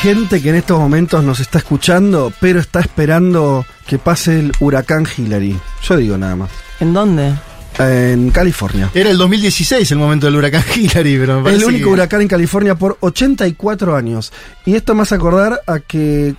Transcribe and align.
Gente 0.00 0.40
que 0.40 0.48
en 0.50 0.56
estos 0.56 0.78
momentos 0.78 1.22
nos 1.24 1.40
está 1.40 1.58
escuchando, 1.58 2.32
pero 2.40 2.58
está 2.60 2.80
esperando 2.80 3.64
que 3.86 3.98
pase 3.98 4.40
el 4.40 4.52
huracán 4.60 5.06
Hillary. 5.16 5.58
Yo 5.82 5.96
digo 5.96 6.16
nada 6.16 6.36
más. 6.36 6.50
¿En 6.80 6.92
dónde? 6.92 7.34
En 7.78 8.30
California. 8.30 8.90
Era 8.94 9.10
el 9.10 9.18
2016 9.18 9.90
el 9.92 9.98
momento 9.98 10.26
del 10.26 10.36
huracán 10.36 10.62
Hillary, 10.76 11.18
pero 11.18 11.34
me 11.34 11.38
El 11.40 11.44
parece 11.44 11.64
único 11.66 11.84
que- 11.88 11.92
huracán 11.92 12.22
en 12.22 12.28
California 12.28 12.74
por 12.74 12.96
84 13.00 13.94
años. 13.96 14.32
Y 14.64 14.74
esto 14.74 14.94
me 14.94 15.02
hace 15.02 15.14
acordar 15.14 15.60
a 15.66 15.80
que 15.80 16.34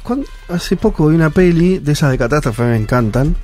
hace 0.50 0.76
poco 0.76 1.08
vi 1.08 1.16
una 1.16 1.30
peli 1.30 1.78
de 1.80 1.91
esas 1.91 2.12
de 2.12 2.18
catástrofe, 2.18 2.64
me 2.64 2.78
encantan. 2.78 3.36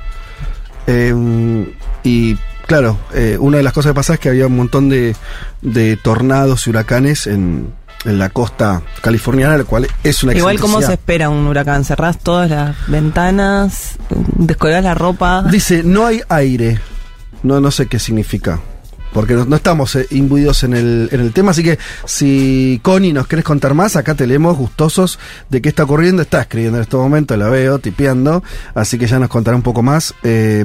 Eh, 0.88 1.66
y 2.04 2.36
claro, 2.66 2.98
eh, 3.14 3.38
una 3.40 3.58
de 3.58 3.64
las 3.64 3.74
cosas 3.74 3.92
que 3.92 3.96
pasa 3.96 4.14
es 4.16 4.20
que 4.20 4.30
había 4.30 4.48
un 4.48 4.56
montón 4.56 4.90
de, 4.90 5.16
de 5.62 5.96
tornados 5.98 6.66
y 6.66 6.70
huracanes 6.72 7.28
en, 7.28 7.74
en 8.08 8.18
la 8.18 8.30
costa 8.30 8.82
californiana, 9.02 9.58
lo 9.58 9.66
cual 9.66 9.88
es 10.04 10.24
una 10.24 10.34
Igual, 10.34 10.60
¿cómo 10.60 10.82
se 10.82 10.94
espera 10.94 11.30
un 11.30 11.46
huracán? 11.46 11.84
¿Cerrás 11.86 12.18
todas 12.18 12.50
las 12.50 12.76
ventanas? 12.88 13.98
¿Descolgás 14.10 14.84
la 14.84 14.96
ropa? 14.96 15.44
Dice, 15.44 15.84
no 15.84 16.06
hay 16.06 16.22
aire. 16.30 16.80
No, 17.44 17.60
no 17.60 17.70
sé 17.70 17.88
qué 17.88 18.00
significa. 18.00 18.60
Porque 19.18 19.34
no, 19.34 19.56
estamos 19.56 19.96
eh, 19.96 20.06
imbuidos 20.12 20.64
en 20.64 20.76
el, 20.76 21.10
en 21.12 21.22
el 21.22 21.34
tema. 21.34 21.50
Así 21.50 21.64
que 21.64 21.80
si 22.06 22.80
Connie 22.84 23.14
nos 23.14 23.26
querés 23.26 23.44
contar 23.44 23.74
más, 23.74 23.96
acá 23.96 24.14
te 24.14 24.28
leemos 24.28 24.56
gustosos 24.56 25.18
de 25.50 25.60
qué 25.60 25.70
está 25.70 25.86
ocurriendo. 25.86 26.22
Está 26.22 26.42
escribiendo 26.42 26.78
en 26.78 26.84
este 26.84 26.98
momento, 26.98 27.36
la 27.36 27.50
veo, 27.50 27.80
tipeando. 27.80 28.44
Así 28.76 29.00
que 29.00 29.08
ya 29.08 29.18
nos 29.18 29.30
contará 29.30 29.58
un 29.58 29.64
poco 29.64 29.82
más. 29.82 30.14
Eh, 30.22 30.64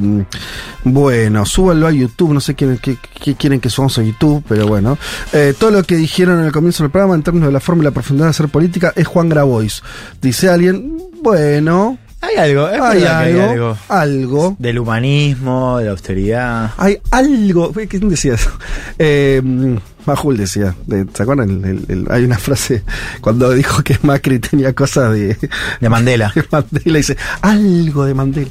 bueno, 0.84 1.46
súbanlo 1.46 1.86
a 1.86 1.92
YouTube. 1.92 2.34
No 2.34 2.40
sé 2.40 2.54
quién, 2.54 2.76
qué, 2.76 2.98
qué 3.24 3.34
quieren 3.36 3.58
que 3.58 3.70
subamos 3.70 3.96
a 3.96 4.02
YouTube, 4.02 4.44
pero 4.46 4.66
bueno. 4.66 4.98
Eh, 5.32 5.54
todo 5.58 5.70
lo 5.70 5.82
que 5.84 5.96
dijeron 5.96 6.38
en 6.40 6.44
el 6.44 6.52
comienzo 6.52 6.82
del 6.82 6.90
programa 6.90 7.14
en 7.14 7.22
términos 7.22 7.48
de 7.48 7.54
la 7.54 7.60
forma 7.60 7.82
y 7.82 7.84
la 7.84 7.90
profundidad 7.92 8.26
de 8.26 8.30
hacer 8.32 8.48
política 8.48 8.92
es 8.94 9.06
Juan 9.06 9.30
Grabois. 9.30 9.82
Dice 10.20 10.50
alguien, 10.50 10.98
bueno, 11.22 11.96
Hay 12.22 12.36
algo, 12.36 12.68
es 12.68 12.80
hay 12.80 13.00
verdad 13.00 13.24
que 13.24 13.32
hay 13.32 13.38
algo, 13.40 13.76
algo. 13.88 14.56
Del 14.58 14.78
humanismo, 14.78 15.78
de 15.78 15.84
la 15.86 15.90
austeridad. 15.90 16.70
Hay 16.78 16.98
algo. 17.10 17.72
¿Quién 17.88 18.08
decía 18.08 18.34
eso? 18.34 18.50
Eh, 18.98 19.42
Majul 20.06 20.36
decía. 20.36 20.74
de- 20.86 21.06
¿Se 21.12 21.22
acuerdan? 21.24 21.50
El- 21.50 21.64
el- 21.64 21.84
el- 21.88 22.06
hay 22.12 22.22
una 22.24 22.38
frase 22.38 22.84
cuando 23.20 23.50
dijo 23.50 23.82
que 23.82 23.98
Macri 24.02 24.38
tenía 24.38 24.72
cosas 24.72 25.12
de. 25.12 25.36
De 25.80 25.88
Mandela. 25.88 26.32
de 26.34 26.44
Mandela. 26.50 26.98
Dice 26.98 27.16
algo 27.40 28.04
de 28.04 28.14
Mandela. 28.14 28.50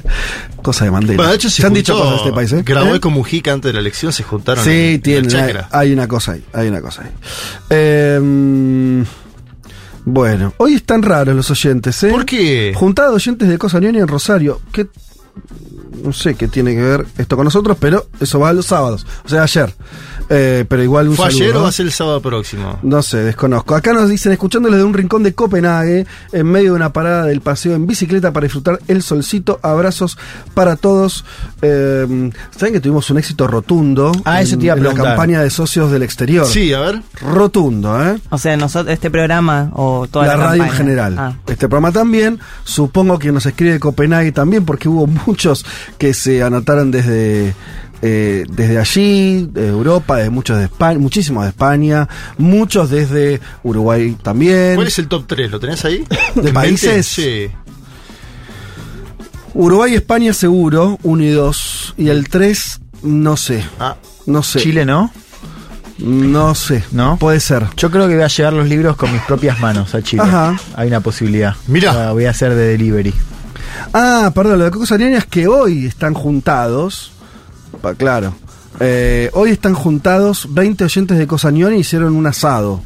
Cosa 0.62 0.84
de 0.84 0.90
Mandela. 0.90 1.16
Bueno, 1.16 1.30
de 1.30 1.36
hecho, 1.36 1.48
se, 1.50 1.66
han 1.66 1.72
dicho 1.72 1.94
cosas 1.94 2.10
de 2.10 2.16
este 2.18 2.32
país, 2.32 2.52
¿eh? 2.52 2.62
Grabois 2.64 2.96
¿Eh? 2.96 3.00
con 3.00 3.14
Mujica 3.14 3.52
antes 3.54 3.70
de 3.70 3.72
la 3.72 3.80
elección 3.80 4.12
se 4.12 4.22
juntaron. 4.22 4.62
Sí, 4.62 4.70
en- 4.70 4.94
en 4.94 5.00
tiene. 5.02 5.28
el 5.28 5.36
Hay, 5.58 5.64
hay 5.70 5.92
una 5.94 6.06
cosa 6.06 6.32
ahí. 6.32 6.44
Hay 6.52 6.68
una 6.68 6.80
cosa 6.82 7.02
ahí. 7.04 7.10
Eh, 7.70 9.04
bueno, 10.04 10.52
hoy 10.58 10.74
están 10.74 11.02
raros 11.02 11.34
los 11.34 11.50
oyentes, 11.50 12.02
¿eh? 12.02 12.10
¿Por 12.10 12.24
qué? 12.26 12.72
Juntada 12.74 13.10
de 13.10 13.14
oyentes 13.16 13.48
de 13.48 13.58
Cosa 13.58 13.78
Ñoña 13.78 14.00
en 14.00 14.08
Rosario. 14.08 14.60
¿Qué? 14.72 14.88
No 16.02 16.12
sé 16.12 16.34
qué 16.34 16.48
tiene 16.48 16.74
que 16.74 16.82
ver 16.82 17.06
esto 17.18 17.36
con 17.36 17.44
nosotros, 17.44 17.76
pero 17.80 18.06
eso 18.20 18.40
va 18.40 18.52
los 18.52 18.66
sábados. 18.66 19.06
O 19.24 19.28
sea, 19.28 19.44
ayer. 19.44 19.72
Eh, 20.28 20.64
pero 20.68 20.82
igual 20.82 21.08
un 21.08 21.16
¿Fue 21.16 21.26
saludo, 21.26 21.44
ayer 21.44 21.56
o 21.56 21.62
va 21.62 21.68
a 21.68 21.72
ser 21.72 21.86
el 21.86 21.92
sábado 21.92 22.20
próximo? 22.22 22.78
No 22.82 23.02
sé, 23.02 23.18
desconozco. 23.18 23.74
Acá 23.74 23.92
nos 23.92 24.08
dicen, 24.08 24.32
escuchándoles 24.32 24.78
de 24.78 24.84
un 24.84 24.94
rincón 24.94 25.22
de 25.22 25.34
Copenhague, 25.34 26.06
en 26.32 26.46
medio 26.46 26.70
de 26.70 26.76
una 26.76 26.92
parada 26.92 27.26
del 27.26 27.40
paseo 27.40 27.74
en 27.74 27.86
bicicleta 27.86 28.32
para 28.32 28.44
disfrutar 28.44 28.78
el 28.88 29.02
solcito. 29.02 29.60
Abrazos 29.62 30.18
para 30.54 30.76
todos. 30.76 31.24
Eh, 31.60 32.30
Saben 32.56 32.74
que 32.74 32.80
tuvimos 32.80 33.08
un 33.10 33.18
éxito 33.18 33.46
rotundo 33.46 34.12
Ah, 34.24 34.40
eso 34.40 34.54
en, 34.54 34.60
te 34.60 34.66
iba 34.66 34.74
a 34.74 34.78
en 34.78 34.84
la 34.84 34.94
campaña 34.94 35.42
de 35.42 35.50
socios 35.50 35.90
del 35.90 36.02
exterior. 36.02 36.46
Sí, 36.46 36.72
a 36.72 36.80
ver. 36.80 37.02
Rotundo, 37.20 38.02
¿eh? 38.02 38.18
O 38.30 38.38
sea, 38.38 38.56
nosotros, 38.56 38.92
este 38.92 39.10
programa 39.10 39.70
o 39.74 40.06
toda 40.10 40.26
la 40.26 40.36
la, 40.36 40.44
radio 40.44 40.64
en 40.64 40.70
general. 40.70 41.16
Ah. 41.18 41.34
Este 41.46 41.68
programa 41.68 41.92
también. 41.92 42.38
Supongo 42.64 43.18
que 43.18 43.32
nos 43.32 43.46
escribe 43.46 43.78
Copenhague 43.80 44.32
también, 44.32 44.64
porque 44.64 44.88
hubo 44.88 45.06
muchos 45.26 45.64
que 45.98 46.14
se 46.14 46.42
anotaron 46.42 46.90
desde. 46.90 47.54
Eh, 48.02 48.44
desde 48.50 48.78
allí, 48.78 49.46
de 49.50 49.68
Europa, 49.68 50.16
de 50.16 50.28
muchos 50.28 50.58
de 50.58 50.64
España, 50.64 50.98
muchísimos 50.98 51.44
de 51.44 51.50
España, 51.50 52.08
muchos 52.36 52.90
desde 52.90 53.40
Uruguay 53.62 54.16
también. 54.22 54.74
¿Cuál 54.74 54.88
es 54.88 54.98
el 54.98 55.08
top 55.08 55.24
3? 55.26 55.50
¿Lo 55.50 55.60
tenés 55.60 55.84
ahí? 55.84 56.04
¿De 56.34 56.48
¿En 56.48 56.54
países? 56.54 57.06
Sí. 57.06 57.48
Uruguay 59.54 59.92
y 59.92 59.96
España 59.96 60.32
seguro, 60.32 60.98
uno 61.02 61.22
y 61.22 61.30
dos. 61.30 61.94
Y 61.98 62.08
el 62.08 62.28
tres, 62.28 62.80
no 63.02 63.36
sé. 63.36 63.64
Ah, 63.78 63.96
No 64.26 64.42
sé. 64.42 64.60
Chile, 64.60 64.84
¿no? 64.84 65.12
No 65.98 66.54
sé. 66.54 66.82
¿No? 66.90 67.18
Puede 67.18 67.38
ser. 67.38 67.66
Yo 67.76 67.90
creo 67.90 68.08
que 68.08 68.14
voy 68.14 68.24
a 68.24 68.28
llevar 68.28 68.52
los 68.54 68.66
libros 68.68 68.96
con 68.96 69.12
mis 69.12 69.20
propias 69.22 69.60
manos 69.60 69.94
a 69.94 70.02
Chile. 70.02 70.22
Ajá. 70.24 70.58
Hay 70.74 70.88
una 70.88 71.00
posibilidad. 71.00 71.54
Mirá. 71.66 71.92
La 71.92 72.12
voy 72.12 72.24
a 72.24 72.30
hacer 72.30 72.54
de 72.54 72.68
delivery. 72.68 73.12
Ah, 73.92 74.32
perdón, 74.34 74.58
lo 74.58 74.64
de 74.64 74.70
Cocos 74.70 74.90
Ariana 74.90 75.18
es 75.18 75.26
que 75.26 75.46
hoy 75.46 75.86
están 75.86 76.14
juntados. 76.14 77.12
Pa- 77.80 77.94
claro. 77.94 78.34
Eh, 78.80 79.30
hoy 79.34 79.50
están 79.50 79.74
juntados 79.74 80.48
20 80.50 80.84
oyentes 80.84 81.18
de 81.18 81.26
Cosañón 81.26 81.74
y 81.74 81.78
hicieron 81.78 82.14
un 82.16 82.26
asado. 82.26 82.82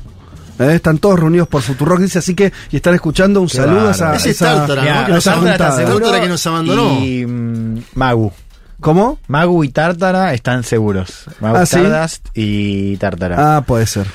Eh, 0.58 0.74
están 0.74 0.98
todos 0.98 1.20
reunidos 1.20 1.48
por 1.48 1.62
Futurock, 1.62 2.00
dice 2.00 2.18
así 2.18 2.34
que, 2.34 2.52
y 2.70 2.76
están 2.76 2.94
escuchando 2.94 3.40
un 3.40 3.48
Qué 3.48 3.56
saludo 3.58 3.88
a 3.88 3.90
esa. 3.90 4.14
Ese 4.16 4.30
esa- 4.30 4.56
Tártara, 4.66 4.84
¿no? 4.84 5.00
a 5.00 5.06
Que 5.06 5.12
nos 5.12 5.26
abandonó, 5.26 5.50
juntada. 5.52 5.70
¿está 5.70 5.76
seguro? 5.86 5.98
Tártara 6.04 6.22
que 6.22 6.28
nos 6.28 6.46
abandonó. 6.46 7.04
Y 7.04 7.26
mm, 7.26 7.82
Magu. 7.94 8.32
¿Cómo? 8.80 9.18
Magu 9.28 9.64
y 9.64 9.68
Tártara 9.70 10.34
están 10.34 10.62
seguros. 10.64 11.24
Magu 11.40 11.56
Ah, 11.56 11.66
¿sí? 11.66 11.76
Stardust 11.76 12.26
y 12.34 12.96
Tártara. 12.98 13.56
Ah, 13.56 13.60
puede 13.62 13.86
ser. 13.86 14.06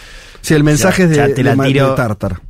Sí, 0.41 0.53
el 0.55 0.63
mensaje 0.63 1.03
Ya- 1.03 1.05
es 1.05 1.09
de, 1.11 1.15
ya 1.15 1.35
te 1.35 1.43
la 1.43 1.51
de 1.51 1.55
Ma- 1.55 1.65
tiro. 1.65 1.89
de 1.91 1.95
Tartar. 1.95 2.41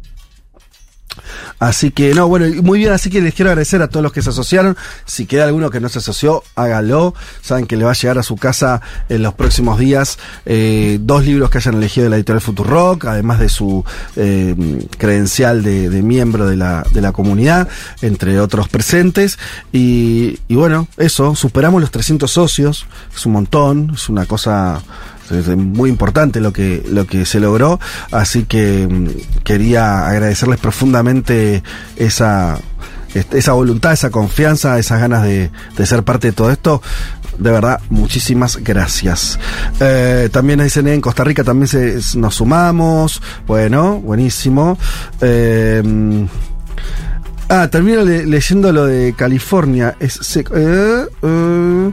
Así 1.62 1.92
que, 1.92 2.16
no, 2.16 2.28
bueno, 2.28 2.48
muy 2.64 2.80
bien, 2.80 2.92
así 2.92 3.12
que 3.12 3.22
les 3.22 3.36
quiero 3.36 3.52
agradecer 3.52 3.84
a 3.84 3.88
todos 3.88 4.02
los 4.02 4.12
que 4.12 4.24
se 4.24 4.32
asociaron. 4.32 4.76
Si 5.06 5.28
queda 5.28 5.44
alguno 5.44 5.70
que 5.70 5.80
no 5.80 5.90
se 5.90 6.00
asoció, 6.00 6.42
hágalo. 6.56 7.14
Saben 7.44 7.68
que 7.68 7.78
le 7.78 7.86
va 7.86 7.92
a 7.92 7.94
llegar 7.94 8.18
a 8.18 8.24
su 8.24 8.36
casa 8.36 8.82
en 9.10 9.22
los 9.22 9.36
próximos 9.36 9.78
días 9.78 10.18
eh, 10.48 10.98
dos 11.00 11.24
libros 11.24 11.52
que 11.52 11.60
hayan 11.60 11.76
elegido 11.76 12.06
de 12.06 12.10
la 12.10 12.16
editorial 12.16 12.42
Futurock, 12.42 13.06
además 13.06 13.40
de 13.40 13.48
su 13.50 13.86
eh, 14.16 14.56
credencial 14.98 15.62
de, 15.62 16.02
miembro 16.02 16.48
de 16.48 16.58
la, 16.58 16.84
de 16.92 17.00
la 17.00 17.12
comunidad, 17.12 17.70
entre 18.02 18.40
otros 18.40 18.68
presentes. 18.68 19.38
Y, 19.72 20.40
y 20.48 20.56
bueno, 20.56 20.88
eso, 20.98 21.36
superamos 21.36 21.80
los 21.80 21.92
300 21.92 22.32
socios, 22.32 22.88
es 23.16 23.24
un 23.28 23.34
montón, 23.34 23.92
es 23.94 24.10
una 24.10 24.26
cosa 24.26 24.82
es 25.32 25.48
muy 25.58 25.90
importante 25.90 26.40
lo 26.42 26.52
que 26.54 26.84
lo 26.90 27.06
que 27.08 27.26
se 27.26 27.40
logró 27.40 27.80
así 28.12 28.44
que 28.44 28.88
mm, 28.90 29.42
quería 29.44 30.08
agradecerles 30.08 30.60
profundamente 30.60 31.64
esa 31.96 32.58
esa 33.14 33.52
voluntad 33.54 33.92
esa 33.94 34.10
confianza 34.10 34.80
esas 34.80 35.00
ganas 35.02 35.24
de, 35.24 35.52
de 35.78 35.86
ser 35.86 36.04
parte 36.04 36.28
de 36.28 36.34
todo 36.34 36.50
esto 36.52 36.82
de 37.38 37.52
verdad 37.52 37.80
muchísimas 37.90 38.58
gracias 38.58 39.38
Eh, 39.80 40.30
también 40.32 40.60
dicen 40.64 40.88
en 40.88 41.02
Costa 41.02 41.24
Rica 41.24 41.44
también 41.44 41.68
se, 41.68 42.00
nos 42.18 42.36
sumamos 42.36 43.22
bueno 43.48 44.00
buenísimo 44.00 44.78
Eh, 45.22 46.28
Ah, 47.54 47.68
termino 47.70 48.02
le- 48.06 48.26
leyendo 48.26 48.72
lo 48.72 48.86
de 48.86 49.14
California. 49.14 49.98
Es, 50.00 50.38
eh, 50.38 51.06
eh, 51.22 51.92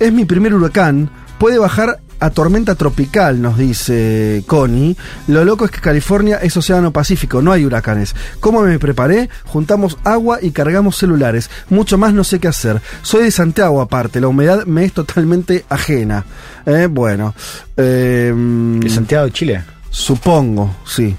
es 0.00 0.12
mi 0.12 0.24
primer 0.24 0.52
huracán. 0.52 1.08
Puede 1.38 1.58
bajar 1.58 2.00
a 2.20 2.30
tormenta 2.30 2.74
tropical, 2.74 3.40
nos 3.40 3.56
dice 3.58 4.42
Connie. 4.46 4.96
Lo 5.28 5.44
loco 5.44 5.64
es 5.64 5.70
que 5.70 5.80
California 5.80 6.38
es 6.42 6.56
océano 6.56 6.92
Pacífico, 6.92 7.40
no 7.42 7.52
hay 7.52 7.64
huracanes. 7.64 8.14
¿Cómo 8.40 8.60
me 8.62 8.78
preparé? 8.78 9.28
Juntamos 9.46 9.98
agua 10.04 10.38
y 10.42 10.50
cargamos 10.50 10.96
celulares. 10.96 11.50
Mucho 11.70 11.98
más 11.98 12.12
no 12.14 12.24
sé 12.24 12.40
qué 12.40 12.48
hacer. 12.48 12.80
Soy 13.02 13.24
de 13.24 13.30
Santiago 13.30 13.80
aparte, 13.80 14.20
la 14.20 14.28
humedad 14.28 14.64
me 14.66 14.84
es 14.84 14.92
totalmente 14.92 15.64
ajena. 15.68 16.24
Eh, 16.66 16.88
bueno. 16.90 17.34
eh, 17.76 18.32
¿De 18.80 18.90
Santiago 18.90 19.26
de 19.26 19.32
Chile? 19.32 19.62
Supongo, 19.90 20.74
sí. 20.86 21.14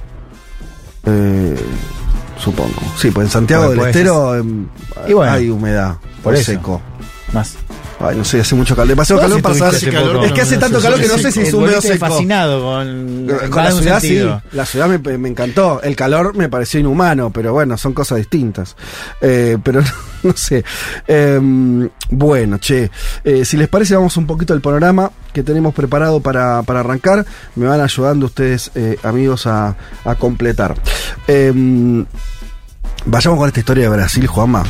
Eh, 1.06 1.56
supongo. 2.38 2.82
Sí, 2.98 3.10
pues 3.12 3.28
en 3.28 3.32
Santiago 3.32 3.66
Bueno, 3.68 3.84
del 3.84 3.92
pues 3.92 3.96
Estero 3.96 4.36
em, 4.36 4.68
Y 5.08 5.14
bueno, 5.14 5.32
hay 5.32 5.50
humedad, 5.50 5.96
por 6.22 6.22
por 6.24 6.36
eso. 6.36 6.52
seco. 6.52 6.82
Más. 7.34 7.56
Ay, 8.02 8.16
no 8.18 8.24
sé, 8.24 8.40
hace 8.40 8.56
mucho 8.56 8.76
calor. 8.76 8.88
Demasiado 8.90 9.22
calor 9.22 9.42
para 9.42 9.56
saber. 9.56 9.76
hace 9.76 9.92
calor, 9.92 10.24
Es 10.26 10.32
que 10.32 10.42
hace 10.42 10.56
no, 10.56 10.62
tanto 10.62 10.78
no, 10.78 10.84
calor 10.84 11.02
que 11.02 11.08
no 11.10 11.18
sé 11.18 11.32
si 11.34 11.42
es 11.42 11.50
El 11.50 11.56
húmedo 11.56 11.72
o 11.72 11.76
boliche 11.76 11.94
seco. 11.94 12.06
fascinado 12.08 12.64
con, 12.64 13.28
la 13.28 13.74
un 13.74 13.82
ciudad 13.82 14.00
sentido. 14.00 14.42
sí, 14.50 14.56
la 14.56 14.66
ciudad 14.66 14.88
me, 14.88 15.18
me 15.18 15.28
encantó. 15.30 15.82
El 15.84 15.96
calor 15.98 16.34
me 16.36 16.48
pareció 16.48 16.80
inhumano, 16.80 17.30
pero 17.32 17.52
bueno, 17.52 17.78
son 17.78 17.94
cosas 17.94 18.18
distintas. 18.20 18.78
Eh, 19.20 19.58
pero 19.62 19.82
no 20.24 20.34
sé. 20.38 20.64
Eh, 21.08 21.90
bueno, 22.10 22.58
che, 22.58 22.90
eh, 23.26 23.44
si 23.44 23.58
les 23.58 23.68
parece 23.68 23.96
vamos 23.96 24.16
un 24.16 24.26
poquito 24.26 24.54
al 24.54 24.62
panorama 24.62 25.12
que 25.34 25.44
tenemos 25.44 25.74
preparado 25.74 26.22
para, 26.22 26.64
para 26.64 26.80
arrancar. 26.80 27.26
Me 27.56 27.68
van 27.68 27.82
ayudando 27.82 28.28
ustedes, 28.28 28.72
eh, 28.76 28.98
amigos, 29.04 29.46
a, 29.46 29.76
a 30.06 30.16
completar. 30.16 30.76
Eh, 31.28 32.06
Vayamos 33.06 33.40
con 33.40 33.48
esta 33.48 33.60
historia 33.60 33.84
de 33.86 33.96
Brasil, 33.96 34.28
Juanma. 34.28 34.64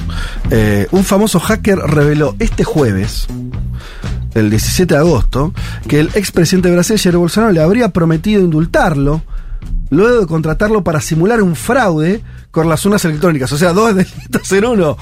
Eh, 0.52 0.88
un 0.92 1.04
famoso 1.04 1.40
hacker 1.40 1.78
reveló 1.78 2.36
este 2.40 2.64
jueves, 2.64 3.28
el 4.34 4.50
17 4.50 4.94
de 4.94 5.00
agosto, 5.00 5.54
que 5.88 6.00
el 6.00 6.10
expresidente 6.14 6.70
de 6.70 6.76
Brasil, 6.76 7.00
Jair 7.00 7.18
Bolsonaro, 7.18 7.52
le 7.52 7.62
habría 7.62 7.90
prometido 7.90 8.42
indultarlo 8.42 9.24
luego 9.90 10.22
de 10.22 10.28
contratarlo 10.28 10.84
para 10.84 11.02
simular 11.02 11.42
un 11.42 11.56
fraude 11.56 12.22
con 12.52 12.70
las 12.70 12.86
urnas 12.86 13.04
electrónicas. 13.06 13.52
O 13.52 13.58
sea, 13.58 13.74
dos 13.74 13.96
delitos 13.96 14.52
en 14.52 14.66
uno. 14.66 14.98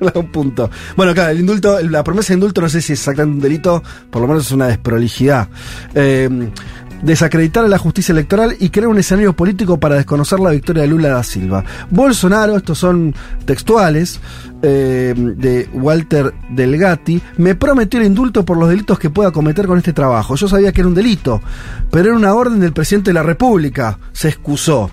un 0.14 0.32
punto. 0.32 0.70
Bueno, 0.96 1.14
claro, 1.14 1.30
el 1.30 1.40
indulto, 1.40 1.80
la 1.80 2.04
promesa 2.04 2.28
de 2.28 2.34
indulto 2.34 2.60
no 2.60 2.68
sé 2.68 2.80
si 2.80 2.92
es 2.92 3.00
exactamente 3.00 3.36
un 3.36 3.42
delito, 3.42 3.82
por 4.10 4.22
lo 4.22 4.28
menos 4.28 4.46
es 4.46 4.52
una 4.52 4.68
desprolijidad. 4.68 5.48
Eh, 5.94 6.50
desacreditar 7.02 7.64
a 7.64 7.68
la 7.68 7.78
justicia 7.78 8.12
electoral 8.12 8.56
y 8.58 8.70
crear 8.70 8.88
un 8.88 8.98
escenario 8.98 9.34
político 9.34 9.78
para 9.78 9.96
desconocer 9.96 10.40
la 10.40 10.50
victoria 10.50 10.82
de 10.82 10.88
Lula 10.88 11.08
da 11.08 11.22
Silva. 11.22 11.64
Bolsonaro, 11.90 12.56
estos 12.56 12.78
son 12.78 13.14
textuales 13.44 14.20
eh, 14.62 15.14
de 15.16 15.68
Walter 15.72 16.34
Delgatti, 16.50 17.20
me 17.36 17.54
prometió 17.54 18.00
el 18.00 18.06
indulto 18.06 18.44
por 18.44 18.56
los 18.56 18.68
delitos 18.68 18.98
que 18.98 19.10
pueda 19.10 19.30
cometer 19.30 19.66
con 19.66 19.78
este 19.78 19.92
trabajo. 19.92 20.34
Yo 20.34 20.48
sabía 20.48 20.72
que 20.72 20.80
era 20.80 20.88
un 20.88 20.94
delito, 20.94 21.40
pero 21.90 22.08
era 22.08 22.16
una 22.16 22.34
orden 22.34 22.60
del 22.60 22.72
presidente 22.72 23.10
de 23.10 23.14
la 23.14 23.22
República. 23.22 23.98
Se 24.12 24.28
excusó 24.28 24.90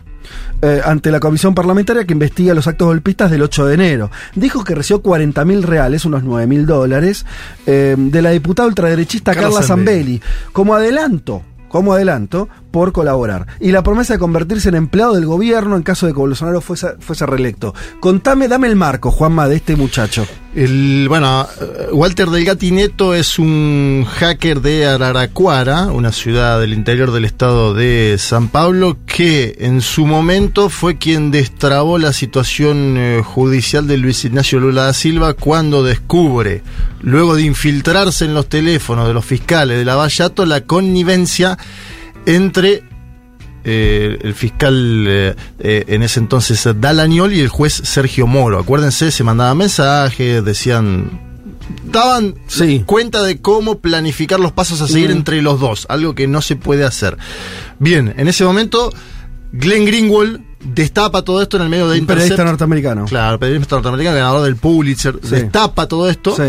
eh, 0.62 0.82
ante 0.84 1.12
la 1.12 1.20
comisión 1.20 1.54
parlamentaria 1.54 2.06
que 2.06 2.14
investiga 2.14 2.54
los 2.54 2.68
actos 2.68 2.88
golpistas 2.88 3.30
del 3.32 3.42
8 3.42 3.68
de 3.68 3.74
enero. 3.74 4.12
Dijo 4.36 4.64
que 4.64 4.76
recibió 4.76 5.02
40 5.02 5.46
mil 5.46 5.64
reales, 5.64 6.06
unos 6.06 6.24
9 6.24 6.48
mil 6.48 6.66
dólares, 6.66 7.26
eh, 7.66 7.96
de 7.98 8.22
la 8.22 8.32
diputada 8.32 8.68
ultraderechista 8.68 9.34
Carla. 9.34 9.62
Zambelli, 9.62 10.22
como 10.52 10.76
adelanto. 10.76 11.44
Como 11.70 11.94
adelanto, 11.94 12.48
por 12.76 12.92
colaborar. 12.92 13.48
Y 13.62 13.72
la 13.72 13.84
promesa 13.84 14.16
de 14.16 14.20
convertirse 14.20 14.68
en 14.68 14.76
empleado 14.76 15.14
del 15.14 15.26
gobierno 15.26 15.78
en 15.78 15.84
caso 15.84 16.08
de 16.08 16.12
que 16.12 16.20
Bolsonaro 16.20 16.60
fuese, 16.60 16.98
fuese 17.00 17.26
reelecto. 17.26 17.74
Contame, 18.02 18.50
dame 18.50 18.68
el 18.68 18.76
marco, 18.76 19.12
Juanma, 19.12 19.48
de 19.48 19.56
este 19.56 19.78
muchacho. 19.78 20.28
El, 20.54 21.06
bueno, 21.08 21.48
eh, 21.62 21.88
Walter 21.94 22.30
Delgatti 22.30 22.72
Neto 22.72 23.14
es 23.14 23.40
un 23.40 24.06
hacker 24.06 24.62
de 24.62 24.88
Araraquara, 24.88 25.88
una 25.88 26.12
ciudad 26.12 26.60
del 26.60 26.74
interior 26.74 27.12
del 27.12 27.24
estado 27.24 27.74
de 27.74 28.18
San 28.18 28.50
Pablo, 28.50 28.98
que 29.06 29.56
en 29.60 29.80
su 29.80 30.06
momento 30.06 30.70
fue 30.70 30.98
quien 30.98 31.32
destrabó 31.32 31.98
la 31.98 32.12
situación 32.12 32.96
eh, 32.98 33.22
judicial 33.24 33.88
de 33.88 33.98
Luis 33.98 34.26
Ignacio 34.26 34.60
Lula 34.60 34.84
da 34.84 34.94
Silva 34.94 35.34
cuando 35.34 35.82
descubre, 35.82 36.62
luego 37.02 37.36
de 37.36 37.44
infiltrarse 37.44 38.26
en 38.26 38.34
los 38.34 38.50
teléfonos 38.50 39.08
de 39.08 39.14
los 39.14 39.24
fiscales 39.24 39.78
de 39.78 39.86
Lavallato, 39.86 40.46
la 40.46 40.62
connivencia 40.62 41.58
entre 42.26 42.84
eh, 43.64 44.20
el 44.22 44.34
fiscal 44.36 45.06
eh, 45.08 45.36
eh, 45.60 45.86
en 45.88 46.04
ese 46.04 46.20
entonces 46.20 46.68
Dalañol 46.80 47.34
y 47.34 47.40
el 47.40 47.48
juez 47.50 47.74
Sergio 47.84 48.28
Moro. 48.28 48.60
Acuérdense, 48.60 49.12
se 49.12 49.24
mandaban 49.24 49.58
mensajes, 49.58 50.44
decían. 50.46 51.20
Daban 51.92 52.36
Sí. 52.48 52.84
cuenta 52.86 53.24
de 53.24 53.42
cómo 53.42 53.80
planificar 53.80 54.40
los 54.40 54.52
pasos 54.52 54.82
a 54.82 54.88
seguir 54.88 55.10
Mm. 55.10 55.14
entre 55.14 55.42
los 55.42 55.60
dos, 55.60 55.88
algo 55.90 56.14
que 56.14 56.28
no 56.28 56.42
se 56.42 56.56
puede 56.56 56.84
hacer. 56.84 57.18
Bien, 57.80 58.14
en 58.18 58.28
ese 58.28 58.44
momento, 58.44 58.92
Glenn 59.52 59.86
Greenwald 59.86 60.42
destapa 60.64 61.24
todo 61.24 61.42
esto 61.42 61.58
en 61.58 61.64
el 61.64 61.70
medio 61.70 61.90
de 61.90 62.00
Un 62.02 62.06
periodista 62.06 62.44
norteamericano. 62.44 63.06
Claro, 63.06 63.40
periodista 63.40 63.76
norteamericano, 63.78 64.16
ganador 64.18 64.44
del 64.44 64.58
Pulitzer, 64.58 65.20
Sí. 65.24 65.30
destapa 65.32 65.88
todo 65.88 66.08
esto 66.10 66.36
Sí. 66.36 66.44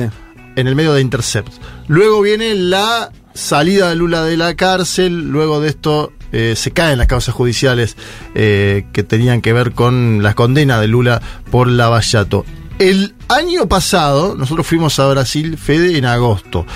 en 0.56 0.66
el 0.66 0.74
medio 0.74 0.92
de 0.92 1.00
Intercept. 1.00 1.48
Luego 1.88 2.20
viene 2.20 2.54
la 2.54 3.10
salida 3.36 3.88
de 3.88 3.96
Lula 3.96 4.24
de 4.24 4.36
la 4.36 4.54
cárcel, 4.56 5.28
luego 5.28 5.60
de 5.60 5.68
esto 5.68 6.12
eh, 6.32 6.54
se 6.56 6.72
caen 6.72 6.98
las 6.98 7.06
causas 7.06 7.34
judiciales 7.34 7.96
eh, 8.34 8.86
que 8.92 9.02
tenían 9.02 9.40
que 9.40 9.52
ver 9.52 9.72
con 9.72 10.22
la 10.22 10.34
condena 10.34 10.80
de 10.80 10.88
Lula 10.88 11.22
por 11.50 11.68
Lavallato. 11.68 12.44
El 12.78 13.14
año 13.28 13.68
pasado, 13.68 14.34
nosotros 14.34 14.66
fuimos 14.66 14.98
a 14.98 15.08
Brasil, 15.08 15.56
Fede, 15.56 15.96
en 15.96 16.04
agosto. 16.04 16.66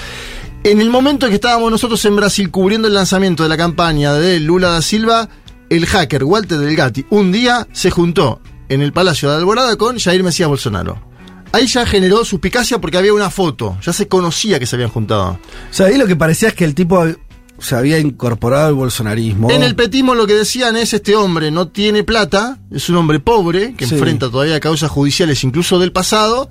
En 0.62 0.80
el 0.80 0.90
momento 0.90 1.26
en 1.26 1.30
que 1.30 1.36
estábamos 1.36 1.70
nosotros 1.70 2.04
en 2.04 2.16
Brasil 2.16 2.50
cubriendo 2.50 2.88
el 2.88 2.94
lanzamiento 2.94 3.42
de 3.42 3.48
la 3.48 3.56
campaña 3.56 4.14
de 4.14 4.40
Lula 4.40 4.70
da 4.70 4.82
Silva, 4.82 5.28
el 5.68 5.86
hacker 5.86 6.24
Walter 6.24 6.58
Delgatti 6.58 7.06
un 7.10 7.32
día 7.32 7.66
se 7.72 7.90
juntó 7.90 8.40
en 8.68 8.82
el 8.82 8.92
Palacio 8.92 9.30
de 9.30 9.36
Alborada 9.36 9.76
con 9.76 9.98
Jair 9.98 10.22
Mesías 10.22 10.48
Bolsonaro. 10.48 11.09
Ahí 11.52 11.66
ya 11.66 11.84
generó 11.84 12.24
suspicacia 12.24 12.80
porque 12.80 12.96
había 12.98 13.12
una 13.12 13.28
foto, 13.30 13.76
ya 13.82 13.92
se 13.92 14.06
conocía 14.08 14.58
que 14.58 14.66
se 14.66 14.76
habían 14.76 14.90
juntado. 14.90 15.30
O 15.70 15.72
sea, 15.74 15.86
ahí 15.86 15.98
lo 15.98 16.06
que 16.06 16.16
parecía 16.16 16.48
es 16.48 16.54
que 16.54 16.64
el 16.64 16.74
tipo 16.74 17.04
se 17.58 17.74
había 17.74 17.98
incorporado 17.98 18.68
al 18.68 18.74
bolsonarismo. 18.74 19.50
En 19.50 19.62
el 19.62 19.74
petismo 19.74 20.14
lo 20.14 20.26
que 20.26 20.34
decían 20.34 20.76
es 20.76 20.94
este 20.94 21.16
hombre 21.16 21.50
no 21.50 21.68
tiene 21.68 22.04
plata, 22.04 22.58
es 22.70 22.88
un 22.88 22.96
hombre 22.96 23.18
pobre 23.20 23.74
que 23.74 23.86
Sí. 23.86 23.94
enfrenta 23.96 24.30
todavía 24.30 24.60
causas 24.60 24.90
judiciales 24.90 25.42
incluso 25.44 25.78
del 25.78 25.92
pasado, 25.92 26.48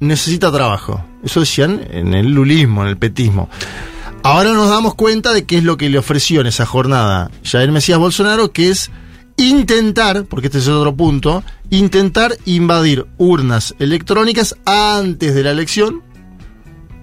necesita 0.00 0.52
trabajo. 0.52 1.02
Eso 1.24 1.40
decían 1.40 1.86
en 1.90 2.12
el 2.14 2.32
lulismo, 2.32 2.82
en 2.82 2.88
el 2.88 2.96
petismo. 2.98 3.48
Ahora 4.22 4.52
nos 4.52 4.68
damos 4.68 4.94
cuenta 4.94 5.32
de 5.32 5.44
qué 5.46 5.58
es 5.58 5.64
lo 5.64 5.76
que 5.76 5.88
le 5.88 5.98
ofreció 5.98 6.42
en 6.42 6.46
esa 6.46 6.66
jornada 6.66 7.30
Jair 7.42 7.72
Mesías 7.72 7.98
Bolsonaro, 7.98 8.52
que 8.52 8.68
es 8.70 8.90
intentar, 9.36 10.24
porque 10.24 10.46
este 10.48 10.58
es 10.58 10.68
otro 10.68 10.94
punto, 10.94 11.42
intentar 11.70 12.36
invadir 12.44 13.06
urnas 13.18 13.74
electrónicas 13.78 14.56
antes 14.64 15.34
de 15.34 15.42
la 15.42 15.50
elección. 15.50 16.02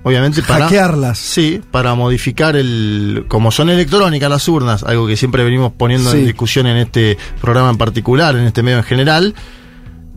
Obviamente 0.04 0.42
para 0.44 0.66
Hackearlas. 0.66 1.20
Sí, 1.20 1.62
para 1.72 1.94
modificar 1.94 2.56
el. 2.56 3.26
Como 3.28 3.52
son 3.52 3.70
electrónicas 3.70 4.30
las 4.30 4.48
urnas, 4.48 4.84
algo 4.84 5.06
que 5.08 5.18
siempre 5.18 5.44
venimos 5.44 5.74
poniendo 5.74 6.12
Sí. 6.12 6.20
en 6.20 6.26
discusión 6.26 6.68
en 6.68 6.78
este 6.78 7.18
programa 7.42 7.70
en 7.72 7.78
particular, 7.78 8.36
en 8.38 8.46
este 8.46 8.64
medio 8.64 8.78
en 8.78 8.84
general. 8.86 9.36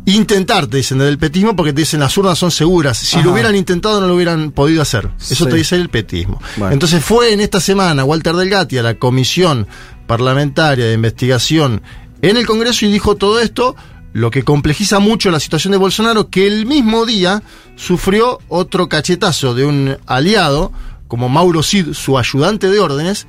Intentar, 0.05 0.67
te 0.67 0.79
dicen 0.79 0.99
desde 0.99 1.11
el 1.11 1.19
petismo, 1.19 1.55
porque 1.55 1.73
te 1.73 1.83
dicen 1.83 2.01
las 2.01 2.17
urnas 2.19 2.37
son 2.37 2.51
seguras. 2.51 2.99
Si 2.99 3.17
Ajá. 3.17 3.25
lo 3.25 3.33
hubieran 3.33 3.55
intentado, 3.55 4.01
no 4.01 4.09
lo 4.09 4.15
hubieran 4.17 4.51
podido 4.51 4.83
hacer. 4.83 5.09
Eso 5.21 5.45
Sí. 5.45 5.51
te 5.51 5.57
dice 5.57 5.77
el 5.77 5.89
petismo. 5.91 6.41
Bueno. 6.57 6.73
Entonces 6.73 7.05
fue 7.05 7.33
en 7.33 7.41
esta 7.41 7.61
semana 7.61 8.05
Walter 8.05 8.35
Delgatti 8.35 8.79
a 8.79 8.83
la 8.83 8.95
Comisión 8.95 9.67
Parlamentaria 10.09 10.87
de 10.87 10.95
Investigación 10.95 11.83
en 12.23 12.37
el 12.37 12.47
Congreso 12.47 12.87
y 12.87 12.93
dijo 12.93 13.17
todo 13.17 13.41
esto, 13.41 13.77
lo 14.15 14.31
que 14.31 14.43
complejiza 14.43 14.99
mucho 14.99 15.31
la 15.31 15.41
situación 15.41 15.73
de 15.73 15.79
Bolsonaro, 15.79 16.29
que 16.31 16.47
el 16.47 16.67
mismo 16.67 17.05
día 17.07 17.43
sufrió 17.77 18.39
otro 18.49 18.89
cachetazo 18.89 19.55
de 19.55 19.65
un 19.65 19.97
aliado, 20.07 20.73
como 21.09 21.29
Mauro 21.29 21.63
Cid, 21.63 21.93
su 21.93 22.19
ayudante 22.19 22.71
de 22.71 22.79
órdenes, 22.79 23.27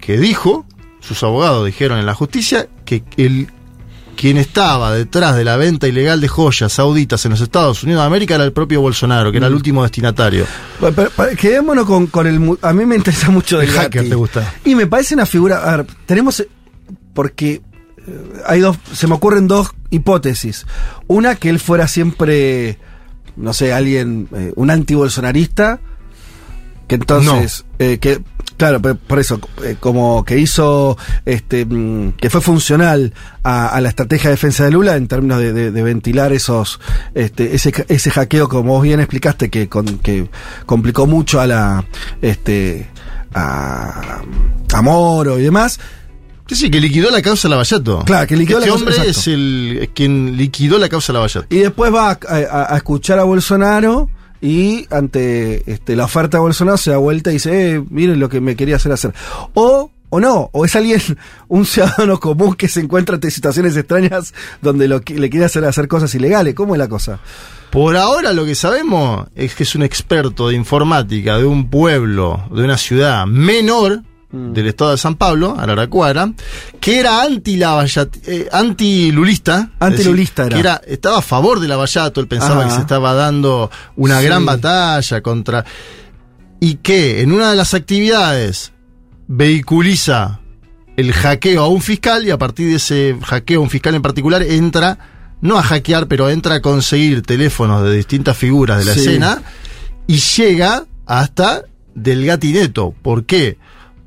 que 0.00 0.18
dijo, 0.18 0.66
sus 1.00 1.22
abogados 1.22 1.64
dijeron 1.66 1.98
en 1.98 2.06
la 2.06 2.14
justicia, 2.14 2.68
que 2.84 3.04
el 3.16 3.48
quien 4.16 4.36
estaba 4.36 4.92
detrás 4.92 5.34
de 5.34 5.44
la 5.44 5.56
venta 5.56 5.88
ilegal 5.88 6.20
de 6.20 6.28
joyas 6.28 6.72
sauditas 6.74 7.24
en 7.24 7.30
los 7.30 7.40
Estados 7.40 7.82
Unidos 7.84 8.02
de 8.02 8.06
América 8.06 8.34
era 8.34 8.44
el 8.44 8.52
propio 8.52 8.82
Bolsonaro, 8.82 9.30
que 9.32 9.38
era 9.38 9.46
el 9.46 9.54
último 9.54 9.82
destinatario. 9.82 10.44
Bueno, 10.78 10.94
pero- 10.94 11.10
pero 11.16 11.36
quedémonos 11.36 11.86
con, 11.86 12.06
con 12.08 12.26
el. 12.26 12.58
A 12.60 12.72
mí 12.74 12.84
me 12.84 12.96
interesa 12.96 13.30
mucho 13.30 13.58
El 13.62 13.70
hacker, 13.70 14.06
¿te 14.10 14.14
gusta? 14.14 14.54
Y 14.66 14.74
me 14.74 14.86
parece 14.86 15.14
una 15.14 15.24
figura. 15.24 15.62
A 15.72 15.78
ver, 15.78 15.86
tenemos. 16.04 16.38
eh, 16.40 16.48
Porque 17.14 17.62
hay 18.46 18.60
dos. 18.60 18.78
Se 18.92 19.06
me 19.06 19.14
ocurren 19.14 19.48
dos 19.48 19.72
hipótesis. 19.90 20.66
Una, 21.06 21.34
que 21.36 21.48
él 21.50 21.58
fuera 21.60 21.88
siempre. 21.88 22.78
No 23.36 23.52
sé, 23.52 23.72
alguien. 23.72 24.28
eh, 24.34 24.52
un 24.56 24.70
anti-bolsonarista. 24.70 25.80
Que 26.88 26.96
entonces. 26.96 27.64
eh, 27.78 27.98
que. 27.98 28.20
Claro, 28.56 28.82
pero 28.82 28.96
por 28.96 29.18
eso, 29.18 29.40
eh, 29.64 29.76
como 29.80 30.22
que 30.22 30.38
hizo, 30.38 30.98
este, 31.24 31.64
mm, 31.64 32.12
que 32.18 32.28
fue 32.28 32.42
funcional 32.42 33.14
a, 33.42 33.68
a 33.68 33.80
la 33.80 33.88
estrategia 33.88 34.28
de 34.28 34.34
defensa 34.36 34.64
de 34.64 34.70
Lula 34.70 34.96
en 34.96 35.08
términos 35.08 35.38
de, 35.38 35.54
de- 35.54 35.70
de 35.70 35.82
ventilar 35.82 36.34
esos, 36.34 36.78
este, 37.14 37.54
ese, 37.54 37.72
ese 37.88 38.10
hackeo, 38.10 38.50
como 38.50 38.74
vos 38.74 38.82
bien 38.82 39.00
explicaste, 39.00 39.48
que, 39.48 39.70
con- 39.70 39.98
que 40.00 40.28
complicó 40.66 41.06
mucho 41.06 41.40
a 41.40 41.46
la, 41.46 41.86
este, 42.20 42.90
a, 43.32 44.20
a 44.74 44.82
Moro 44.82 45.38
y 45.38 45.42
demás. 45.44 45.80
Sí, 46.50 46.56
sí, 46.56 46.70
que 46.70 46.80
liquidó 46.80 47.10
la 47.10 47.22
causa 47.22 47.48
Lavallato. 47.48 48.04
Claro, 48.04 48.26
que 48.26 48.36
liquidó 48.36 48.58
este 48.58 48.68
la 48.70 48.76
causa- 48.76 48.90
hombre 49.00 49.08
es 49.10 49.26
el 49.28 49.78
es 49.82 49.88
quien 49.94 50.36
liquidó 50.36 50.78
la 50.78 50.88
causa 50.88 51.12
Lavallato. 51.12 51.46
Y 51.48 51.58
después 51.60 51.94
va 51.94 52.10
a, 52.10 52.18
a- 52.28 52.74
a 52.74 52.76
escuchar 52.76 53.18
a 53.20 53.24
Bolsonaro 53.24 54.10
y 54.42 54.86
ante 54.90 55.70
este, 55.70 55.94
la 55.94 56.06
oferta 56.06 56.38
de 56.38 56.42
Bolsonaro 56.42 56.76
se 56.76 56.90
da 56.90 56.96
vuelta 56.96 57.30
y 57.30 57.34
dice, 57.34 57.74
eh, 57.76 57.84
miren 57.88 58.18
lo 58.18 58.28
que 58.28 58.40
me 58.40 58.56
quería 58.56 58.76
hacer 58.76 58.90
hacer. 58.92 59.14
O 59.54 59.90
o 60.12 60.18
no, 60.18 60.50
o 60.52 60.64
es 60.64 60.74
alguien, 60.74 61.00
un 61.48 61.64
ciudadano 61.64 62.18
común 62.18 62.56
que 62.56 62.66
se 62.66 62.80
encuentra 62.80 63.14
ante 63.14 63.30
situaciones 63.30 63.76
extrañas 63.76 64.34
donde 64.60 64.88
lo, 64.88 65.02
que- 65.02 65.16
le 65.16 65.30
quiere 65.30 65.46
hacer 65.46 65.64
hacer 65.64 65.86
cosas 65.86 66.12
ilegales. 66.16 66.54
¿Cómo 66.56 66.74
es 66.74 66.80
la 66.80 66.88
cosa? 66.88 67.20
Por 67.70 67.96
ahora 67.96 68.32
lo 68.32 68.44
que 68.44 68.56
sabemos 68.56 69.28
es 69.36 69.54
que 69.54 69.62
es 69.62 69.74
un 69.76 69.84
experto 69.84 70.48
de 70.48 70.56
informática 70.56 71.38
de 71.38 71.44
un 71.44 71.70
pueblo, 71.70 72.42
de 72.52 72.64
una 72.64 72.76
ciudad 72.76 73.24
menor 73.26 74.02
del 74.32 74.66
estado 74.68 74.92
de 74.92 74.98
San 74.98 75.16
Pablo, 75.16 75.56
Araraquara, 75.58 76.32
que 76.80 77.00
era 77.00 77.22
anti 77.22 77.60
anti 78.52 79.10
lulista, 79.10 79.70
Antilulista 79.80 80.44
era. 80.46 80.54
que 80.54 80.60
era 80.60 80.80
estaba 80.86 81.18
a 81.18 81.22
favor 81.22 81.58
de 81.58 81.66
la 81.66 81.76
Vallato, 81.76 82.20
él 82.20 82.28
pensaba 82.28 82.60
Ajá. 82.60 82.68
que 82.68 82.74
se 82.76 82.80
estaba 82.82 83.12
dando 83.14 83.70
una 83.96 84.20
Sí. 84.20 84.26
gran 84.26 84.46
batalla 84.46 85.20
contra 85.20 85.64
y 86.60 86.74
que 86.76 87.22
en 87.22 87.32
una 87.32 87.50
de 87.50 87.56
las 87.56 87.74
actividades 87.74 88.72
vehiculiza 89.26 90.40
el 90.96 91.12
hackeo 91.12 91.62
a 91.64 91.68
un 91.68 91.80
fiscal 91.80 92.26
y 92.26 92.30
a 92.30 92.38
partir 92.38 92.68
de 92.68 92.76
ese 92.76 93.16
hackeo 93.24 93.60
a 93.60 93.62
un 93.62 93.70
fiscal 93.70 93.94
en 93.94 94.02
particular 94.02 94.42
entra, 94.42 94.98
no 95.40 95.58
a 95.58 95.62
hackear, 95.62 96.06
pero 96.06 96.28
entra 96.28 96.56
a 96.56 96.60
conseguir 96.60 97.22
teléfonos 97.22 97.82
de 97.82 97.94
distintas 97.96 98.36
figuras 98.36 98.78
de 98.80 98.84
la 98.84 98.94
Sí. 98.94 99.00
escena 99.00 99.42
y 100.06 100.18
llega 100.18 100.84
hasta 101.06 101.62
del 101.94 102.26
gatineto. 102.26 102.94
¿Por 103.02 103.24
qué? 103.24 103.56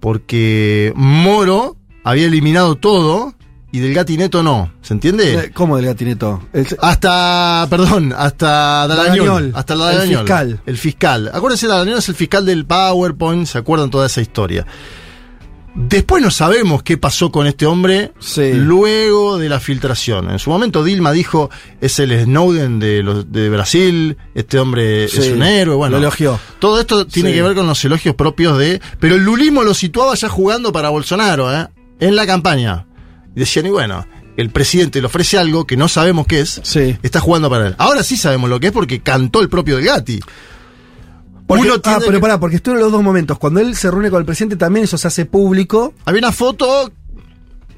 Porque 0.04 0.92
Moro 0.98 1.78
había 2.04 2.26
eliminado 2.26 2.76
todo 2.76 3.34
y 3.72 3.80
del 3.80 3.94
gatineto 3.94 4.44
no. 4.44 4.70
¿Se 4.82 4.94
entiende? 4.94 5.34
Eh, 5.46 5.52
¿Cómo 5.54 5.78
del 5.78 5.86
gatineto? 5.86 6.42
El- 6.52 6.68
Hasta, 6.82 7.66
perdón, 7.70 8.14
hasta 8.16 8.86
Dalañol. 8.86 9.26
Dalañol, 9.28 9.52
Hasta 9.56 9.74
el 9.76 9.80
Dalañol. 9.80 10.20
fiscal. 10.20 10.62
El 10.66 10.78
fiscal. 10.78 11.32
Acuérdense, 11.34 11.68
Dalañol 11.68 12.00
es 12.00 12.10
el 12.10 12.16
fiscal 12.16 12.46
del 12.46 12.66
PowerPoint, 12.66 13.48
¿se 13.48 13.58
acuerdan 13.58 13.90
toda 13.90 14.08
esa 14.08 14.20
historia? 14.20 14.68
Después 15.76 16.22
no 16.22 16.30
sabemos 16.30 16.84
qué 16.84 16.98
pasó 16.98 17.32
con 17.32 17.48
este 17.48 17.66
hombre 17.66 18.12
Sí. 18.20 18.52
luego 18.54 19.40
de 19.40 19.50
la 19.50 19.60
filtración. 19.60 20.30
En 20.30 20.38
su 20.38 20.52
momento 20.52 20.84
Dilma 20.84 21.12
dijo, 21.12 21.50
es 21.82 21.98
el 21.98 22.12
Snowden 22.26 22.78
de, 22.80 23.02
los, 23.02 23.32
de 23.32 23.50
Brasil, 23.50 24.18
este 24.36 24.60
hombre 24.60 25.08
Sí, 25.08 25.18
es 25.20 25.32
un 25.32 25.42
héroe, 25.42 25.76
bueno. 25.76 25.94
lo 25.98 26.04
elogió. 26.04 26.40
Todo 26.60 26.80
esto 26.80 27.08
tiene 27.08 27.30
Sí. 27.30 27.36
que 27.36 27.42
ver 27.42 27.56
con 27.56 27.66
los 27.66 27.84
elogios 27.86 28.14
propios 28.14 28.58
de... 28.60 28.82
Pero 29.00 29.16
el 29.16 29.24
lulismo 29.24 29.64
lo 29.64 29.74
situaba 29.74 30.14
ya 30.14 30.30
jugando 30.30 30.72
para 30.72 30.90
Bolsonaro, 30.90 31.52
¿eh? 31.52 31.68
En 32.00 32.16
la 32.16 32.28
campaña. 32.28 32.86
Y 33.36 33.40
decían, 33.40 33.66
y 33.66 33.70
bueno, 33.70 34.06
el 34.38 34.52
presidente 34.52 35.00
le 35.02 35.08
ofrece 35.08 35.40
algo 35.40 35.66
que 35.66 35.76
no 35.76 35.88
sabemos 35.88 36.28
qué 36.28 36.42
es, 36.42 36.62
Sí. 36.64 36.98
está 37.02 37.20
jugando 37.20 37.50
para 37.50 37.68
él. 37.70 37.76
Ahora 37.80 38.04
sí 38.04 38.16
sabemos 38.16 38.48
lo 38.48 38.60
que 38.60 38.68
es 38.68 38.74
porque 38.74 39.02
cantó 39.02 39.42
el 39.42 39.50
propio 39.50 39.78
Del 39.78 39.86
Gatti. 39.86 40.20
Porque- 41.48 41.64
Uno 41.66 41.74
ah, 41.84 41.98
pero 42.00 42.12
que- 42.14 42.20
pará, 42.20 42.40
porque 42.40 42.56
estuve 42.58 42.76
en 42.76 42.82
los 42.82 42.92
dos 42.92 43.04
momentos. 43.04 43.38
Cuando 43.38 43.60
él 43.60 43.76
se 43.76 43.92
reúne 43.92 44.10
con 44.10 44.20
el 44.20 44.26
presidente, 44.26 44.56
también 44.56 44.86
eso 44.86 44.98
se 44.98 45.08
hace 45.08 45.26
público. 45.26 45.94
Había 46.06 46.20
una 46.20 46.32
foto. 46.32 46.92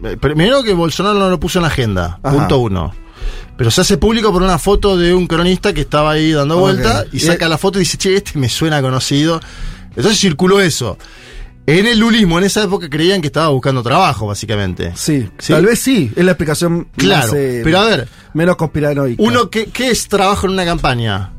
eh, 0.03 0.17
Primero 0.17 0.61
que 0.63 0.73
Bolsonaro 0.73 1.17
no 1.17 1.29
lo 1.29 1.39
puso 1.39 1.59
en 1.59 1.63
la 1.63 1.69
agenda. 1.69 2.19
Ajá. 2.21 2.35
Punto 2.37 2.59
uno. 2.59 2.93
Pero 3.57 3.71
se 3.71 3.81
hace 3.81 3.97
público 3.97 4.31
por 4.33 4.43
una 4.43 4.59
foto 4.59 4.97
de 4.97 5.13
un 5.13 5.25
cronista 5.27 5.73
que 5.73 5.81
estaba 5.81 6.11
ahí 6.11 6.31
dando 6.33 6.55
Ok. 6.55 6.61
vuelta 6.61 7.05
y 7.11 7.19
saca 7.21 7.47
la 7.47 7.57
foto 7.57 7.79
y 7.79 7.83
dice, 7.83 7.97
che, 7.97 8.15
este 8.15 8.37
me 8.37 8.49
suena 8.49 8.81
conocido. 8.81 9.39
Entonces 9.95 10.19
circuló 10.19 10.59
eso. 10.59 10.97
En 11.67 11.87
el 11.87 11.97
lulismo, 11.97 12.37
en 12.37 12.43
esa 12.43 12.63
época 12.63 12.89
creían 12.89 13.21
que 13.21 13.27
estaba 13.27 13.47
buscando 13.47 13.81
trabajo, 13.81 14.27
básicamente. 14.27 14.91
Sí, 14.95 15.27
¿Sí? 15.39 15.53
tal 15.53 15.65
vez 15.65 15.79
sí. 15.79 16.11
Es 16.15 16.23
la 16.23 16.31
explicación 16.33 16.87
Claro, 16.95 17.25
más, 17.27 17.33
eh, 17.35 17.61
pero 17.63 17.79
a 17.79 17.85
ver. 17.85 18.07
menos 18.35 18.55
conspiranoica. 18.57 19.23
Uno, 19.23 19.49
¿qué, 19.49 19.67
qué 19.67 19.89
es 19.89 20.07
trabajo 20.07 20.45
en 20.45 20.53
una 20.53 20.65
campaña? 20.65 21.31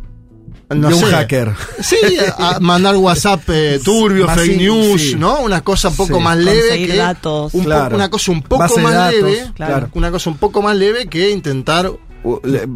De 0.69 0.95
un 0.95 1.03
hacker. 1.11 1.53
Sí, 1.81 1.97
a, 2.39 2.59
mandar 2.61 2.97
WhatsApp 2.97 3.43
eh, 3.49 3.81
turbio, 3.85 4.27
fake 4.29 4.53
sí, 4.53 4.57
news, 4.59 5.01
sí. 5.03 5.15
¿no? 5.17 5.41
Una 5.41 5.61
cosa 5.63 5.89
un 5.91 5.97
poco 5.97 6.17
Sí. 6.19 6.23
más 6.23 6.37
leve 6.39 6.61
Conseguir 6.61 6.91
que 6.91 6.97
datos. 6.97 7.55
un 7.55 7.61
po- 7.63 7.67
Claro. 7.69 7.97
una 7.97 8.09
cosa 8.11 8.33
un 8.33 8.43
poco 8.43 8.59
Base 8.63 8.81
más 8.81 8.93
datos, 8.95 9.23
leve, 9.23 9.51
claro. 9.55 9.89
una 9.95 10.11
cosa 10.11 10.31
un 10.31 10.37
poco 10.39 10.63
más 10.63 10.77
leve 10.77 11.07
que 11.07 11.31
intentar 11.31 11.91
Uh, 12.25 12.41
le- 12.43 12.67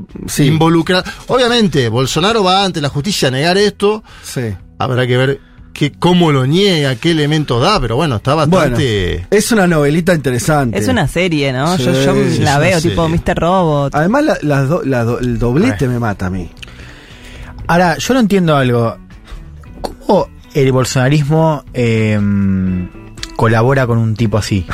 involucrar. 0.44 1.02
Obviamente, 1.26 1.88
Bolsonaro 1.88 2.44
va 2.44 2.64
ante 2.64 2.80
la 2.80 2.88
justicia 2.88 3.28
a 3.28 3.30
negar 3.32 3.59
esto. 3.59 4.04
sí. 4.23 4.42
Habrá 4.78 5.06
que 5.09 5.16
ver 5.16 5.40
qué, 5.73 5.90
cómo 5.92 6.30
lo 6.32 6.47
niega, 6.47 6.94
qué 6.97 7.11
elementos 7.11 7.61
da, 7.61 7.80
pero 7.80 7.97
bueno, 7.97 8.16
está 8.16 8.35
Bueno, 8.35 8.56
bastante. 8.56 9.26
es 9.30 9.50
una 9.52 9.66
novelita 9.66 10.14
interesante. 10.14 10.78
Es 10.78 10.87
una 10.88 11.06
serie, 11.09 11.52
¿no? 11.52 11.76
Sí, 11.76 11.85
yo 11.85 11.92
yo 11.92 12.14
la 12.44 12.59
veo, 12.59 12.80
tipo. 12.80 13.09
Mr. 13.09 13.35
Robot. 13.37 13.94
Además, 13.94 14.25
la- 14.25 14.38
las 14.42 14.68
do- 14.68 14.82
la 14.85 15.04
do- 15.04 15.18
el 15.18 15.38
doblete 15.38 15.88
me 15.88 15.99
mata 15.99 16.26
a 16.26 16.30
mí. 16.30 16.50
Ahora, 17.71 17.97
yo 17.99 18.15
no 18.15 18.21
entiendo 18.21 18.57
algo. 18.57 18.97
¿Cómo 20.07 20.29
el 20.55 20.73
bolsonarismo 20.73 21.65
eh, 21.73 22.19
colabora 23.37 23.87
con 23.87 23.99
un 23.99 24.15
tipo 24.17 24.39
así? 24.39 24.67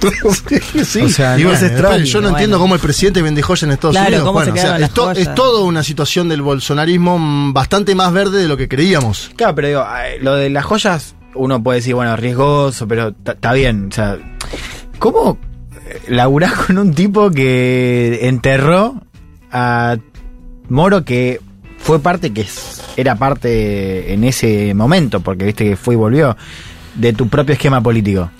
sí, 0.84 1.00
O 1.02 1.08
sea, 1.08 1.38
Y 1.38 1.42
no, 1.42 1.48
bueno, 1.48 1.64
es 1.66 1.72
extraño. 1.72 2.04
yo 2.04 2.18
no 2.20 2.22
Bueno. 2.28 2.36
entiendo 2.36 2.58
cómo 2.58 2.74
el 2.74 2.80
presidente 2.80 3.22
vende 3.22 3.42
joyas 3.42 3.62
en 3.64 3.70
Estados 3.72 3.94
Claro, 3.96 4.08
Unidos. 4.08 4.32
Bueno, 4.32 4.52
o 4.52 4.56
sea, 4.56 4.76
es, 4.78 4.90
to- 4.90 5.10
es 5.12 5.34
toda 5.34 5.64
una 5.64 5.82
situación 5.82 6.28
del 6.28 6.42
bolsonarismo 6.42 7.52
bastante 7.52 7.94
más 7.94 8.12
verde 8.12 8.38
de 8.42 8.48
lo 8.48 8.56
que 8.56 8.68
creíamos. 8.68 9.30
Claro, 9.36 9.54
pero 9.54 9.68
digo, 9.68 9.84
lo 10.20 10.34
de 10.36 10.50
las 10.50 10.64
joyas, 10.64 11.14
uno 11.34 11.62
puede 11.62 11.78
decir, 11.78 11.94
bueno, 11.94 12.14
riesgoso, 12.16 12.86
pero 12.86 13.12
está 13.24 13.52
bien. 13.54 13.88
O 13.90 13.92
sea, 13.94 14.18
¿cómo 14.98 15.38
eh, 15.88 16.00
laburás 16.08 16.52
con 16.52 16.78
un 16.78 16.94
tipo 16.94 17.30
que 17.30 18.20
enterró 18.28 19.00
a 19.50 19.96
Moro 20.68 21.04
que 21.04 21.40
fue 21.86 22.00
parte, 22.00 22.32
que 22.32 22.44
era 22.96 23.14
parte 23.14 24.12
en 24.12 24.24
ese 24.24 24.74
momento, 24.74 25.20
porque 25.20 25.44
viste 25.44 25.64
que 25.64 25.76
fue 25.76 25.94
y 25.94 25.96
volvió, 25.96 26.36
de 26.94 27.12
tu 27.12 27.28
propio 27.28 27.52
esquema 27.54 27.80
político? 27.80 28.30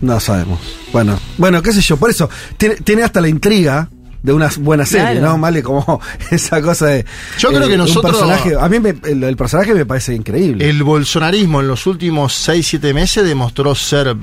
No 0.00 0.18
sabemos. 0.20 0.58
Bueno, 0.92 1.18
bueno, 1.38 1.62
qué 1.62 1.72
sé 1.72 1.80
yo. 1.80 1.96
Por 1.96 2.10
eso, 2.10 2.28
tiene, 2.56 2.76
tiene 2.76 3.02
hasta 3.04 3.20
la 3.20 3.28
intriga 3.28 3.88
de 4.22 4.32
una 4.32 4.50
buena 4.58 4.84
serie, 4.86 5.18
Claro. 5.18 5.36
¿no? 5.36 5.38
Vale, 5.38 5.62
como 5.62 6.00
esa 6.30 6.60
cosa 6.60 6.86
de. 6.86 7.00
eh, 7.00 7.04
Yo 7.38 7.50
creo 7.50 7.66
que 7.68 7.74
un 7.74 7.78
nosotros- 7.78 8.12
personaje- 8.16 8.56
a 8.58 8.68
mí 8.68 8.80
me- 8.80 8.96
el, 9.04 9.22
el 9.22 9.36
personaje 9.36 9.72
me 9.74 9.86
parece 9.86 10.14
increíble. 10.14 10.68
El 10.68 10.82
bolsonarismo 10.82 11.60
en 11.60 11.68
los 11.68 11.86
últimos 11.86 12.32
6-7 12.48 12.92
meses 12.94 13.24
demostró 13.26 13.74
ser 13.74 14.16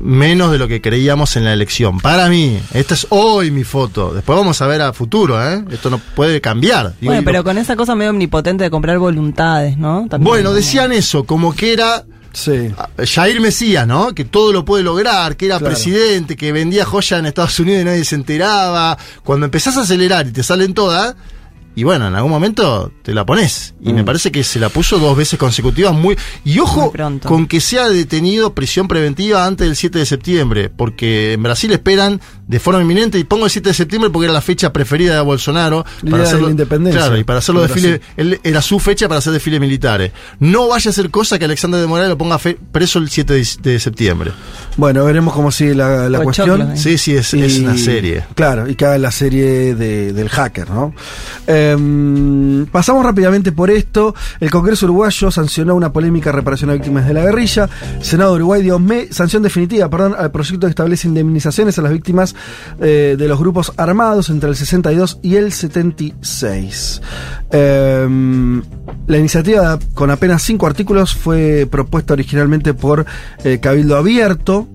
menos 0.00 0.52
de 0.52 0.58
lo 0.58 0.68
que 0.68 0.80
creíamos 0.80 1.36
en 1.36 1.44
la 1.44 1.52
elección. 1.52 2.00
Para 2.00 2.28
mí, 2.28 2.60
esta 2.74 2.94
es 2.94 3.06
hoy 3.10 3.50
mi 3.50 3.64
foto. 3.64 4.12
Después 4.12 4.36
vamos 4.38 4.60
a 4.62 4.66
ver 4.66 4.82
a 4.82 4.92
futuro, 4.92 5.42
¿eh? 5.42 5.64
Esto 5.70 5.90
no 5.90 5.98
puede 5.98 6.40
cambiar. 6.40 6.94
Digo, 7.00 7.12
Bueno, 7.12 7.22
pero 7.24 7.42
con 7.44 7.58
esa 7.58 7.76
cosa 7.76 7.94
medio 7.94 8.10
omnipotente 8.10 8.64
de 8.64 8.70
comprar 8.70 8.98
voluntades, 8.98 9.76
¿no? 9.78 10.06
También 10.08 10.28
bueno, 10.30 10.52
decían 10.52 10.92
eso, 10.92 11.24
como 11.24 11.54
que 11.54 11.72
era 11.72 12.04
sí. 12.32 12.70
ah, 12.76 12.88
Jair 13.04 13.40
Mesías, 13.40 13.86
¿no? 13.86 14.14
Que 14.14 14.24
todo 14.26 14.52
lo 14.52 14.64
puede 14.64 14.84
lograr, 14.84 15.36
que 15.36 15.46
era 15.46 15.58
Claro. 15.58 15.72
presidente, 15.74 16.36
que 16.36 16.52
vendía 16.52 16.84
joya 16.84 17.18
en 17.18 17.26
Estados 17.26 17.58
Unidos 17.58 17.82
y 17.82 17.84
nadie 17.84 18.04
se 18.04 18.14
enteraba. 18.16 18.98
Cuando 19.24 19.46
empezás 19.46 19.76
a 19.78 19.82
acelerar 19.82 20.26
y 20.26 20.32
te 20.32 20.42
salen 20.42 20.74
todas, 20.74 21.14
y 21.76 21.84
bueno, 21.84 22.08
en 22.08 22.14
algún 22.16 22.30
momento 22.32 22.90
te 23.02 23.14
la 23.14 23.24
pones. 23.26 23.74
Y 23.82 23.92
Mm. 23.92 23.96
me 23.96 24.04
parece 24.04 24.32
que 24.32 24.42
se 24.42 24.58
la 24.58 24.70
puso 24.70 24.98
dos 24.98 25.16
veces 25.16 25.38
consecutivas 25.38 25.94
muy... 25.94 26.16
Y 26.44 26.58
ojo 26.58 26.90
Muy 26.96 27.18
con 27.20 27.46
que 27.46 27.60
sea 27.60 27.88
detenido 27.88 28.54
prisión 28.54 28.88
preventiva 28.88 29.44
antes 29.46 29.66
del 29.66 29.76
7 29.76 29.98
de 29.98 30.06
septiembre, 30.06 30.70
porque 30.70 31.34
en 31.34 31.42
Brasil 31.42 31.70
esperan 31.72 32.20
de 32.48 32.60
forma 32.60 32.80
inminente, 32.80 33.18
y 33.18 33.24
pongo 33.24 33.44
el 33.46 33.50
7 33.50 33.70
de 33.70 33.74
septiembre 33.74 34.10
porque 34.10 34.26
era 34.26 34.32
la 34.32 34.40
fecha 34.40 34.72
preferida 34.72 35.14
de 35.16 35.20
Bolsonaro. 35.20 35.84
Día 36.02 36.18
de 36.18 36.40
la 36.42 36.50
independencia 36.50 37.00
Claro, 37.00 37.16
y 37.18 37.24
para 37.24 37.40
hacer 37.40 37.54
los 37.54 37.62
de 37.66 37.74
desfiles, 37.74 38.00
él, 38.16 38.40
era 38.44 38.62
su 38.62 38.78
fecha 38.78 39.08
para 39.08 39.18
hacer 39.18 39.32
desfiles 39.32 39.60
militares. 39.60 40.12
No 40.38 40.68
vaya 40.68 40.90
a 40.90 40.94
ser 40.94 41.10
cosa 41.10 41.38
que 41.38 41.44
Alexander 41.46 41.80
de 41.80 41.86
Morales 41.88 42.10
lo 42.10 42.18
ponga 42.18 42.38
fe- 42.38 42.56
preso 42.70 42.98
el 43.00 43.08
7 43.10 43.32
de, 43.34 43.46
de 43.62 43.80
septiembre. 43.80 44.30
Bueno, 44.76 45.04
veremos 45.04 45.34
cómo 45.34 45.50
sigue 45.50 45.74
la, 45.74 46.08
la 46.08 46.20
cuestión. 46.20 46.72
¿eh? 46.72 46.76
Sí, 46.76 46.98
sí, 46.98 47.14
es, 47.16 47.34
es 47.34 47.58
una 47.58 47.76
serie. 47.76 48.24
Claro, 48.36 48.68
y 48.68 48.76
que 48.76 48.84
haga 48.86 48.98
la 48.98 49.10
serie 49.10 49.74
de- 49.74 50.12
del 50.12 50.28
hacker, 50.28 50.70
¿no? 50.70 50.94
Em, 51.56 52.66
pasamos 52.66 53.04
rápidamente 53.04 53.50
por 53.52 53.70
esto. 53.70 54.14
El 54.40 54.50
Congreso 54.50 54.86
Uruguayo 54.86 55.30
sancionó 55.30 55.74
una 55.74 55.92
polémica 55.92 56.30
reparación 56.32 56.70
a 56.70 56.74
víctimas 56.74 57.06
de 57.06 57.14
la 57.14 57.22
guerrilla. 57.22 57.68
Senado 58.02 58.32
de 58.32 58.36
Uruguay 58.36 58.62
dio 58.62 58.78
me- 58.78 59.12
sanción 59.12 59.42
definitiva 59.42 59.88
perdón, 59.88 60.14
al 60.18 60.30
proyecto 60.30 60.66
que 60.66 60.70
establece 60.70 61.08
indemnizaciones 61.08 61.78
a 61.78 61.82
las 61.82 61.92
víctimas 61.92 62.35
eh, 62.80 63.16
de 63.18 63.28
los 63.28 63.38
grupos 63.38 63.72
armados 63.76 64.28
entre 64.30 64.48
el 64.50 64.56
62 64.56 65.18
y 65.22 65.36
el 65.36 65.52
76. 65.52 67.00
Em, 67.50 68.62
la 69.06 69.18
iniciativa, 69.18 69.78
con 69.94 70.10
apenas 70.10 70.42
cinco 70.42 70.66
artículos, 70.66 71.14
fue 71.14 71.66
propuesta 71.70 72.12
originalmente 72.14 72.74
por 72.74 73.06
eh, 73.44 73.58
Cabildo 73.60 73.96
Abierto. 73.96 74.68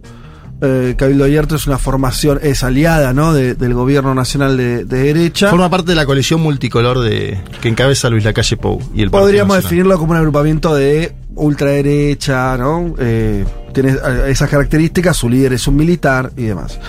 Eh, 0.63 0.93
Cabildo 0.95 1.23
Abierto 1.23 1.55
es 1.55 1.65
una 1.65 1.79
formación, 1.79 2.39
es 2.43 2.63
aliada 2.63 3.13
¿no? 3.13 3.33
de- 3.33 3.55
del 3.55 3.73
gobierno 3.73 4.13
nacional 4.13 4.57
de, 4.57 4.85
de 4.85 4.97
derecha. 5.05 5.49
Forma 5.49 5.69
parte 5.71 5.91
de 5.91 5.95
la 5.95 6.05
coalición 6.05 6.39
multicolor 6.41 6.99
de 6.99 7.39
que 7.61 7.67
encabeza 7.69 8.09
Luis 8.11 8.23
Lacalle 8.23 8.57
Pou 8.57 8.79
y 8.93 9.01
el 9.01 9.09
Podríamos 9.09 9.55
definirlo 9.57 9.97
como 9.97 10.11
un 10.11 10.17
agrupamiento 10.19 10.75
de 10.75 11.13
ultraderecha, 11.35 12.57
¿no? 12.57 12.93
Eh, 12.99 13.43
tiene 13.71 13.91
eh, 13.91 14.25
esas 14.29 14.49
características, 14.49 15.17
su 15.17 15.29
líder 15.29 15.53
es 15.53 15.67
un 15.67 15.75
militar 15.75 16.31
y 16.37 16.43
demás. 16.43 16.79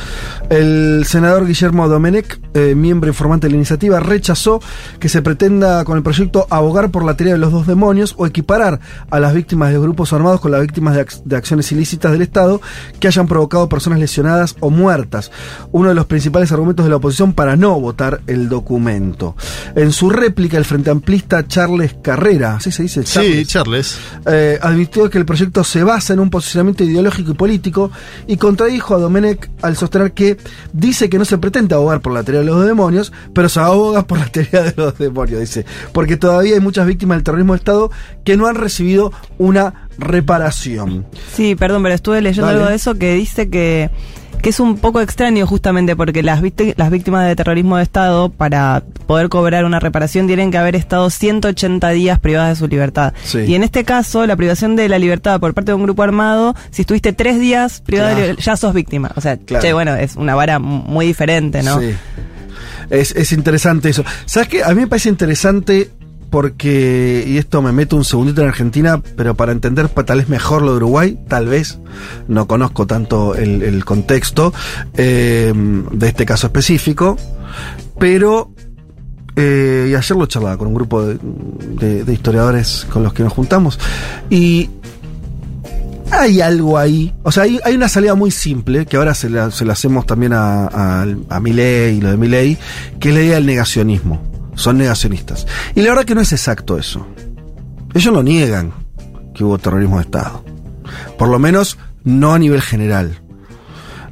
El 0.51 1.05
senador 1.07 1.47
Guillermo 1.47 1.89
Domenech, 1.89 2.39
eh, 2.55 2.75
miembro 2.75 3.09
informante 3.09 3.47
de 3.47 3.53
la 3.53 3.57
iniciativa, 3.57 4.01
rechazó 4.01 4.61
que 4.99 5.09
se 5.09 5.23
pretenda 5.23 5.85
con 5.85 5.97
el 5.97 6.03
proyecto 6.03 6.47
abogar 6.51 6.91
por 6.91 7.05
la 7.05 7.17
teoría 7.17 7.35
de 7.35 7.39
los 7.41 7.53
dos 7.53 7.67
demonios 7.67 8.15
o 8.19 8.27
equiparar 8.27 8.81
a 9.11 9.21
las 9.21 9.35
víctimas 9.35 9.73
de 9.73 9.79
grupos 9.79 10.13
armados 10.13 10.41
con 10.41 10.51
las 10.51 10.61
víctimas 10.61 10.95
de, 10.95 11.07
ac- 11.07 11.23
de 11.25 11.37
acciones 11.37 11.71
ilícitas 11.73 12.13
del 12.13 12.23
Estado 12.23 12.61
que 13.01 13.09
hayan 13.09 13.27
provocado 13.27 13.69
personas 13.69 13.99
lesionadas 13.99 14.57
o 14.61 14.71
muertas. 14.71 15.31
Uno 15.71 15.89
de 15.89 15.95
los 15.95 16.07
principales 16.07 16.53
argumentos 16.53 16.85
de 16.85 16.91
la 16.91 16.97
oposición 16.97 17.33
para 17.33 17.57
no 17.57 17.79
votar 17.81 18.21
el 18.27 18.49
documento. 18.49 19.37
En 19.75 19.93
su 19.93 20.11
réplica, 20.11 20.59
el 20.59 20.65
frente 20.65 20.91
amplista 20.91 21.47
Charles 21.47 21.97
Carrera, 22.03 22.57
¿así 22.57 22.71
se 22.71 22.83
dice? 22.83 23.03
Sí, 23.05 23.45
Charles? 23.47 23.49
Charles. 23.49 23.99
eh, 24.27 24.59
advirtió 24.61 25.09
que 25.09 25.19
el 25.19 25.25
proyecto 25.25 25.65
se 25.65 25.83
basa 25.83 26.13
en 26.13 26.21
un 26.21 26.31
posicionamiento 26.31 26.72
ideológico 26.81 27.33
y 27.33 27.35
político 27.35 27.91
y 28.27 28.37
contradijo 28.37 28.95
a 28.95 28.99
Domenech 28.99 29.51
al 29.63 29.77
sostener 29.77 30.13
que 30.13 30.37
dice 30.73 31.09
que 31.09 31.19
no 31.19 31.25
se 31.25 31.39
pretende 31.39 31.75
abogar 31.75 32.01
por 32.01 32.13
la 32.13 32.23
teoría 32.23 32.41
de 32.41 32.47
los 32.47 32.67
demonios, 32.67 33.13
pero 33.35 33.49
se 33.49 33.61
aboga 33.61 34.07
por 34.07 34.19
la 34.19 34.27
teoría 34.27 34.63
de 34.63 34.75
los 34.77 34.99
demonios, 34.99 35.41
dice, 35.41 35.65
porque 35.93 36.17
todavía 36.17 36.55
hay 36.55 36.61
muchas 36.61 36.87
víctimas 36.87 37.17
del 37.19 37.25
terrorismo 37.25 37.53
de 37.53 37.59
Estado 37.59 37.91
que 38.25 38.37
no 38.37 38.47
han 38.47 38.57
recibido 38.57 39.13
una 39.39 39.89
reparación. 39.99 41.07
Sí, 41.35 41.55
perdón, 41.55 41.83
pero 41.83 41.95
estuve 41.95 42.21
leyendo 42.21 42.47
Dale. 42.47 42.59
algo 42.59 42.71
de 42.71 42.77
eso 42.77 42.95
que 42.95 43.15
dice 43.15 43.51
que, 43.51 43.91
que 44.43 44.51
es 44.51 44.61
un 44.61 44.77
poco 44.77 45.01
extraño 45.01 45.47
justamente 45.47 45.95
porque 45.97 46.23
las, 46.23 46.43
las 46.77 46.91
víctimas 46.91 47.27
de 47.29 47.37
terrorismo 47.37 47.77
de 47.77 47.85
Estado, 47.85 48.29
para 48.29 48.83
poder 49.07 49.29
cobrar 49.29 49.65
una 49.65 49.79
reparación, 49.81 50.27
tienen 50.27 50.51
que 50.51 50.59
haber 50.59 50.75
estado 50.77 51.09
180 51.11 51.89
días 51.91 52.19
privadas 52.19 52.51
de 52.51 52.57
su 52.57 52.69
libertad. 52.69 53.15
Sí. 53.23 53.39
Y 53.47 53.55
en 53.55 53.63
este 53.63 53.85
caso, 53.85 54.27
la 54.27 54.35
privación 54.37 54.75
de 54.77 54.89
la 54.89 54.99
libertad 54.99 55.39
por 55.41 55.55
parte 55.55 55.71
de 55.71 55.77
un 55.77 55.85
grupo 55.85 56.03
armado, 56.03 56.55
si 56.71 56.83
estuviste 56.83 57.13
tres 57.13 57.39
días 57.41 57.81
privada 57.81 58.09
de 58.11 58.15
Claro. 58.15 58.27
libertad, 58.33 58.45
ya 58.45 58.57
sos 58.57 58.75
víctima. 58.75 59.13
O 59.17 59.21
sea, 59.21 59.37
Claro. 59.37 59.63
che, 59.63 59.73
bueno, 59.73 59.95
es 59.95 60.17
una 60.17 60.35
vara 60.35 60.59
muy 60.59 61.07
diferente, 61.07 61.63
¿no? 61.63 61.81
Sí. 61.81 61.95
Es, 62.91 63.13
es 63.17 63.33
interesante 63.33 63.89
eso. 63.91 64.05
¿Sabes 64.27 64.49
qué? 64.49 64.65
A 64.65 64.69
mí 64.71 64.81
me 64.83 64.87
parece 64.87 65.09
interesante 65.09 65.91
porque, 66.33 67.25
y 67.29 67.37
esto 67.37 67.61
me 67.61 67.73
meto 67.73 67.95
un 67.95 68.07
segundito 68.07 68.41
en 68.41 68.49
Argentina, 68.49 69.03
pero 69.17 69.35
para 69.35 69.53
entender 69.53 69.91
tal 69.91 70.17
vez 70.17 70.31
mejor 70.31 70.63
lo 70.63 70.71
de 70.71 70.77
Uruguay, 70.79 71.19
tal 71.29 71.47
vez, 71.47 71.79
no 72.27 72.47
conozco 72.47 72.87
tanto 72.87 73.35
el, 73.35 73.85
contexto 73.85 74.55
eh, 74.95 75.53
de 75.55 76.09
este 76.09 76.25
caso 76.25 76.47
específico, 76.47 77.19
pero, 77.99 78.51
eh, 79.37 79.89
y 79.91 79.95
ayer 79.95 80.17
lo 80.17 80.25
charlaba 80.25 80.57
con 80.57 80.69
un 80.69 80.75
grupo 80.75 81.05
de, 81.05 82.11
historiadores 82.11 82.87
con 82.91 83.03
los 83.03 83.13
que 83.13 83.23
nos 83.25 83.35
juntamos, 83.35 83.79
y 84.31 84.71
hay 86.11 86.41
algo 86.41 86.79
ahí. 86.79 87.13
O 87.25 87.31
sea, 87.31 87.43
hay, 87.43 87.75
una 87.75 87.91
salida 87.91 88.15
muy 88.15 88.31
simple, 88.31 88.87
que 88.87 88.97
ahora 88.97 89.13
se 89.13 89.29
la, 89.29 89.51
se 89.51 89.67
la 89.67 89.75
hacemos 89.75 90.07
también 90.07 90.33
a, 90.33 90.67
a, 90.67 91.07
a 91.29 91.41
Milei 91.41 91.99
y 91.99 92.01
lo 92.01 92.11
de 92.11 92.17
Milei, 92.17 92.57
que 92.99 93.11
es 93.11 93.15
la 93.15 93.21
idea 93.21 93.35
del 93.35 93.45
negacionismo. 93.45 94.32
Son 94.55 94.79
negacionistas. 94.79 95.47
Y 95.75 95.83
la 95.83 95.91
verdad 95.91 96.05
que 96.05 96.15
no 96.15 96.21
es 96.21 96.33
exacto 96.33 96.77
eso. 96.79 97.07
Ellos 97.95 98.13
lo 98.15 98.23
niegan 98.23 98.73
que 99.35 99.45
hubo 99.45 99.59
terrorismo 99.59 99.97
de 99.97 100.03
Estado. 100.03 100.45
Por 101.19 101.29
lo 101.29 101.39
menos 101.39 101.79
no 102.05 102.35
a 102.35 102.39
nivel 102.39 102.61
general. 102.61 103.19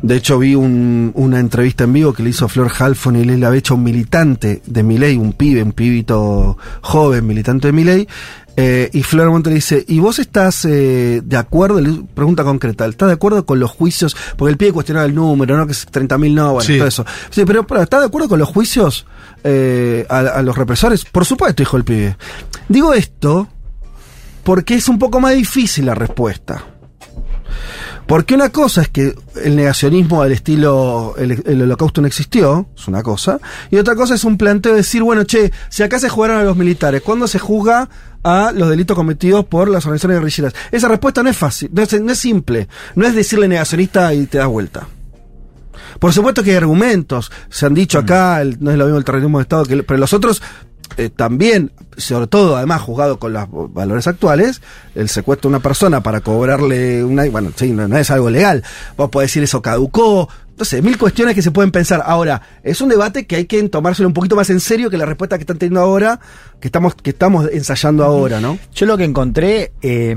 De 0.03 0.17
hecho, 0.17 0.39
vi 0.39 0.55
un- 0.55 1.13
una 1.15 1.39
entrevista 1.41 1.85
en 1.85 1.93
vivo 1.93 2.15
que 2.15 2.23
le 2.23 2.31
hizo 2.31 2.49
Flor 2.49 2.71
Halfon 2.79 3.17
y 3.17 3.25
Leila 3.25 3.51
Becha, 3.51 3.75
un 3.75 3.83
militante 3.83 4.63
de 4.65 4.83
Milei, 4.83 5.19
un 5.19 5.35
pibe, 5.35 5.63
un 5.63 5.73
pibito 5.73 6.57
joven, 6.81 7.27
militante 7.27 7.69
de 7.69 7.73
Milei. 7.73 8.09
Eh, 8.57 8.91
y 8.93 9.03
Flor 9.03 9.31
Monte 9.31 9.49
le 9.51 9.57
dice, 9.57 9.85
¿y 9.89 10.01
vos 10.01 10.19
estás 10.19 10.65
eh, 10.65 11.23
de 11.25 11.37
acuerdo? 11.37 11.81
Le- 11.81 12.03
Pregunta 12.15 12.45
concreta, 12.45 12.87
¿estás 12.87 13.09
de 13.09 13.15
acuerdo 13.15 13.47
con 13.47 13.59
los 13.61 13.71
juicios? 13.71 14.17
Porque 14.37 14.51
el 14.53 14.57
pibe 14.59 14.73
cuestionaba 14.73 15.07
el 15.07 15.15
número, 15.15 15.57
¿no? 15.57 15.67
Que 15.67 15.73
es 15.73 15.87
30.000 15.91 16.35
no, 16.35 16.53
bueno, 16.55 16.67
Sí. 16.67 16.77
todo 16.79 16.89
eso. 16.89 17.07
Sí, 17.31 17.45
pero, 17.47 17.67
pero 17.67 17.83
¿estás 17.83 18.01
de 18.01 18.07
acuerdo 18.07 18.29
con 18.29 18.39
los 18.39 18.49
juicios 18.49 19.07
eh, 19.45 20.05
a, 20.11 20.19
a 20.19 20.43
los 20.43 20.57
represores? 20.59 21.05
Por 21.05 21.25
supuesto, 21.25 21.63
dijo 21.63 21.77
el 21.77 21.85
pibe. 21.85 22.17
Digo 22.69 22.93
esto 22.93 23.49
porque 24.45 24.75
es 24.75 24.89
un 24.89 24.99
poco 24.99 25.21
más 25.21 25.35
difícil 25.35 25.87
la 25.87 25.95
respuesta. 25.95 26.65
Porque 28.11 28.35
una 28.35 28.49
cosa 28.49 28.83
es 28.83 28.89
que 28.89 29.15
el 29.45 29.55
negacionismo 29.55 30.25
del 30.25 30.33
estilo 30.33 31.15
el, 31.17 31.63
holocausto 31.63 32.01
no 32.01 32.09
existió, 32.09 32.67
es 32.77 32.89
una 32.89 33.05
cosa, 33.05 33.39
y 33.71 33.77
otra 33.77 33.95
cosa 33.95 34.17
es 34.17 34.25
un 34.25 34.37
planteo 34.37 34.73
de 34.73 34.79
decir, 34.79 35.05
bueno, 35.05 35.23
che, 35.23 35.53
si 35.69 35.85
acá 35.85 36.01
se 36.01 36.09
jugaron 36.09 36.39
a 36.39 36.43
los 36.43 36.57
militares, 36.57 37.03
¿cuándo 37.03 37.29
se 37.29 37.39
juzga 37.39 37.89
a 38.25 38.51
los 38.53 38.69
delitos 38.69 38.97
cometidos 38.97 39.45
por 39.45 39.69
las 39.69 39.87
organizaciones 39.87 40.19
guerrilleras? 40.19 40.55
Esa 40.73 40.89
respuesta 40.89 41.23
no 41.23 41.31
es 41.31 41.37
fácil, 41.37 41.71
no 41.73 41.83
es, 41.83 42.01
no 42.01 42.11
es 42.11 42.19
simple, 42.19 42.67
no 42.97 43.07
es 43.07 43.15
decirle 43.15 43.47
negacionista 43.47 44.13
y 44.13 44.27
te 44.27 44.39
das 44.39 44.49
vuelta. 44.49 44.89
Por 46.01 46.13
supuesto 46.13 46.43
que 46.43 46.51
hay 46.51 46.57
argumentos, 46.57 47.31
se 47.49 47.67
han 47.67 47.75
dicho 47.75 47.97
acá, 48.01 48.43
no 48.59 48.73
es 48.73 48.77
lo 48.77 48.87
mismo 48.87 48.99
el 48.99 49.05
terrorismo 49.05 49.39
de 49.39 49.43
Estado, 49.43 49.67
que 49.67 49.85
pero 49.85 50.01
los 50.01 50.13
otros 50.13 50.43
eh, 50.97 51.11
también, 51.11 51.73
sobre 51.97 52.27
todo 52.27 52.57
además 52.57 52.83
juzgado 52.83 53.19
con 53.19 53.33
los 53.33 53.47
valores 53.73 54.07
actuales, 54.07 54.61
el 54.95 55.09
secuestro 55.09 55.49
de 55.49 55.57
una 55.57 55.63
persona 55.63 56.03
para 56.03 56.21
cobrarle 56.21 57.05
una... 57.05 57.25
Bueno, 57.27 57.53
sí, 57.55 57.71
no, 57.73 57.89
no 57.89 57.97
es 57.97 58.11
algo 58.11 58.31
legal. 58.31 58.63
Vos 58.97 59.11
podés 59.11 59.31
decir 59.31 59.43
eso 59.43 59.63
caducó, 59.63 60.29
no 60.59 60.65
sé, 60.65 60.83
mil 60.83 60.99
cuestiones 60.99 61.35
que 61.35 61.43
se 61.43 61.51
pueden 61.51 61.71
pensar. 61.71 62.03
Ahora, 62.05 62.43
es 62.63 62.81
un 62.81 62.89
debate 62.89 63.27
que 63.27 63.37
hay 63.37 63.45
que 63.47 63.63
tomárselo 63.69 64.09
un 64.09 64.15
poquito 64.15 64.37
más 64.37 64.51
en 64.51 64.61
serio 64.61 64.91
que 64.91 64.99
la 64.99 65.07
respuesta 65.07 65.39
que 65.39 65.43
están 65.43 65.59
teniendo 65.59 65.81
ahora, 65.81 66.21
que 66.61 66.69
estamos, 66.69 66.95
que 66.95 67.11
estamos 67.11 67.49
ensayando 67.51 68.05
ahora, 68.05 68.41
¿no? 68.41 68.59
Yo 68.75 68.87
lo 68.87 68.99
que 68.99 69.05
encontré 69.05 69.73
eh, 69.81 70.17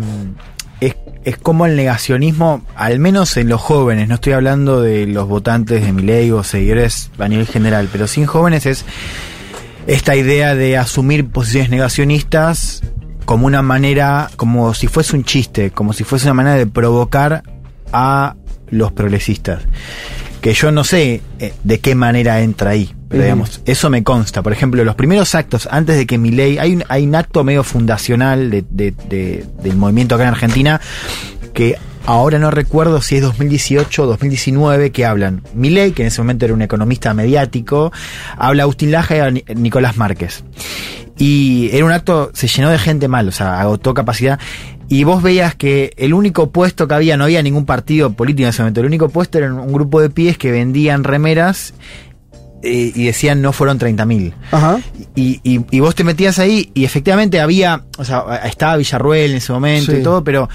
es, 0.81 0.95
es 1.23 1.37
como 1.37 1.65
el 1.65 1.77
negacionismo, 1.77 2.65
al 2.75 2.99
menos 2.99 3.37
en 3.37 3.47
los 3.47 3.61
jóvenes, 3.61 4.09
no 4.09 4.15
estoy 4.15 4.33
hablando 4.33 4.81
de 4.81 5.07
los 5.07 5.29
votantes 5.29 5.85
de 5.85 5.93
Milei 5.93 6.31
o 6.31 6.43
seguidores 6.43 7.09
a 7.17 7.27
nivel 7.29 7.47
general, 7.47 7.87
pero 7.89 8.07
sin 8.07 8.25
jóvenes 8.25 8.65
es 8.65 8.83
esta 9.87 10.15
idea 10.15 10.55
de 10.55 10.77
asumir 10.77 11.27
posiciones 11.27 11.69
negacionistas 11.69 12.81
como 13.25 13.47
una 13.47 13.61
manera, 13.61 14.29
como 14.35 14.73
si 14.73 14.87
fuese 14.87 15.15
un 15.15 15.23
chiste, 15.23 15.71
como 15.71 15.93
si 15.93 16.03
fuese 16.03 16.25
una 16.27 16.33
manera 16.35 16.55
de 16.55 16.67
provocar 16.67 17.43
a 17.91 18.35
los 18.69 18.91
progresistas. 18.91 19.61
Que 20.41 20.53
yo 20.53 20.71
no 20.71 20.83
sé 20.83 21.21
eh, 21.39 21.53
de 21.63 21.79
qué 21.79 21.95
manera 21.95 22.41
entra 22.41 22.71
ahí, 22.71 22.93
pero 23.07 23.23
digamos, 23.23 23.61
eso 23.65 23.89
me 23.89 24.03
consta. 24.03 24.41
Por 24.41 24.51
ejemplo, 24.51 24.83
los 24.83 24.95
primeros 24.95 25.35
actos, 25.35 25.69
antes 25.71 25.95
de 25.95 26.05
que 26.05 26.17
mi 26.17 26.31
ley, 26.31 26.57
hay 26.57 26.75
un, 26.75 26.83
hay 26.89 27.05
un 27.05 27.15
acto 27.15 27.45
medio 27.45 27.63
fundacional 27.63 28.49
de, 28.49 28.65
de- 28.69 28.93
de- 29.07 29.45
del 29.61 29.77
movimiento 29.77 30.15
acá 30.15 30.23
en 30.23 30.29
Argentina, 30.29 30.81
que 31.53 31.77
ahora 32.05 32.39
no 32.39 32.51
recuerdo 32.51 33.01
si 33.01 33.15
es 33.17 33.21
2018 33.21 34.03
o 34.03 34.05
2019, 34.07 34.91
que 34.91 35.05
hablan. 35.05 35.41
Milei, 35.53 35.91
que 35.91 36.01
en 36.03 36.07
ese 36.09 36.21
momento 36.21 36.45
era 36.45 36.53
un 36.53 36.61
economista 36.61 37.13
mediático, 37.13 37.91
habla 38.37 38.63
Agustín 38.63 38.91
Laja 38.91 39.15
y 39.15 39.19
a 39.19 39.31
Ni- 39.31 39.43
Nicolás 39.55 39.97
Márquez. 39.97 40.43
Y 41.17 41.69
era 41.71 41.85
un 41.85 41.91
acto, 41.91 42.31
se 42.33 42.47
llenó 42.47 42.69
de 42.69 42.79
gente 42.79 43.07
mal, 43.07 43.27
o 43.27 43.31
sea, 43.31 43.59
agotó 43.61 43.93
capacidad. 43.93 44.39
Y 44.89 45.03
vos 45.05 45.23
veías 45.23 45.55
que 45.55 45.93
el 45.97 46.13
único 46.13 46.51
puesto 46.51 46.87
que 46.87 46.93
había, 46.95 47.17
no 47.17 47.23
había 47.23 47.41
ningún 47.41 47.65
partido 47.65 48.13
político 48.13 48.43
en 48.45 48.49
ese 48.49 48.61
momento, 48.63 48.81
el 48.81 48.87
único 48.87 49.09
puesto 49.09 49.37
era 49.37 49.53
un 49.53 49.71
grupo 49.71 50.01
de 50.01 50.09
pies 50.09 50.37
que 50.37 50.51
vendían 50.51 51.03
remeras 51.03 51.73
eh, 52.63 52.91
y 52.93 53.05
decían 53.05 53.41
no 53.41 53.53
fueron 53.53 53.79
30.000. 53.79 54.33
Ajá. 54.51 54.79
Y, 55.15 55.39
y, 55.43 55.61
y 55.71 55.79
vos 55.79 55.95
te 55.95 56.03
metías 56.03 56.39
ahí 56.39 56.71
y 56.73 56.83
efectivamente 56.85 57.39
había, 57.39 57.83
o 57.97 58.03
sea, 58.05 58.41
estaba 58.45 58.75
Villarruel 58.77 59.31
en 59.31 59.37
ese 59.37 59.53
momento 59.53 59.91
Sí. 59.91 59.99
y 59.99 60.03
todo, 60.03 60.23
pero 60.23 60.49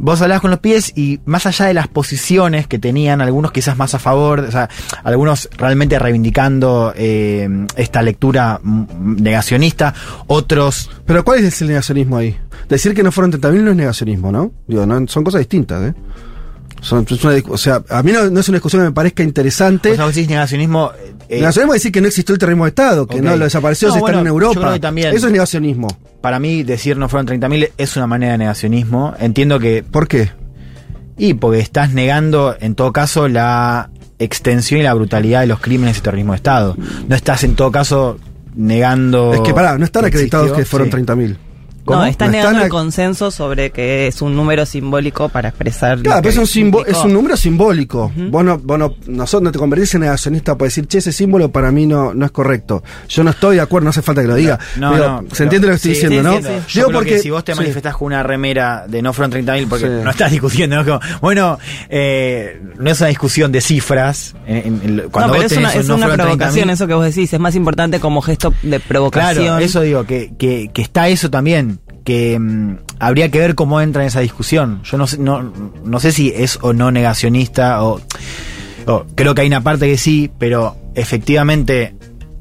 vos 0.00 0.20
hablabas 0.22 0.40
con 0.40 0.50
los 0.50 0.60
pies 0.60 0.92
y 0.96 1.20
más 1.26 1.46
allá 1.46 1.66
de 1.66 1.74
las 1.74 1.88
posiciones 1.88 2.66
que 2.66 2.78
tenían, 2.78 3.20
algunos 3.20 3.52
quizás 3.52 3.76
más 3.76 3.94
a 3.94 3.98
favor, 3.98 4.40
o 4.40 4.50
sea, 4.50 4.68
algunos 5.04 5.48
realmente 5.56 5.98
reivindicando 5.98 6.92
eh, 6.96 7.48
esta 7.76 8.02
lectura 8.02 8.60
mm, 8.62 9.22
negacionista, 9.22 9.94
otros 10.26 10.90
Pero 11.04 11.24
¿cuál 11.24 11.44
es 11.44 11.60
el 11.60 11.68
negacionismo 11.68 12.16
ahí? 12.16 12.36
Decir 12.68 12.94
que 12.94 13.02
no 13.02 13.12
fueron 13.12 13.32
30.000 13.32 13.62
no 13.62 13.70
es 13.70 13.76
negacionismo, 13.76 14.32
¿no? 14.32 14.52
Digo, 14.66 14.86
no, 14.86 15.06
son 15.06 15.24
cosas 15.24 15.40
distintas, 15.40 15.82
¿eh? 15.82 15.94
Son- 16.80 17.06
es 17.08 17.24
una 17.24 17.34
o 17.48 17.58
sea, 17.58 17.82
a 17.90 18.02
mí 18.02 18.10
no, 18.12 18.30
no 18.30 18.40
es 18.40 18.48
una 18.48 18.56
discusión 18.56 18.82
que 18.82 18.88
me 18.88 18.92
parezca 18.92 19.22
interesante. 19.22 19.92
o 19.92 19.94
sea, 19.96 20.04
vos 20.06 20.14
decís 20.14 20.28
negacionismo. 20.30 20.90
eh, 21.28 21.36
negacionismo 21.36 21.74
es 21.74 21.80
decir 21.82 21.92
que 21.92 22.00
no 22.00 22.06
existió 22.08 22.32
el 22.32 22.38
terrorismo 22.38 22.64
de 22.64 22.70
Estado, 22.70 23.06
que 23.06 23.20
no 23.20 23.36
lo 23.36 23.44
desapareció, 23.44 23.88
No, 23.88 23.94
se 23.94 23.98
están 23.98 24.14
bueno, 24.14 24.20
en 24.20 24.26
Europa. 24.26 24.78
también. 24.80 25.14
Eso 25.14 25.26
es 25.26 25.32
negacionismo. 25.32 25.88
para 26.20 26.38
mí 26.38 26.62
decir 26.62 26.96
no 26.96 27.08
fueron 27.08 27.26
30.000 27.26 27.70
es 27.78 27.96
una 27.96 28.06
manera 28.06 28.32
de 28.32 28.38
negacionismo. 28.38 29.14
Entiendo 29.20 29.58
que 29.58 29.82
¿Por 29.82 30.08
qué? 30.08 30.30
Y 31.18 31.34
porque 31.34 31.60
estás 31.60 31.92
negando, 31.92 32.56
en 32.60 32.74
todo 32.74 32.92
caso, 32.92 33.28
la 33.28 33.90
extensión 34.18 34.80
y 34.80 34.84
la 34.84 34.94
brutalidad 34.94 35.40
de 35.42 35.46
los 35.48 35.60
crímenes 35.60 35.98
y 35.98 36.00
terrorismo 36.00 36.32
de 36.32 36.36
Estado. 36.36 36.76
No 37.08 37.14
estás, 37.14 37.44
en 37.44 37.56
todo 37.56 37.70
caso, 37.70 38.18
negando. 38.54 39.34
es 39.34 39.40
que 39.40 39.52
pará, 39.54 39.76
no 39.78 39.84
están 39.84 40.04
acreditados 40.06 40.46
existió. 40.48 40.62
que 40.64 40.64
fueron 40.68 40.88
Sí. 40.88 40.92
30.000. 40.92 41.36
No, 41.96 42.04
está 42.06 42.26
No 42.26 42.32
negando 42.32 42.50
están 42.52 42.64
el 42.64 42.70
consenso 42.70 43.30
sobre 43.30 43.70
que 43.70 44.06
es 44.06 44.22
un 44.22 44.34
número 44.36 44.64
simbólico 44.66 45.28
para 45.28 45.48
expresar. 45.50 45.98
lo 45.98 46.04
Claro, 46.04 46.22
que 46.22 46.28
pero 46.30 46.42
es 46.42 46.56
un, 46.56 46.74
es 46.86 46.96
un 47.04 47.12
número 47.12 47.36
simbólico. 47.36 48.12
vos, 48.30 48.44
no, 48.44 48.58
vos 48.58 48.78
no- 48.78 48.94
nosotros 49.06 49.42
no 49.42 49.52
te 49.52 49.58
convertís 49.58 49.94
en 49.94 50.02
negacionista 50.02 50.56
para 50.56 50.66
decir, 50.66 50.86
che, 50.86 50.98
ese 50.98 51.12
símbolo 51.12 51.50
para 51.50 51.70
mí 51.72 51.86
no, 51.86 52.14
no 52.14 52.24
es 52.26 52.30
correcto. 52.32 52.82
Yo 53.08 53.22
no 53.24 53.30
estoy 53.30 53.56
de 53.56 53.62
acuerdo, 53.62 53.84
no 53.84 53.90
hace 53.90 54.02
falta 54.02 54.22
que 54.22 54.28
lo 54.28 54.34
diga. 54.34 54.58
No, 54.76 54.96
no, 54.96 55.20
¿Se 55.22 55.28
pero- 55.28 55.44
entiende 55.44 55.66
lo 55.68 55.72
que 55.72 55.76
estoy 55.76 55.94
sí, 55.94 56.00
diciendo, 56.06 56.36
sí, 56.36 56.42
no? 56.42 56.48
Yo 56.48 56.50
Digo 56.50 56.86
creo 56.88 56.90
porque 56.92 57.10
que 57.10 57.18
si 57.18 57.30
vos 57.30 57.44
te 57.44 57.52
sí. 57.52 57.58
manifestás 57.58 57.96
con 57.96 58.06
una 58.06 58.22
remera 58.22 58.84
de 58.88 59.02
no 59.02 59.12
fueron 59.12 59.30
30.000 59.32 59.68
porque 59.68 59.86
Sí. 59.86 59.92
no 60.04 60.10
estás 60.10 60.30
discutiendo, 60.30 60.76
¿no? 60.76 60.84
Como, 60.84 61.00
bueno, 61.20 61.58
eh, 61.88 62.60
no 62.78 62.90
es 62.90 63.00
una 63.00 63.08
discusión 63.08 63.52
de 63.52 63.60
cifras. 63.60 64.34
en- 64.46 64.56
en- 64.56 64.80
en- 64.84 64.96
No, 64.96 65.02
cuando 65.10 65.32
pero 65.32 65.42
vos 65.44 65.52
es 65.52 65.58
una, 65.58 65.68
tenés 65.70 65.84
es 65.84 65.90
una 65.90 66.06
provocación, 66.06 66.38
30.000, 66.68 66.70
eso 66.70 66.86
que 66.86 66.94
vos 66.94 67.04
decís. 67.04 67.32
Es 67.32 67.40
más 67.40 67.54
importante 67.54 68.00
como 68.00 68.20
gesto 68.22 68.52
de 68.62 68.80
provocación. 68.80 69.44
Claro, 69.44 69.58
eso 69.58 69.80
digo, 69.82 70.04
que, 70.04 70.32
que, 70.38 70.70
que 70.72 70.82
está 70.82 71.08
eso 71.08 71.30
también, 71.30 71.79
que 72.04 72.38
mm, 72.38 72.78
habría 72.98 73.30
que 73.30 73.38
ver 73.38 73.54
cómo 73.54 73.80
entra 73.80 74.02
en 74.02 74.08
esa 74.08 74.20
discusión. 74.20 74.82
Yo 74.84 74.98
no 74.98 75.06
sé, 75.06 75.18
no, 75.18 75.52
no 75.84 76.00
sé 76.00 76.12
si 76.12 76.32
es 76.34 76.58
o 76.62 76.72
no 76.72 76.90
negacionista, 76.90 77.82
o, 77.84 78.00
creo 79.14 79.34
que 79.34 79.42
hay 79.42 79.46
una 79.46 79.62
parte 79.62 79.86
que 79.86 79.98
sí, 79.98 80.30
pero 80.38 80.76
efectivamente 80.94 81.94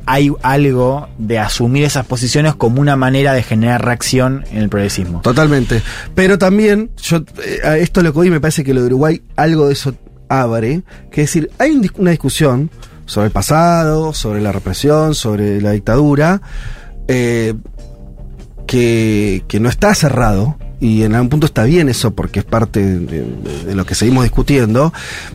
hay 0.05 0.31
algo 0.41 1.07
de 1.19 1.37
asumir 1.37 1.83
esas 1.83 2.05
posiciones 2.05 2.55
como 2.55 2.81
una 2.81 2.95
manera 2.95 3.33
de 3.33 3.43
generar 3.43 3.85
reacción 3.85 4.43
en 4.51 4.63
el 4.63 4.69
progresismo. 4.69 5.21
Totalmente. 5.21 5.83
Pero 6.15 6.39
también, 6.39 6.89
yo 6.97 7.17
eh, 7.17 7.59
a 7.63 7.77
esto 7.77 8.01
lo 8.01 8.11
que 8.11 8.19
hoy 8.19 8.29
me 8.31 8.39
parece 8.39 8.63
que 8.63 8.73
lo 8.73 8.81
de 8.81 8.87
Uruguay, 8.87 9.21
algo 9.35 9.67
de 9.67 9.73
eso 9.73 9.93
abre, 10.27 10.81
que 11.11 11.21
es 11.21 11.27
decir, 11.27 11.51
hay 11.59 11.79
una 11.97 12.11
discusión 12.11 12.71
sobre 13.05 13.27
el 13.27 13.31
pasado, 13.31 14.13
sobre 14.13 14.41
la 14.41 14.51
represión, 14.51 15.13
sobre 15.13 15.61
la 15.61 15.71
dictadura, 15.71 16.41
eh, 17.07 17.53
que, 18.69 19.43
que 19.47 19.59
no 19.59 19.67
está 19.67 19.95
cerrado. 19.95 20.55
Y 20.79 21.01
en 21.03 21.13
algún 21.15 21.27
punto 21.29 21.47
está 21.47 21.63
bien 21.63 21.89
eso 21.89 22.11
porque 22.11 22.39
es 22.39 22.45
parte 22.45 22.81
de, 22.81 23.25
de- 23.65 23.75
lo 23.75 23.85
que 23.85 23.95
seguimos 23.95 24.23
discutiendo. 24.23 24.93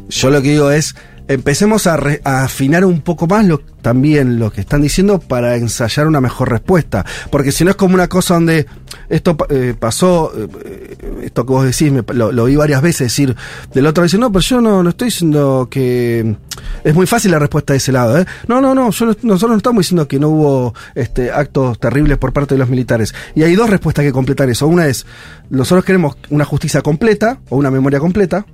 Yo 0.08 0.30
lo 0.30 0.40
que 0.40 0.52
digo 0.52 0.70
es, 0.70 0.94
empecemos 1.28 1.86
a, 1.86 1.96
re- 1.96 2.20
afinar 2.24 2.84
un 2.84 3.00
poco 3.00 3.26
más 3.26 3.44
lo, 3.46 3.58
también 3.58 4.38
lo 4.38 4.50
que 4.52 4.60
están 4.60 4.82
diciendo 4.82 5.18
para 5.18 5.56
ensayar 5.56 6.06
una 6.06 6.20
mejor 6.20 6.50
respuesta. 6.50 7.04
Porque 7.30 7.52
si 7.52 7.64
no 7.64 7.70
es 7.70 7.76
como 7.76 7.94
una 7.94 8.08
cosa 8.08 8.34
donde 8.34 8.66
esto 9.08 9.36
eh, 9.50 9.74
pasó, 9.78 10.32
eh, 10.36 10.96
esto 11.22 11.44
que 11.46 11.52
vos 11.52 11.64
decís, 11.64 11.92
me- 11.92 12.02
lo, 12.14 12.32
lo 12.32 12.44
vi 12.46 12.56
varias 12.56 12.82
veces 12.82 13.06
decir 13.08 13.34
del 13.72 13.86
otro, 13.86 14.02
decir, 14.02 14.20
no, 14.20 14.30
pero 14.30 14.40
yo 14.42 14.60
no, 14.60 14.82
no 14.82 14.90
estoy 14.90 15.06
diciendo 15.08 15.68
que... 15.70 16.36
Es 16.84 16.94
muy 16.94 17.06
fácil 17.06 17.30
la 17.32 17.38
respuesta 17.38 17.72
de 17.72 17.78
ese 17.78 17.90
lado, 17.92 18.16
¿eh? 18.18 18.26
No, 18.46 18.60
no, 18.60 18.74
no, 18.74 18.90
yo 18.90 19.06
no- 19.06 19.16
nosotros 19.22 19.50
no 19.50 19.56
estamos 19.56 19.80
diciendo 19.82 20.06
que 20.06 20.18
no 20.18 20.28
hubo 20.28 20.74
este, 20.94 21.30
actos 21.32 21.78
terribles 21.80 22.16
por 22.18 22.32
parte 22.32 22.54
de 22.54 22.58
los 22.58 22.68
militares. 22.68 23.14
Y 23.34 23.42
hay 23.42 23.54
dos 23.56 23.68
respuestas 23.70 24.04
que 24.04 24.12
completar 24.12 24.48
eso. 24.50 24.66
Una 24.66 24.86
es, 24.86 25.04
nosotros 25.50 25.84
queremos 25.84 26.16
una 26.30 26.44
justicia 26.44 26.80
completa 26.82 27.40
o 27.48 27.56
una 27.56 27.70
memoria 27.70 27.98
completa. 27.98 28.46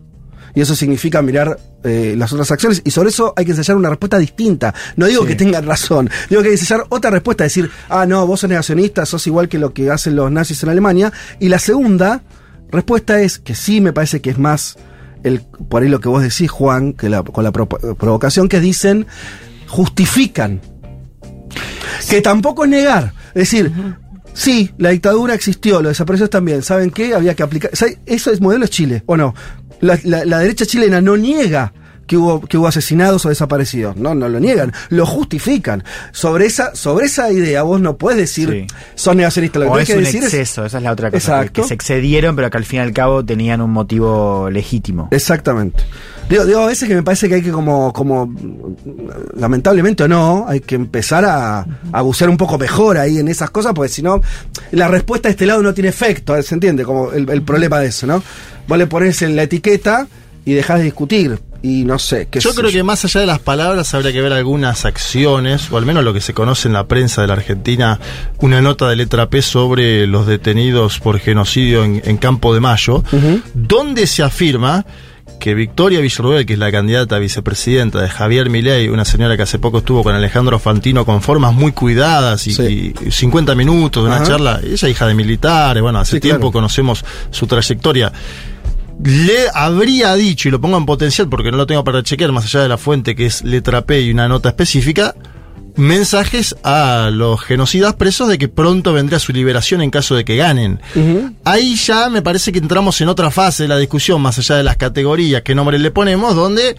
Y 0.55 0.61
eso 0.61 0.75
significa 0.75 1.23
mirar 1.23 1.59
eh, 1.85 2.15
las 2.17 2.33
otras 2.33 2.51
acciones. 2.51 2.83
Y 2.85 2.91
sobre 2.91 3.11
eso 3.11 3.33
hay 3.37 3.45
que 3.45 3.53
ensayar 3.53 3.77
una 3.77 3.89
respuesta 3.89 4.19
distinta. 4.19 4.75
No 4.97 5.07
digo 5.07 5.23
Sí. 5.23 5.29
que 5.29 5.35
tengan 5.37 5.65
razón. 5.67 6.11
Digo 6.29 6.43
que 6.43 6.49
hay 6.49 6.55
que 6.55 6.61
ensayar 6.61 6.87
otra 6.89 7.11
respuesta. 7.11 7.45
Decir, 7.45 7.71
ah, 7.89 8.05
no, 8.07 8.27
vos 8.27 8.41
sos 8.41 8.51
negacionista, 8.51 9.07
sos 9.07 9.27
igual 9.27 9.49
que 9.49 9.59
lo 9.59 9.73
que 9.73 9.91
hacen 9.91 10.17
los 10.17 10.31
nazis 10.31 10.63
en 10.63 10.69
Alemania. 10.71 11.13
Y 11.39 11.49
la 11.49 11.59
segunda 11.59 12.23
respuesta 12.71 13.21
es, 13.21 13.39
que 13.39 13.55
sí 13.55 13.81
me 13.81 13.93
parece 13.93 14.21
que 14.21 14.31
es 14.31 14.39
más 14.39 14.77
el, 15.23 15.41
por 15.41 15.83
ahí 15.83 15.89
lo 15.89 16.01
que 16.01 16.09
vos 16.09 16.23
decís, 16.23 16.51
Juan, 16.51 16.93
que 16.95 17.09
la, 17.09 17.23
con 17.23 17.45
la 17.45 17.53
pro- 17.53 17.69
provocación 17.69 18.49
que 18.49 18.59
dicen, 18.61 19.07
justifican. 19.69 20.61
Que 22.09 22.21
tampoco 22.23 22.65
es 22.65 22.71
negar. 22.71 23.13
Es 23.29 23.51
decir, 23.51 23.73
sí, 24.33 24.71
la 24.79 24.91
dictadura 24.91 25.35
existió, 25.35 25.81
los 25.83 25.91
desaparecidos 25.91 26.31
también. 26.31 26.63
¿Saben 26.63 26.91
qué? 26.91 27.15
Había 27.15 27.35
que 27.35 27.43
aplicar. 27.43 27.71
Eso 28.07 28.31
es 28.31 28.41
modelo 28.41 28.67
Chile, 28.67 29.03
¿o 29.07 29.17
no? 29.17 29.35
La, 29.81 29.99
la- 30.05 30.25
la 30.25 30.39
derecha 30.39 30.67
chilena 30.67 31.01
no 31.01 31.17
niega 31.17 31.73
que 32.07 32.17
hubo, 32.17 32.41
que 32.41 32.59
hubo 32.59 32.67
asesinados 32.67 33.25
o 33.25 33.29
desaparecidos. 33.29 33.97
No, 33.97 34.15
no 34.17 34.29
lo 34.29 34.41
niegan, 34.41 34.73
lo 34.89 35.07
justifican. 35.07 35.85
Sobre 36.13 36.47
esa, 36.47 36.75
sobre 36.75 37.07
esa 37.07 37.31
idea 37.31 37.63
vos 37.63 37.81
no 37.81 37.97
puedes 37.97 38.19
decir, 38.19 38.67
Sí. 38.69 38.77
son 38.97 39.17
negacionistas. 39.19 39.63
Lo 39.63 39.67
que 39.69 39.73
O 39.73 39.79
es 39.79 39.87
que 39.87 39.95
un 39.97 40.05
decir 40.05 40.19
es- 40.25 40.35
exceso, 40.35 40.65
esa 40.67 40.79
es 40.79 40.83
la 40.85 40.91
otra 40.93 41.11
cosa. 41.11 41.11
Que, 41.11 41.37
Exacto. 41.41 41.63
que 41.63 41.69
se 41.69 41.75
excedieron, 41.75 42.35
pero 42.35 42.51
que 42.51 42.57
al 42.59 42.65
fin 42.65 42.79
y 42.81 42.83
al 42.83 42.93
cabo 42.93 43.25
tenían 43.25 43.61
un 43.61 43.71
motivo 43.71 44.51
legítimo. 44.51 45.07
Exactamente. 45.13 45.85
Digo, 46.31 46.47
digo, 46.47 46.61
a 46.61 46.67
veces 46.67 46.89
que 46.89 46.95
me 46.95 47.03
parece 47.03 47.29
que 47.29 47.35
hay 47.35 47.43
que 47.43 47.51
como, 47.51 47.93
como, 47.93 48.33
lamentablemente 49.37 50.05
o 50.05 50.09
no, 50.09 50.45
hay 50.49 50.61
que 50.61 50.77
empezar 50.77 51.25
a, 51.25 51.67
a 51.93 52.03
bucear 52.03 52.31
un 52.31 52.37
poco 52.37 52.57
mejor 52.57 52.99
ahí 52.99 53.19
en 53.19 53.27
esas 53.27 53.51
cosas, 53.51 53.73
porque 53.75 53.89
si 53.89 54.01
no, 54.01 54.21
la 54.71 54.87
respuesta 54.87 55.29
de 55.29 55.33
este 55.33 55.45
lado 55.45 55.61
no 55.63 55.75
tiene 55.75 55.89
efecto, 55.89 56.41
¿se 56.43 56.55
entiende? 56.55 56.85
Como 56.85 57.11
el, 57.11 57.29
el 57.29 57.43
problema 57.43 57.81
de 57.81 57.89
eso, 57.89 58.07
¿no? 58.07 58.23
Vos 58.69 58.79
le 58.79 58.87
pones 58.87 59.21
en 59.23 59.35
la 59.35 59.43
etiqueta 59.43 60.07
y 60.45 60.53
dejás 60.55 60.79
de 60.79 60.85
discutir, 60.85 61.41
y 61.63 61.85
no 61.85 61.99
sé, 61.99 62.29
qué 62.31 62.41
Yo 62.41 62.53
sé 62.53 62.61
creo 62.61 62.71
que 62.71 62.83
más 62.85 63.05
allá 63.05 63.21
de 63.21 63.27
las 63.27 63.41
palabras 63.41 63.93
habría 63.93 64.13
que 64.13 64.23
ver 64.23 64.33
algunas 64.33 64.85
acciones, 64.85 65.71
o 65.73 65.77
al 65.79 65.85
menos 65.85 66.05
lo 66.05 66.15
que 66.15 66.21
se 66.21 66.33
conoce 66.33 66.69
en 66.69 66.75
la 66.75 66.87
prensa 66.87 67.23
de 67.23 67.27
la 67.27 67.35
Argentina, 67.35 67.99
una 68.39 68.63
nota 68.63 68.89
de 68.89 68.95
letra 68.97 69.29
P 69.29 69.43
sobre 69.43 70.07
los 70.07 70.27
detenidos 70.29 71.01
por 71.01 71.19
genocidio 71.19 71.83
en, 71.85 72.01
en 72.05 72.17
Campo 72.19 72.55
de 72.55 72.61
Mayo, 72.61 73.03
Ujú. 73.13 73.41
donde 73.53 74.07
se 74.07 74.23
afirma 74.23 74.87
que 75.41 75.55
Victoria 75.55 76.01
Villarruel, 76.01 76.47
que 76.47 76.53
es 76.53 76.59
la 76.61 76.71
candidata 76.71 77.17
a 77.17 77.19
vicepresidenta 77.19 78.01
de 78.01 78.09
Javier 78.09 78.49
Milei, 78.51 78.89
una 78.89 79.05
señora 79.05 79.37
que 79.37 79.43
hace 79.43 79.59
poco 79.59 79.79
estuvo 79.79 80.05
con 80.05 80.15
Alejandro 80.15 80.61
Fantino 80.61 81.05
con 81.05 81.21
formas 81.23 81.53
muy 81.53 81.73
cuidadas 81.73 82.47
y, 82.47 82.53
Sí. 82.53 82.95
y 83.05 83.11
50 83.11 83.57
minutos 83.57 84.05
de 84.05 84.09
una 84.09 84.17
Ajá. 84.19 84.27
charla, 84.27 84.61
ella 84.63 84.89
hija 84.89 85.07
de 85.09 85.15
militares, 85.15 85.83
bueno, 85.83 85.99
hace 85.99 86.17
Sí, 86.19 86.21
tiempo 86.21 86.43
claro. 86.43 86.53
conocemos 86.53 87.05
su 87.33 87.47
trayectoria 87.49 88.13
le 89.03 89.47
habría 89.55 90.15
dicho, 90.15 90.49
y 90.49 90.53
lo 90.53 90.61
pongo 90.61 90.77
en 90.77 90.85
potencial 90.85 91.27
porque 91.29 91.51
no 91.51 91.57
lo 91.57 91.67
tengo 91.67 91.83
para 91.85 92.03
chequear, 92.03 92.33
más 92.33 92.45
allá 92.45 92.61
de 92.61 92.69
la 92.69 92.77
fuente 92.77 93.17
que 93.17 93.25
es 93.27 93.43
letra 93.43 93.81
P 93.87 94.03
y 94.03 94.11
una 94.11 94.29
nota 94.29 94.51
específica, 94.51 95.15
mensajes 95.77 96.57
a 96.63 97.11
los 97.13 97.41
genocidas 97.41 97.95
presos 97.95 98.29
de 98.29 98.39
que 98.39 98.49
pronto 98.49 98.93
vendría 98.93 99.19
su 99.19 99.33
liberación 99.33 99.83
en 99.83 99.91
caso 99.91 100.15
de 100.15 100.25
que 100.25 100.37
ganen. 100.37 100.81
Ahí 101.45 101.75
ya 101.77 102.09
me 102.09 102.23
parece 102.23 102.53
que 102.53 102.59
entramos 102.59 103.01
en 103.01 103.09
otra 103.09 103.31
fase 103.31 103.65
de 103.65 103.69
la 103.69 103.79
discusión, 103.79 104.21
más 104.21 104.39
allá 104.39 104.57
de 104.57 104.63
las 104.65 104.77
categorías, 104.77 105.43
qué 105.43 105.55
nombre 105.55 105.79
le 105.79 105.91
ponemos, 105.91 106.35
donde 106.35 106.77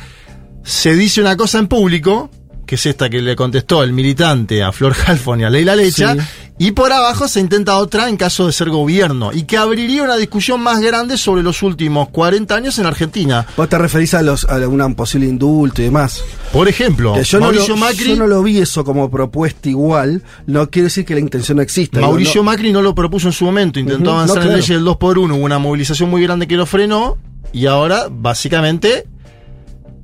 se 0.63 0.93
dice 0.93 1.21
una 1.21 1.36
cosa 1.38 1.60
en 1.60 1.67
público, 1.67 2.30
que 2.65 2.75
es 2.75 2.86
esta 2.86 3.10
que 3.10 3.21
le 3.21 3.36
contestó 3.36 3.84
el 3.84 3.91
militante 3.93 4.63
a 4.63 4.71
Flor 4.71 4.95
Halfon 5.06 5.41
y 5.41 5.43
a 5.43 5.49
Leila 5.49 5.75
Lecha, 5.75 6.15
Sí. 6.15 6.21
Y 6.63 6.74
por 6.74 6.93
abajo 6.93 7.28
se 7.28 7.39
intenta 7.39 7.76
otra 7.78 8.08
en 8.08 8.17
caso 8.17 8.45
de 8.45 8.54
ser 8.54 8.69
gobierno, 8.69 9.32
y 9.34 9.45
que 9.45 9.58
abriría 9.58 10.04
una 10.04 10.15
discusión 10.15 10.62
más 10.62 10.80
grande 10.80 11.17
sobre 11.17 11.41
los 11.41 11.63
últimos 11.63 12.10
40 12.10 12.54
años 12.56 12.78
en 12.78 12.86
Argentina. 12.86 13.47
Vos 13.58 13.67
te 13.67 13.80
referís 13.80 14.13
a, 14.13 14.21
los, 14.21 14.45
a 14.47 14.58
un 14.67 14.93
posible 14.93 15.26
indulto 15.26 15.82
y 15.82 15.86
demás. 15.86 16.24
Por 16.54 16.67
ejemplo, 16.67 17.19
yo, 17.19 17.39
no 17.39 17.45
Mauricio 17.45 17.74
lo, 17.74 17.78
Macri... 17.78 18.10
yo 18.10 18.15
no 18.15 18.28
lo 18.28 18.43
vi 18.43 18.60
eso 18.60 18.84
como 18.86 19.10
propuesta 19.10 19.69
igual, 19.69 20.21
no 20.45 20.69
quiere 20.69 20.84
decir 20.86 21.04
que 21.04 21.15
la 21.15 21.19
intención 21.21 21.56
no 21.56 21.63
exista. 21.63 22.00
Mauricio 22.00 22.41
no- 22.41 22.52
Macri 22.52 22.71
no 22.71 22.84
lo 22.84 22.93
propuso 22.93 23.26
en 23.30 23.34
su 23.34 23.43
momento, 23.45 23.80
intentó 23.80 24.12
avanzar 24.12 24.36
no, 24.38 24.41
en 24.43 24.47
la 24.50 24.54
claro. 24.58 24.67
ley 24.67 24.76
del 24.76 24.86
2 24.86 24.97
por 24.97 25.17
1 25.17 25.36
hubo 25.36 25.43
una 25.43 25.58
movilización 25.58 26.12
muy 26.12 26.21
grande 26.21 26.47
que 26.47 26.58
lo 26.58 26.67
frenó 26.67 27.17
y 27.54 27.65
ahora 27.65 28.06
básicamente 28.12 29.08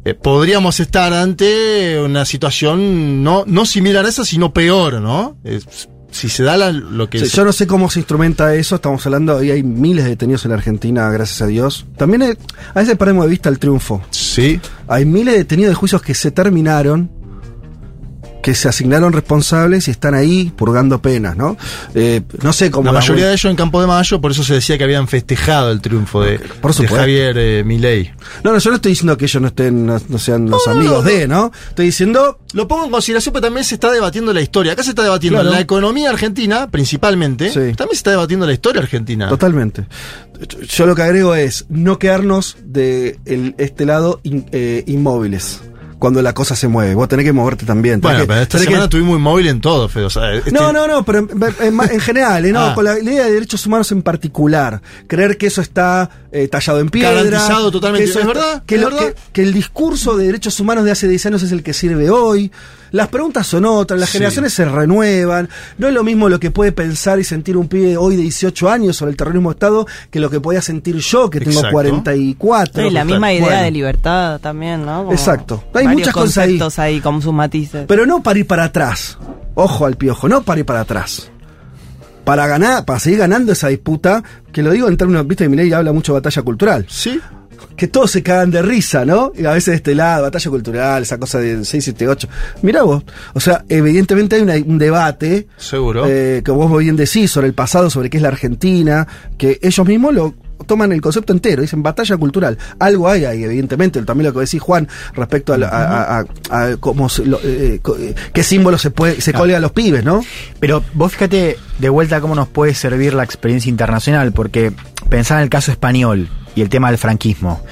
eh, 0.05 0.15
podríamos 0.15 0.79
estar 0.79 1.13
ante 1.13 2.01
una 2.03 2.25
situación 2.25 3.23
no, 3.23 3.43
no 3.45 3.67
similar 3.67 4.07
a 4.07 4.09
esa, 4.09 4.25
sino 4.25 4.53
peor, 4.53 5.01
¿no? 5.01 5.37
Es- 5.43 5.87
si 6.17 6.29
se 6.29 6.43
da 6.43 6.57
la- 6.57 6.71
lo 6.71 7.09
que... 7.09 7.19
Sí, 7.19 7.27
se- 7.27 7.37
yo 7.37 7.45
no 7.45 7.51
sé 7.53 7.67
cómo 7.67 7.89
se 7.89 7.99
instrumenta 7.99 8.53
eso, 8.55 8.75
estamos 8.75 9.05
hablando, 9.05 9.35
hoy 9.37 9.51
hay 9.51 9.63
miles 9.63 10.03
de 10.05 10.11
detenidos 10.11 10.43
en 10.45 10.51
la 10.51 10.57
Argentina, 10.57 11.09
gracias 11.09 11.41
a 11.41 11.47
Dios. 11.47 11.85
También 11.97 12.21
hay- 12.23 12.37
a 12.73 12.79
veces 12.79 12.97
perdemos 12.97 13.25
de 13.25 13.29
vista 13.31 13.49
el 13.49 13.59
triunfo. 13.59 14.01
Sí, 14.11 14.59
Hay 14.89 15.05
miles 15.05 15.33
de 15.33 15.39
detenidos 15.39 15.71
de 15.71 15.75
juicios 15.75 16.01
que 16.01 16.13
se 16.13 16.31
terminaron, 16.31 17.09
que 18.41 18.55
se 18.55 18.69
asignaron 18.69 19.11
responsables 19.13 19.87
y 19.87 19.91
están 19.91 20.13
ahí 20.13 20.51
purgando 20.55 21.01
penas, 21.01 21.35
¿no? 21.35 21.57
Eh, 21.95 22.21
no 22.43 22.53
sé 22.53 22.71
cómo... 22.71 22.85
la 22.85 22.93
mayoría 22.99 23.25
de 23.27 23.31
ellos 23.33 23.45
en 23.49 23.55
Campo 23.57 23.81
de 23.81 23.87
Mayo, 23.87 24.21
por 24.21 24.31
eso 24.31 24.43
se 24.43 24.53
decía 24.53 24.77
que 24.77 24.83
habían 24.85 25.07
festejado 25.07 25.71
el 25.71 25.81
triunfo 25.81 26.21
de, 26.23 26.39
Por 26.61 26.73
de. 26.73 26.87
Javier 26.87 27.35
eh, 27.37 27.63
Milei. 27.65 28.11
No, 28.43 28.53
no, 28.53 28.59
yo 28.59 28.69
no 28.69 28.75
estoy 28.77 28.91
diciendo 28.93 29.17
que 29.17 29.25
ellos 29.25 29.41
no 29.41 29.47
estén, 29.49 29.85
no, 29.85 29.99
no 30.07 30.17
sean 30.17 30.49
los 30.49 30.67
amigos 30.67 31.03
de, 31.03 31.27
¿no? 31.27 31.51
Estoy 31.69 31.87
diciendo... 31.87 32.39
Lo 32.53 32.67
pongo 32.67 32.85
en 32.85 32.91
consideración, 32.91 33.33
pero 33.33 33.43
también 33.47 33.65
se 33.65 33.75
está 33.75 33.91
debatiendo 33.91 34.31
la 34.33 34.39
historia. 34.41 34.71
Acá 34.73 34.81
se 34.83 34.91
está 34.91 35.03
debatiendo 35.03 35.39
Claro. 35.41 35.53
la 35.53 35.59
economía 35.59 36.09
argentina, 36.09 36.69
principalmente. 36.71 37.49
Sí. 37.49 37.73
También 37.75 37.89
se 37.91 37.95
está 37.95 38.11
debatiendo 38.11 38.45
la 38.45 38.53
historia 38.53 38.81
argentina. 38.81 39.27
Totalmente. 39.27 39.85
Yo 40.69 40.85
lo 40.85 40.95
que 40.95 41.01
agrego 41.01 41.35
es 41.35 41.65
no 41.69 41.99
quedarnos 41.99 42.55
de 42.63 43.19
el- 43.25 43.55
este 43.57 43.85
lado 43.85 44.21
in- 44.23 44.45
eh, 44.53 44.83
inmóviles. 44.87 45.61
Cuando 45.99 46.21
la 46.21 46.33
cosa 46.33 46.55
se 46.55 46.67
mueve. 46.67 46.93
Vos 46.95 47.07
tenés 47.07 47.25
que 47.25 47.33
moverte 47.33 47.65
también. 47.65 47.99
Bueno, 48.01 48.19
que- 48.19 48.25
pero 48.27 48.41
esta 48.41 48.51
tenés 48.57 48.65
que- 48.67 48.71
semana 48.73 48.83
estuvimos 48.85 49.17
inmóvil 49.17 49.47
en 49.47 49.61
todo, 49.61 49.89
Fede. 49.89 50.05
o 50.05 50.09
sea, 50.09 50.33
este- 50.33 50.51
No, 50.51 50.71
no, 50.71 50.87
no, 50.87 51.03
pero 51.03 51.19
en, 51.19 51.29
en- 51.59 51.91
en 51.91 51.99
general, 51.99 52.45
¿eh? 52.45 52.51
no, 52.51 52.67
Ah. 52.67 52.75
con 52.75 52.85
la 52.85 52.99
idea 52.99 53.25
de 53.25 53.31
derechos 53.33 53.65
humanos 53.65 53.91
en 53.91 54.01
particular. 54.03 54.81
Creer 55.07 55.37
que 55.37 55.47
eso 55.47 55.61
está 55.61 56.09
eh, 56.31 56.47
tallado 56.49 56.79
en 56.79 56.89
piedra. 56.89 57.23
Garantizado 57.23 57.71
totalmente. 57.71 58.05
que 58.05 58.09
eso 58.11 58.19
¿Es 58.19 58.27
está- 58.27 58.39
verdad? 58.39 58.63
Que, 58.65 58.75
¿Es 58.75 58.81
lo- 58.81 58.89
verdad? 58.91 59.07
que- 59.07 59.15
que 59.33 59.41
el 59.43 59.53
discurso 59.53 60.15
de 60.17 60.25
derechos 60.27 60.59
humanos 60.59 60.83
de 60.85 60.91
hace 60.91 61.07
10 61.07 61.25
años 61.25 61.41
es 61.41 61.51
el 61.51 61.63
que 61.63 61.73
sirve 61.73 62.09
hoy. 62.09 62.51
Las 62.91 63.07
preguntas 63.09 63.45
son 63.47 63.65
otras, 63.65 63.99
las 63.99 64.09
Sí. 64.09 64.13
generaciones 64.17 64.53
se 64.53 64.65
renuevan. 64.65 65.49
No 65.77 65.87
es 65.87 65.93
lo 65.93 66.03
mismo 66.03 66.29
lo 66.29 66.39
que 66.39 66.51
puede 66.51 66.71
pensar 66.71 67.19
y 67.19 67.23
sentir 67.23 67.57
un 67.57 67.67
pibe 67.67 67.97
hoy 67.97 68.15
de 68.15 68.21
18 68.23 68.69
años 68.69 68.95
sobre 68.95 69.11
el 69.11 69.17
terrorismo 69.17 69.49
de 69.49 69.53
Estado 69.55 69.85
que 70.09 70.19
lo 70.19 70.29
que 70.29 70.39
podía 70.39 70.61
sentir 70.61 70.95
yo, 70.97 71.29
que 71.29 71.39
tengo 71.39 71.51
Exacto. 71.51 71.71
44. 71.73 72.85
Y 72.87 72.89
la 72.91 73.03
misma 73.05 73.33
idea 73.33 73.45
Bueno. 73.45 73.61
de 73.63 73.71
libertad 73.71 74.39
también, 74.39 74.85
¿no? 74.85 74.99
Como 74.99 75.11
Exacto. 75.11 75.63
Hay 75.73 75.87
muchas 75.87 76.13
cosas 76.13 76.37
ahí. 76.39 76.59
ahí. 76.77 77.01
con 77.01 77.21
sus 77.21 77.33
matices. 77.33 77.85
Pero 77.87 78.05
no 78.05 78.23
para 78.23 78.39
ir 78.39 78.47
para 78.47 78.65
atrás. 78.65 79.17
Ojo 79.55 79.85
al 79.85 79.95
piojo, 79.95 80.27
no 80.29 80.43
para 80.43 80.59
ir 80.59 80.65
para 80.65 80.81
atrás. 80.81 81.29
Para 82.23 82.45
ganar, 82.45 82.83
para 82.83 82.99
seguir 82.99 83.19
ganando 83.19 83.53
esa 83.53 83.69
disputa, 83.69 84.21
que 84.51 84.61
lo 84.61 84.71
digo 84.71 84.87
en 84.89 84.97
términos, 84.97 85.25
viste, 85.25 85.45
que 85.45 85.49
Milei 85.49 85.71
habla 85.71 85.93
mucho 85.93 86.13
de 86.13 86.19
batalla 86.19 86.41
cultural. 86.41 86.85
Sí. 86.89 87.19
Que 87.75 87.87
todos 87.87 88.11
se 88.11 88.23
cagan 88.23 88.51
de 88.51 88.61
risa, 88.61 89.05
¿no? 89.05 89.31
Y 89.37 89.45
a 89.45 89.51
veces 89.51 89.65
de 89.71 89.75
este 89.75 89.95
lado, 89.95 90.23
batalla 90.23 90.49
cultural, 90.51 91.03
esa 91.03 91.17
cosa 91.17 91.39
de 91.39 91.63
6, 91.63 91.83
7, 91.83 92.07
8. 92.07 92.27
Mirá 92.61 92.83
vos. 92.83 93.03
O 93.33 93.39
sea, 93.39 93.63
evidentemente 93.69 94.35
hay 94.35 94.41
una- 94.41 94.55
un 94.55 94.77
debate. 94.77 95.47
Seguro. 95.57 96.05
eh, 96.07 96.41
que 96.43 96.51
vos 96.51 96.75
bien 96.79 96.95
decís 96.95 97.29
sobre 97.31 97.47
el 97.47 97.53
pasado, 97.53 97.89
sobre 97.89 98.09
qué 98.09 98.17
es 98.17 98.23
la 98.23 98.29
Argentina, 98.29 99.07
que 99.37 99.59
ellos 99.61 99.85
mismos 99.87 100.13
lo 100.13 100.33
toman 100.65 100.91
el 100.91 101.01
concepto 101.01 101.33
entero, 101.33 101.61
dicen 101.61 101.83
batalla 101.83 102.17
cultural. 102.17 102.57
Algo 102.79 103.07
hay 103.09 103.25
ahí, 103.25 103.43
evidentemente, 103.43 104.01
también 104.03 104.27
lo 104.27 104.33
que 104.33 104.45
decís 104.45 104.61
Juan 104.61 104.87
respecto 105.13 105.53
a, 105.53 105.57
la- 105.57 105.67
a- 105.67 106.19
a- 106.19 106.25
a- 106.49 106.63
a 106.71 106.77
cómo 106.77 107.07
lo- 107.25 107.39
eh, 107.43 107.79
co- 107.81 107.97
eh, 107.97 108.15
qué 108.33 108.43
símbolos 108.43 108.81
se 108.81 108.91
puede, 108.91 109.21
se 109.21 109.33
colga 109.33 109.57
a 109.57 109.59
los 109.59 109.71
pibes, 109.71 110.03
¿no? 110.03 110.23
Pero 110.59 110.83
vos 110.93 111.11
fíjate 111.13 111.57
de 111.79 111.89
vuelta 111.89 112.21
cómo 112.21 112.35
nos 112.35 112.47
puede 112.47 112.73
servir 112.73 113.13
la 113.13 113.23
experiencia 113.23 113.69
internacional, 113.69 114.31
porque 114.33 114.71
pensá 115.09 115.35
en 115.37 115.43
el 115.43 115.49
caso 115.49 115.71
español 115.71 116.27
y 116.55 116.61
el 116.61 116.69
tema 116.69 116.89
del 116.89 116.97
franquismo. 116.97 117.63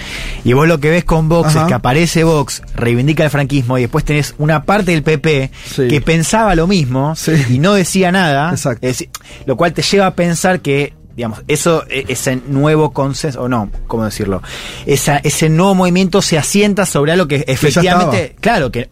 Y 0.43 0.53
vos 0.53 0.67
lo 0.67 0.79
que 0.79 0.91
ves 0.91 1.03
con 1.03 1.27
Vox 1.27 1.49
Ajá. 1.49 1.61
es 1.63 1.67
que 1.67 1.73
aparece 1.73 2.23
Vox, 2.23 2.61
reivindica 2.75 3.23
el 3.23 3.31
franquismo 3.31 3.79
y 3.79 3.81
después 3.81 4.05
tenés 4.05 4.35
una 4.37 4.63
parte 4.63 4.91
del 4.91 5.01
PP 5.01 5.49
Sí. 5.75 5.87
que 5.87 6.01
pensaba 6.01 6.53
lo 6.53 6.67
mismo 6.67 7.15
Sí. 7.15 7.31
y 7.49 7.57
no 7.59 7.73
decía 7.73 8.11
nada. 8.11 8.51
Exacto. 8.51 8.85
Es 8.87 9.07
lo 9.47 9.57
cual 9.57 9.73
te 9.73 9.81
lleva 9.81 10.05
a 10.05 10.13
pensar 10.15 10.59
que 10.61 10.93
digamos, 11.15 11.43
eso, 11.47 11.85
e- 11.89 12.05
ese 12.07 12.37
nuevo 12.47 12.91
consenso, 12.91 13.43
o 13.43 13.47
no, 13.47 13.69
¿cómo 13.87 14.05
decirlo? 14.05 14.41
Esa, 14.85 15.17
ese 15.17 15.49
nuevo 15.49 15.75
movimiento 15.75 16.21
se 16.21 16.37
asienta 16.37 16.85
sobre 16.85 17.11
algo 17.13 17.27
que 17.27 17.45
efectivamente, 17.47 18.35
claro, 18.39 18.71
que, 18.71 18.89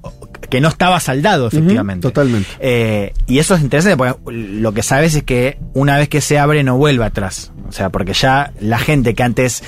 que 0.49 0.61
no 0.61 0.69
estaba 0.69 0.99
saldado, 0.99 1.47
efectivamente. 1.47 2.07
totalmente. 2.07 2.49
Eh, 2.59 3.13
y 3.27 3.39
eso 3.39 3.55
es 3.55 3.61
interesante 3.61 3.97
porque 3.97 4.15
lo 4.31 4.73
que 4.73 4.83
sabes 4.83 5.15
es 5.15 5.23
que 5.23 5.57
una 5.73 5.97
vez 5.97 6.09
que 6.09 6.21
se 6.21 6.39
abre 6.39 6.63
no 6.63 6.77
vuelve 6.77 7.05
atrás. 7.05 7.51
O 7.67 7.71
sea, 7.71 7.89
porque 7.89 8.13
ya 8.13 8.53
la 8.59 8.77
gente 8.77 9.15
que 9.15 9.23
antes 9.23 9.63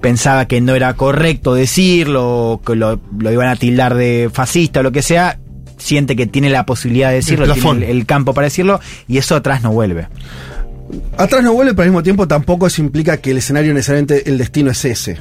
pensaba 0.00 0.46
que 0.46 0.60
no 0.60 0.74
era 0.74 0.94
correcto 0.94 1.54
decirlo, 1.54 2.60
que 2.64 2.76
lo, 2.76 3.00
lo 3.18 3.32
iban 3.32 3.48
a 3.48 3.56
tildar 3.56 3.94
de 3.94 4.30
fascista 4.32 4.80
o 4.80 4.82
lo 4.82 4.92
que 4.92 5.02
sea, 5.02 5.38
siente 5.78 6.14
que 6.16 6.26
tiene 6.26 6.50
la 6.50 6.66
posibilidad 6.66 7.08
de 7.08 7.16
decirlo, 7.16 7.46
El 7.46 7.52
tiene 7.54 7.90
el 7.90 8.06
campo 8.06 8.34
para 8.34 8.46
decirlo, 8.46 8.80
y 9.08 9.18
eso 9.18 9.36
atrás 9.36 9.62
no 9.62 9.72
vuelve. 9.72 10.08
Atrás 11.16 11.42
no 11.42 11.52
vuelve, 11.52 11.72
pero 11.72 11.82
al 11.82 11.90
mismo 11.90 12.02
tiempo 12.02 12.26
tampoco 12.28 12.66
eso 12.66 12.82
implica 12.82 13.16
que 13.18 13.30
el 13.30 13.38
escenario 13.38 13.72
necesariamente 13.74 14.28
el 14.28 14.38
destino 14.38 14.70
es 14.70 14.84
ese. 14.84 15.20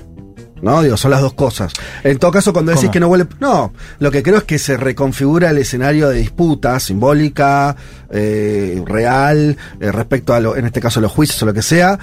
¿No? 0.62 0.82
Digo, 0.82 0.96
son 0.96 1.12
las 1.12 1.20
dos 1.20 1.34
cosas. 1.34 1.74
En 2.06 2.18
todo 2.20 2.32
caso, 2.32 2.54
cuando 2.54 2.72
decís 2.72 2.86
¿Cómo? 2.86 2.94
que 2.94 3.00
no 3.02 3.08
vuelve. 3.10 3.28
No, 3.42 3.74
lo 4.00 4.12
que 4.12 4.24
creo 4.24 4.38
es 4.38 4.44
que 4.46 4.58
se 4.58 4.78
reconfigura 4.78 5.50
el 5.50 5.58
escenario 5.58 6.08
de 6.08 6.20
disputa 6.20 6.80
simbólica, 6.80 7.76
eh, 8.10 8.82
real, 8.86 9.58
eh, 9.82 9.92
respecto 9.92 10.34
a, 10.34 10.40
lo, 10.40 10.56
en 10.56 10.66
este 10.66 10.80
caso, 10.80 11.02
los 11.02 11.12
juicios 11.12 11.44
o 11.44 11.46
lo 11.48 11.54
que 11.54 11.62
sea. 11.62 12.00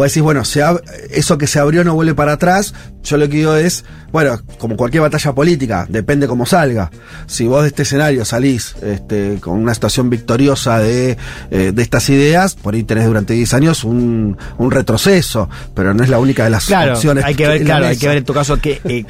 Vos 0.00 0.06
decís, 0.08 0.22
bueno, 0.22 0.46
se 0.46 0.62
eso 1.10 1.36
que 1.36 1.46
se 1.46 1.58
abrió 1.58 1.84
no 1.84 1.92
vuelve 1.94 2.14
para 2.14 2.32
atrás. 2.32 2.72
Yo 3.04 3.18
lo 3.18 3.28
que 3.28 3.36
digo 3.36 3.54
es, 3.54 3.84
bueno, 4.12 4.40
como 4.58 4.74
cualquier 4.74 5.02
batalla 5.02 5.34
política, 5.34 5.84
depende 5.90 6.26
cómo 6.26 6.46
salga. 6.46 6.90
Si 7.26 7.46
vos 7.46 7.60
de 7.60 7.68
este 7.68 7.82
escenario 7.82 8.24
salís 8.24 8.74
este, 8.80 9.36
con 9.42 9.58
una 9.58 9.74
situación 9.74 10.08
victoriosa 10.08 10.78
de, 10.78 11.18
eh, 11.50 11.72
de 11.74 11.82
estas 11.82 12.08
ideas, 12.08 12.54
por 12.54 12.72
ahí 12.72 12.82
tenés 12.82 13.04
durante 13.06 13.34
10 13.34 13.52
años 13.52 13.84
un, 13.84 14.38
un 14.56 14.70
retroceso, 14.70 15.50
pero 15.74 15.92
no 15.92 16.02
es 16.02 16.08
la 16.08 16.18
única 16.18 16.44
de 16.44 16.50
las 16.50 16.64
Claro, 16.64 16.94
opciones. 16.94 17.22
hay 17.22 17.34
que 17.34 17.46
ver, 17.46 17.62
claro, 17.62 17.84
hay 17.86 17.98
que 17.98 18.08
ver 18.08 18.16
en 18.16 18.24
tu 18.24 18.32
caso 18.32 18.56
que, 18.58 18.80
eh, 18.84 19.04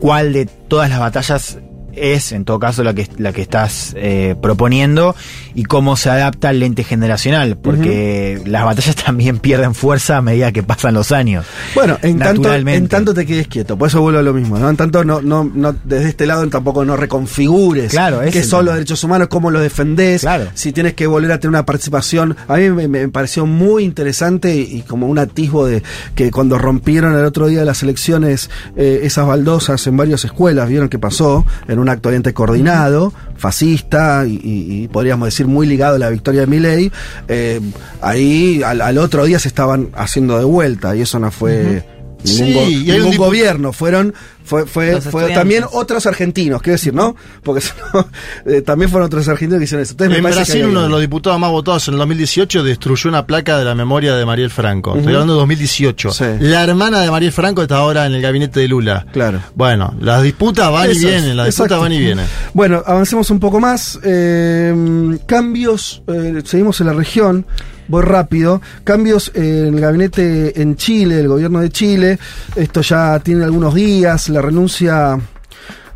cuál 0.00 0.32
de 0.32 0.46
todas 0.46 0.90
las 0.90 0.98
batallas 0.98 1.58
es 1.94 2.32
en 2.32 2.44
todo 2.44 2.58
caso 2.58 2.82
la 2.84 2.94
que, 2.94 3.08
la 3.18 3.32
que 3.32 3.42
estás 3.42 3.94
eh, 3.96 4.34
proponiendo 4.40 5.14
y 5.54 5.64
cómo 5.64 5.96
se 5.96 6.10
adapta 6.10 6.48
al 6.50 6.60
lente 6.60 6.84
generacional, 6.84 7.56
porque 7.56 8.40
las 8.46 8.64
batallas 8.64 8.96
también 9.04 9.38
pierden 9.38 9.74
fuerza 9.74 10.16
a 10.18 10.22
medida 10.22 10.52
que 10.52 10.62
pasan 10.62 10.94
los 10.94 11.12
años. 11.12 11.44
Bueno, 11.74 11.98
en 12.02 12.18
tanto, 12.18 12.52
en 12.54 12.88
tanto 12.88 13.14
te 13.14 13.26
quedes 13.26 13.48
quieto, 13.48 13.76
por 13.76 13.88
eso 13.88 14.00
vuelvo 14.00 14.18
a 14.20 14.22
lo 14.22 14.32
mismo, 14.32 14.58
¿no? 14.58 14.68
En 14.68 14.76
tanto 14.76 15.04
no, 15.04 15.20
no, 15.20 15.44
no, 15.44 15.74
desde 15.84 16.08
este 16.08 16.26
lado 16.26 16.46
tampoco 16.48 16.84
no 16.84 16.96
reconfigures 16.96 17.90
Claro, 17.90 18.20
qué 18.30 18.42
son 18.42 18.64
los 18.64 18.74
derechos 18.74 19.02
humanos, 19.04 19.28
cómo 19.28 19.50
los 19.50 19.62
defendés, 19.62 20.22
Claro. 20.22 20.48
si 20.54 20.72
tienes 20.72 20.94
que 20.94 21.06
volver 21.06 21.32
a 21.32 21.38
tener 21.38 21.50
una 21.50 21.64
participación. 21.66 22.36
A 22.48 22.56
mí 22.56 22.70
me, 22.70 22.88
me 22.88 23.08
pareció 23.08 23.46
muy 23.46 23.84
interesante 23.84 24.54
y, 24.54 24.62
y 24.78 24.82
como 24.82 25.06
un 25.06 25.18
atisbo 25.18 25.66
de 25.66 25.82
que 26.14 26.30
cuando 26.30 26.58
rompieron 26.58 27.14
el 27.16 27.24
otro 27.24 27.46
día 27.48 27.64
las 27.64 27.82
elecciones 27.82 28.50
eh, 28.76 29.00
esas 29.04 29.26
baldosas 29.26 29.86
en 29.86 29.96
varias 29.96 30.24
escuelas, 30.24 30.68
vieron 30.68 30.88
qué 30.88 30.98
pasó, 30.98 31.44
en 31.68 31.78
un 31.82 31.88
acto 31.88 32.08
oriente 32.08 32.32
coordinado, 32.32 33.12
fascista 33.36 34.24
y, 34.26 34.88
podríamos 34.92 35.26
decir 35.26 35.46
muy 35.46 35.66
ligado 35.66 35.96
a 35.96 35.98
la 35.98 36.10
victoria 36.10 36.42
de 36.42 36.46
Milei, 36.46 36.92
eh, 37.28 37.60
ahí 38.00 38.62
al, 38.62 38.80
al 38.80 38.98
otro 38.98 39.24
día 39.24 39.38
se 39.38 39.48
estaban 39.48 39.90
haciendo 39.94 40.38
de 40.38 40.44
vuelta 40.44 40.96
y 40.96 41.02
eso 41.02 41.18
no 41.18 41.30
fue... 41.30 41.84
Ningún, 42.24 42.46
Sí, 42.46 42.52
go- 42.54 42.62
y 42.68 42.98
ningún 42.98 43.16
gobierno, 43.16 43.72
fueron 43.72 44.14
fue, 44.44 44.66
fue, 44.66 45.00
también 45.32 45.64
otros 45.72 46.04
argentinos, 46.06 46.60
quiero 46.62 46.74
decir, 46.74 46.92
¿no? 46.92 47.14
Porque 47.42 47.64
no, 47.94 48.08
eh, 48.44 48.62
también 48.62 48.90
fueron 48.90 49.06
otros 49.06 49.28
argentinos 49.28 49.58
que 49.60 49.64
hicieron 49.64 49.82
eso. 49.82 49.94
Me 49.98 50.16
En 50.16 50.22
Brasil, 50.22 50.66
uno 50.66 50.82
de 50.82 50.88
los 50.88 51.00
diputados 51.00 51.38
más 51.38 51.50
votados 51.50 51.86
en 51.88 51.94
el 51.94 51.98
2018 51.98 52.62
destruyó 52.62 53.08
una 53.08 53.26
placa 53.26 53.58
de 53.58 53.64
la 53.64 53.74
memoria 53.74 54.14
de 54.16 54.26
Mariel 54.26 54.50
Franco. 54.50 54.96
Estoy 54.96 55.12
hablando 55.14 55.34
de 55.34 55.40
2018. 55.40 56.10
Sí. 56.10 56.24
La 56.40 56.64
hermana 56.64 57.00
de 57.00 57.10
Mariel 57.10 57.32
Franco 57.32 57.62
está 57.62 57.76
ahora 57.76 58.06
en 58.06 58.14
el 58.14 58.22
gabinete 58.22 58.60
de 58.60 58.68
Lula. 58.68 59.06
Claro. 59.12 59.40
Bueno, 59.54 59.94
las 60.00 60.22
disputas 60.22 60.70
van 60.70 60.90
y 60.90 60.98
vienen, 60.98 61.36
las 61.36 61.46
disputas 61.46 61.66
exacto. 61.72 61.80
van 61.80 61.92
y 61.92 61.98
vienen. 61.98 62.26
Bueno, 62.54 62.82
avancemos 62.84 63.30
un 63.30 63.40
poco 63.40 63.60
más. 63.60 63.98
Eh, 64.04 64.74
cambios, 65.26 66.02
eh, 66.08 66.42
seguimos 66.44 66.80
en 66.80 66.86
la 66.88 66.92
región. 66.92 67.46
Voy 67.92 68.02
rápido. 68.04 68.62
Cambios 68.84 69.30
en 69.34 69.74
el 69.74 69.78
gabinete 69.80 70.62
en 70.62 70.76
Chile, 70.76 71.20
el 71.20 71.28
gobierno 71.28 71.60
de 71.60 71.68
Chile. 71.68 72.18
Esto 72.56 72.80
ya 72.80 73.18
tiene 73.20 73.44
algunos 73.44 73.74
días. 73.74 74.30
La 74.30 74.40
renuncia 74.40 75.20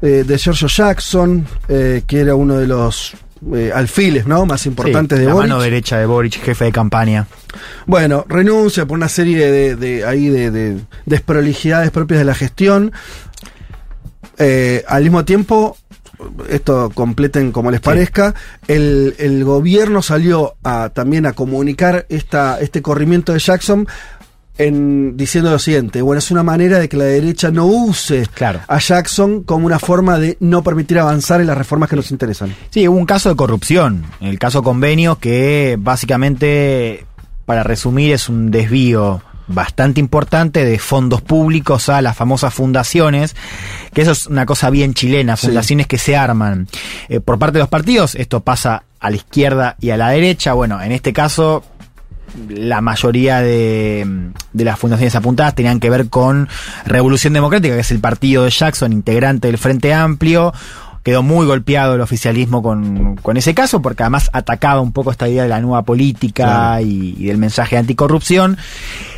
eh, 0.02 0.22
de 0.26 0.36
Giorgio 0.38 0.68
Jackson, 0.68 1.46
eh, 1.68 2.02
que 2.06 2.20
era 2.20 2.34
uno 2.34 2.58
de 2.58 2.66
los 2.66 3.14
eh, 3.54 3.70
alfiles 3.74 4.26
¿no? 4.26 4.44
más 4.44 4.66
importantes 4.66 5.16
Sí, 5.16 5.22
de 5.22 5.28
la 5.28 5.32
Boric. 5.32 5.48
mano 5.48 5.62
derecha 5.62 5.96
de 5.98 6.04
Boric, 6.04 6.34
jefe 6.42 6.66
de 6.66 6.72
campaña. 6.72 7.26
Bueno, 7.86 8.26
renuncia 8.28 8.84
por 8.84 8.98
una 8.98 9.08
serie 9.08 9.50
de, 9.50 9.76
de- 9.76 10.04
ahí 10.04 10.28
de, 10.28 10.50
de 10.50 10.76
desprolijidades 11.06 11.90
propias 11.92 12.18
de 12.20 12.24
la 12.26 12.34
gestión. 12.34 12.92
Eh, 14.38 14.84
al 14.86 15.02
mismo 15.02 15.24
tiempo, 15.24 15.78
esto 16.48 16.90
completen 16.94 17.52
como 17.52 17.70
les 17.70 17.80
parezca, 17.80 18.34
el, 18.68 19.14
el 19.18 19.44
gobierno 19.44 20.02
salió 20.02 20.54
a, 20.64 20.90
también 20.90 21.26
a 21.26 21.32
comunicar 21.32 22.06
esta, 22.08 22.58
este 22.60 22.82
corrimiento 22.82 23.32
de 23.32 23.38
Jackson 23.38 23.86
en, 24.58 25.18
diciendo 25.18 25.50
lo 25.50 25.58
siguiente, 25.58 26.00
bueno, 26.00 26.18
es 26.18 26.30
una 26.30 26.42
manera 26.42 26.78
de 26.78 26.88
que 26.88 26.96
la 26.96 27.04
derecha 27.04 27.50
no 27.50 27.66
use 27.66 28.26
Claro. 28.32 28.60
a 28.66 28.78
Jackson 28.78 29.42
como 29.42 29.66
una 29.66 29.78
forma 29.78 30.18
de 30.18 30.38
no 30.40 30.62
permitir 30.62 30.98
avanzar 30.98 31.42
en 31.42 31.46
las 31.48 31.58
reformas 31.58 31.90
que 31.90 31.96
nos 31.96 32.10
interesan. 32.10 32.54
Sí, 32.70 32.88
hubo 32.88 32.96
un 32.96 33.04
caso 33.04 33.28
de 33.28 33.36
corrupción, 33.36 34.04
el 34.20 34.38
caso 34.38 34.62
convenio, 34.62 35.18
que 35.18 35.76
básicamente, 35.78 37.04
para 37.44 37.62
resumir, 37.64 38.14
es 38.14 38.30
un 38.30 38.50
desvío 38.50 39.20
bastante 39.48 40.00
importante 40.00 40.64
de 40.64 40.78
fondos 40.78 41.22
públicos 41.22 41.88
a 41.88 42.02
las 42.02 42.16
famosas 42.16 42.52
fundaciones, 42.52 43.36
que 43.92 44.02
eso 44.02 44.12
es 44.12 44.26
una 44.26 44.46
cosa 44.46 44.70
bien 44.70 44.92
chilena, 44.94 45.36
Sí. 45.36 45.46
fundaciones 45.46 45.86
que 45.86 45.98
se 45.98 46.16
arman 46.16 46.66
eh, 47.08 47.20
por 47.20 47.38
parte 47.38 47.54
de 47.58 47.60
los 47.60 47.68
partidos, 47.68 48.14
esto 48.16 48.40
pasa 48.40 48.82
a 48.98 49.10
la 49.10 49.16
izquierda 49.16 49.76
y 49.80 49.90
a 49.90 49.96
la 49.96 50.10
derecha, 50.10 50.52
bueno, 50.54 50.80
en 50.82 50.92
este 50.92 51.12
caso 51.12 51.62
la 52.48 52.80
mayoría 52.80 53.40
de, 53.40 54.30
de 54.52 54.64
las 54.64 54.78
fundaciones 54.78 55.14
apuntadas 55.14 55.54
tenían 55.54 55.80
que 55.80 55.88
ver 55.90 56.08
con 56.08 56.48
Revolución 56.84 57.32
Democrática, 57.32 57.74
que 57.74 57.80
es 57.80 57.90
el 57.92 58.00
partido 58.00 58.44
de 58.44 58.50
Jackson, 58.50 58.92
integrante 58.92 59.46
del 59.48 59.58
Frente 59.58 59.94
Amplio. 59.94 60.52
Quedó 61.02 61.22
muy 61.22 61.46
golpeado 61.46 61.94
el 61.94 62.00
oficialismo 62.00 62.62
con, 62.62 63.14
con 63.16 63.36
ese 63.36 63.54
caso, 63.54 63.80
porque 63.80 64.02
además 64.02 64.28
atacaba 64.32 64.80
un 64.80 64.92
poco 64.92 65.12
esta 65.12 65.28
idea 65.28 65.44
de 65.44 65.48
la 65.48 65.60
nueva 65.60 65.82
política 65.82 66.82
y, 66.82 67.14
y 67.16 67.26
del 67.26 67.38
mensaje 67.38 67.76
de 67.76 67.80
anticorrupción. 67.80 68.58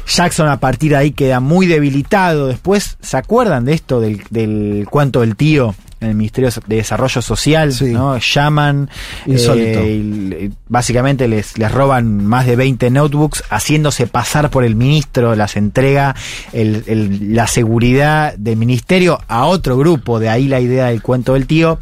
Jackson 0.08 0.48
a 0.48 0.58
partir 0.60 0.90
de 0.92 0.96
ahí 0.96 1.10
queda 1.12 1.40
muy 1.40 1.66
debilitado. 1.66 2.46
Después, 2.48 2.96
¿se 3.00 3.16
acuerdan 3.16 3.64
de 3.64 3.74
esto 3.74 4.00
del, 4.00 4.22
del 4.30 4.86
cuento 4.90 5.20
del 5.20 5.36
tío? 5.36 5.74
En 6.00 6.10
el 6.10 6.14
Ministerio 6.14 6.48
de 6.68 6.76
Desarrollo 6.76 7.20
Social, 7.20 7.72
Sí. 7.72 7.86
¿no? 7.86 8.16
Llaman, 8.18 8.88
eh, 9.26 10.50
básicamente 10.68 11.26
les, 11.26 11.58
les 11.58 11.72
roban 11.72 12.24
más 12.24 12.46
de 12.46 12.54
20 12.54 12.88
notebooks, 12.90 13.42
haciéndose 13.50 14.06
pasar 14.06 14.48
por 14.48 14.62
el 14.64 14.76
ministro, 14.76 15.34
las 15.34 15.56
entrega 15.56 16.14
el- 16.52 16.84
el- 16.86 17.34
la 17.34 17.48
seguridad 17.48 18.34
del 18.36 18.56
ministerio 18.56 19.18
a 19.26 19.46
otro 19.46 19.76
grupo, 19.76 20.20
de 20.20 20.28
ahí 20.28 20.46
la 20.46 20.60
idea 20.60 20.86
del 20.86 21.02
cuento 21.02 21.34
del 21.34 21.48
tío. 21.48 21.80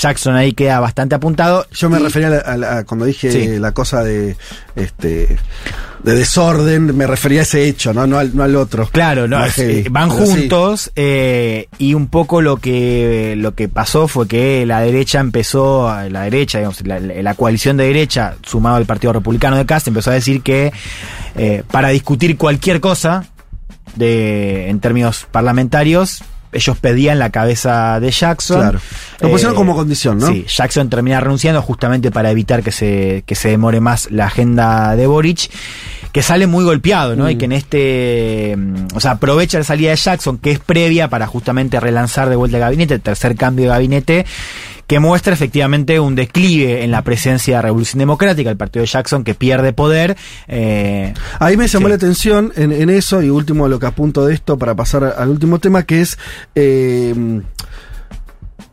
Jackson 0.00 0.34
ahí 0.36 0.52
queda 0.52 0.80
bastante 0.80 1.14
apuntado. 1.14 1.66
Yo 1.72 1.90
me 1.90 1.98
Y- 1.98 2.02
refería 2.02 2.28
a, 2.28 2.30
la- 2.30 2.38
a 2.38 2.56
la- 2.56 2.84
cuando 2.84 3.04
dije 3.04 3.30
Sí. 3.32 3.58
la 3.58 3.72
cosa 3.72 4.02
de 4.04 4.36
este 4.76 5.38
de 6.04 6.14
desorden, 6.14 6.96
me 6.96 7.08
refería 7.08 7.40
a 7.40 7.42
ese 7.42 7.64
hecho, 7.66 7.92
no, 7.92 8.06
no, 8.06 8.18
al, 8.18 8.34
no 8.36 8.44
al 8.44 8.54
otro. 8.54 8.88
Claro, 8.92 9.26
no, 9.26 9.44
es- 9.44 9.58
eh, 9.58 9.84
van 9.90 10.08
Pero 10.10 10.26
sí. 10.26 10.32
juntos 10.32 10.92
eh, 10.94 11.66
y 11.78 11.94
un 11.94 12.06
poco 12.06 12.40
lo 12.40 12.58
que 12.58 13.34
lo 13.36 13.54
que 13.56 13.68
pasó 13.68 14.06
fue 14.06 14.28
que 14.28 14.64
la 14.64 14.80
derecha 14.80 15.18
empezó, 15.18 15.92
la 16.08 16.22
derecha, 16.22 16.58
digamos, 16.58 16.86
la, 16.86 17.00
la 17.00 17.34
coalición 17.34 17.76
de 17.76 17.84
derecha 17.86 18.36
sumado 18.46 18.76
al 18.76 18.86
Partido 18.86 19.12
Republicano 19.12 19.56
de 19.56 19.66
Cast 19.66 19.88
empezó 19.88 20.10
a 20.10 20.14
decir 20.14 20.42
que 20.42 20.72
eh, 21.36 21.64
para 21.70 21.88
discutir 21.88 22.36
cualquier 22.36 22.80
cosa 22.80 23.26
de 23.96 24.68
en 24.68 24.78
términos 24.80 25.26
parlamentarios 25.30 26.22
ellos 26.52 26.78
pedían 26.78 27.18
la 27.18 27.30
cabeza 27.30 28.00
de 28.00 28.10
Jackson. 28.10 28.60
Claro. 28.60 28.80
Lo 29.20 29.30
pusieron 29.30 29.54
como 29.56 29.74
condición, 29.74 30.18
¿no? 30.18 30.28
Sí, 30.28 30.44
Jackson 30.48 30.88
termina 30.88 31.20
renunciando 31.20 31.60
justamente 31.62 32.10
para 32.10 32.30
evitar 32.30 32.62
que 32.62 32.72
se, 32.72 33.24
que 33.26 33.34
se 33.34 33.50
demore 33.50 33.80
más 33.80 34.10
la 34.10 34.26
agenda 34.26 34.94
de 34.96 35.06
Boric, 35.06 35.50
que 36.12 36.22
sale 36.22 36.46
muy 36.46 36.64
golpeado, 36.64 37.16
¿no? 37.16 37.28
Y 37.30 37.34
Mm. 37.34 37.38
que 37.38 37.44
en 37.44 37.52
este. 37.52 38.54
mm, 38.56 38.86
O 38.96 39.00
sea, 39.00 39.12
aprovecha 39.12 39.58
la 39.58 39.64
salida 39.64 39.90
de 39.90 39.96
Jackson, 39.96 40.38
que 40.38 40.50
es 40.52 40.58
previa 40.58 41.08
para 41.08 41.26
justamente 41.26 41.78
relanzar 41.80 42.28
de 42.28 42.36
vuelta 42.36 42.56
el 42.56 42.62
gabinete, 42.62 42.94
el 42.94 43.00
tercer 43.00 43.36
cambio 43.36 43.64
de 43.66 43.70
gabinete, 43.70 44.26
que 44.86 45.00
muestra 45.00 45.34
efectivamente 45.34 46.00
un 46.00 46.14
declive 46.14 46.82
en 46.82 46.90
la 46.90 47.02
presencia 47.02 47.56
de 47.56 47.62
Revolución 47.62 47.98
Democrática, 47.98 48.48
el 48.48 48.56
partido 48.56 48.80
de 48.82 48.86
Jackson 48.86 49.22
que 49.22 49.34
pierde 49.34 49.74
poder. 49.74 50.16
eh, 50.48 51.12
Ahí 51.38 51.58
me 51.58 51.68
llamó 51.68 51.86
Sí. 51.86 51.90
la 51.90 51.96
atención 51.96 52.52
en, 52.56 52.72
en 52.72 52.88
eso, 52.88 53.20
y 53.20 53.28
último 53.28 53.68
lo 53.68 53.78
que 53.78 53.84
apunto 53.86 54.24
de 54.24 54.32
esto 54.32 54.56
para 54.56 54.74
pasar 54.74 55.14
al 55.18 55.28
último 55.28 55.58
tema, 55.58 55.82
que 55.82 56.00
es 56.00 56.18
eh, 56.54 57.40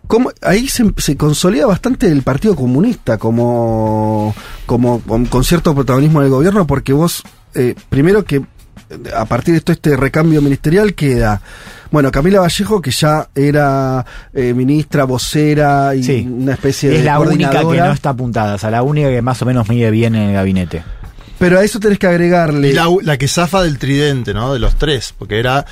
cómo 0.07 0.31
ahí 0.41 0.67
se, 0.67 0.85
se 0.97 1.17
consolida 1.17 1.65
bastante 1.65 2.07
el 2.07 2.21
Partido 2.21 2.55
Comunista 2.55 3.17
como, 3.17 4.35
como 4.65 5.01
con, 5.01 5.43
cierto 5.43 5.73
protagonismo 5.75 6.21
del 6.21 6.29
gobierno, 6.29 6.67
porque 6.67 6.93
vos, 6.93 7.23
eh, 7.53 7.75
primero 7.89 8.23
que 8.23 8.43
a 9.15 9.25
partir 9.25 9.55
de 9.55 9.61
todo 9.61 9.73
este 9.73 9.97
recambio 9.97 10.41
ministerial 10.43 10.93
queda, 10.93 11.41
bueno, 11.89 12.11
Camila 12.11 12.39
Vallejo, 12.41 12.81
que 12.81 12.91
ya 12.91 13.29
era 13.33 14.05
eh, 14.33 14.53
ministra, 14.53 15.05
vocera 15.05 15.95
y 15.95 16.03
Sí. 16.03 16.27
una 16.29 16.53
especie 16.53 16.89
de 16.91 16.97
es 16.99 17.05
la 17.05 17.19
única 17.19 17.61
que 17.61 17.77
no 17.77 17.91
está 17.91 18.09
apuntada, 18.11 18.55
o 18.55 18.57
sea, 18.59 18.69
la 18.69 18.83
única 18.83 19.09
que 19.09 19.21
más 19.23 19.41
o 19.41 19.45
menos 19.45 19.67
mide 19.69 19.89
bien 19.89 20.13
en 20.15 20.29
el 20.29 20.33
gabinete. 20.33 20.83
pero 21.39 21.57
a 21.59 21.63
eso 21.63 21.79
tenés 21.79 21.97
que 21.99 22.07
agregarle 22.07 22.69
Y 22.69 22.73
la, 22.73 22.85
la 23.01 23.17
que 23.17 23.27
zafa 23.27 23.63
del 23.63 23.79
tridente, 23.79 24.33
¿no? 24.33 24.53
De 24.53 24.59
los 24.59 24.75
tres, 24.75 25.13
porque 25.17 25.39
era 25.39 25.65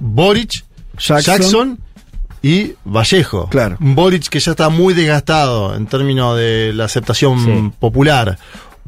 Boric, 0.00 0.64
Jackson. 0.98 1.22
Jackson, 1.36 1.78
y 2.42 2.74
Vallejo. 2.84 3.48
Claro. 3.48 3.76
Un 3.80 3.94
Boric 3.94 4.28
que 4.28 4.38
ya 4.38 4.50
está 4.50 4.68
muy 4.68 4.92
desgastado 4.94 5.74
en 5.74 5.86
términos 5.86 6.36
de 6.36 6.72
la 6.74 6.84
aceptación 6.84 7.42
Sí. 7.44 7.72
popular. 7.78 8.38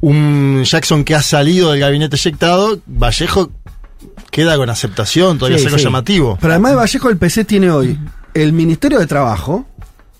Un 0.00 0.62
Jackson 0.64 1.04
que 1.04 1.14
ha 1.14 1.22
salido 1.22 1.70
del 1.72 1.80
gabinete 1.80 2.16
eyectado, 2.16 2.78
Vallejo 2.86 3.50
queda 4.30 4.56
con 4.56 4.68
aceptación, 4.68 5.38
todavía 5.38 5.56
Sí, 5.58 5.62
es 5.62 5.66
algo 5.68 5.78
sí. 5.78 5.84
llamativo. 5.84 6.36
Pero 6.40 6.52
además 6.52 6.72
de 6.72 6.76
Vallejo, 6.76 7.08
el 7.08 7.16
PC 7.16 7.44
tiene 7.46 7.70
hoy 7.70 7.98
el 8.34 8.52
Ministerio 8.52 8.98
de 8.98 9.06
Trabajo, 9.06 9.64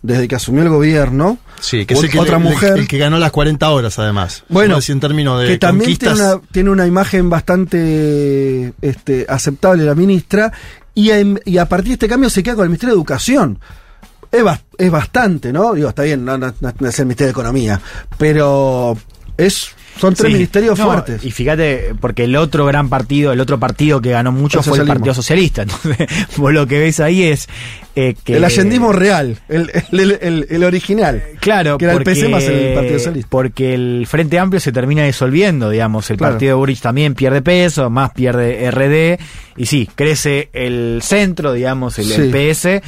desde 0.01 0.29
que 0.29 0.35
asumió 0.37 0.62
el 0.62 0.70
gobierno. 0.70 1.37
Sí, 1.61 1.85
que 1.85 1.92
es 1.94 2.03
el 2.03 2.11
que, 2.11 2.18
otra 2.18 2.38
el- 2.38 2.42
mujer. 2.42 2.79
el 2.79 2.88
que 2.88 2.96
ganó 2.96 3.18
las 3.18 3.33
40 3.33 3.68
horas, 3.70 3.99
además. 3.99 4.44
Bueno, 4.49 4.79
en 4.87 5.01
términos 5.01 5.42
de 5.42 5.49
que 5.49 5.59
también 5.59 5.96
tiene 5.99 6.14
conquistas. 6.14 6.35
una, 6.38 6.49
tiene 6.53 6.70
una 6.70 6.87
imagen 6.87 7.29
bastante 7.29 8.72
este, 8.81 9.27
aceptable 9.29 9.85
la 9.85 9.94
ministra. 9.94 10.53
Y, 10.97 11.11
a 11.59 11.69
partir 11.69 11.89
de 11.89 11.93
este 11.95 12.09
cambio 12.09 12.31
se 12.31 12.43
queda 12.43 12.55
con 12.57 12.65
el 12.65 12.71
Ministerio 12.71 12.95
de 12.95 12.99
Educación. 12.99 13.59
Es, 14.33 14.43
es 14.79 14.91
bastante, 14.91 15.53
¿no? 15.53 15.75
Digo, 15.75 15.91
está 15.91 16.03
bien, 16.03 16.25
no- 16.25 16.39
no 16.39 16.49
es 16.89 16.99
el 16.99 17.07
Ministerio 17.07 17.27
de 17.29 17.31
Economía. 17.33 17.81
Pero 18.19 18.97
es 19.37 19.69
son 19.99 20.15
tres 20.15 20.29
Sí. 20.29 20.33
ministerios 20.35 20.79
No, 20.79 20.85
fuertes. 20.87 21.25
Y 21.25 21.31
fíjate, 21.31 21.95
porque 22.01 22.25
el 22.25 22.37
otro 22.37 22.67
gran 22.67 22.89
partido, 22.89 23.33
el 23.33 23.41
otro 23.41 23.59
partido 23.59 24.01
que 24.01 24.11
ganó 24.11 24.33
mucho 24.33 24.59
El 24.59 24.65
fue 24.65 24.79
el. 24.79 24.87
Partido 24.87 25.15
Socialista. 25.15 25.63
Entonces, 25.63 26.07
vos 26.37 26.53
lo 26.53 26.67
que 26.67 26.79
ves 26.79 27.01
ahí 27.01 27.25
es 27.25 27.49
eh, 27.95 28.15
que. 28.25 28.37
el 28.37 28.45
allendismo 28.45 28.93
real, 28.93 29.39
el, 29.49 29.71
el, 29.93 30.19
el- 30.21 30.47
el 30.51 30.65
original. 30.65 31.23
Claro, 31.41 31.79
que 31.79 31.85
era 31.87 31.93
el 31.95 31.99
porque, 31.99 32.11
PC 32.13 32.29
más 32.29 32.45
el 32.45 32.75
Partido 32.75 32.99
Socialista. 32.99 33.29
Porque 33.31 33.75
el 33.75 34.07
Frente 34.09 34.39
Amplio 34.39 34.61
se 34.61 34.73
termina 34.73 35.05
disolviendo, 35.05 35.71
digamos. 35.71 36.11
El 36.11 36.17
Claro. 36.19 36.35
partido 36.35 36.51
de 36.51 36.55
Boric 36.55 36.81
también 36.81 37.15
pierde 37.15 37.43
peso, 37.43 37.89
más 37.91 38.11
pierde 38.13 38.71
RD. 38.71 39.19
Y 39.57 39.67
sí, 39.67 39.89
crece 39.95 40.51
el 40.53 41.01
centro, 41.03 41.53
digamos, 41.53 41.99
el, 41.99 42.13
el 42.13 42.33
Sí. 42.33 42.53
PS. 42.79 42.83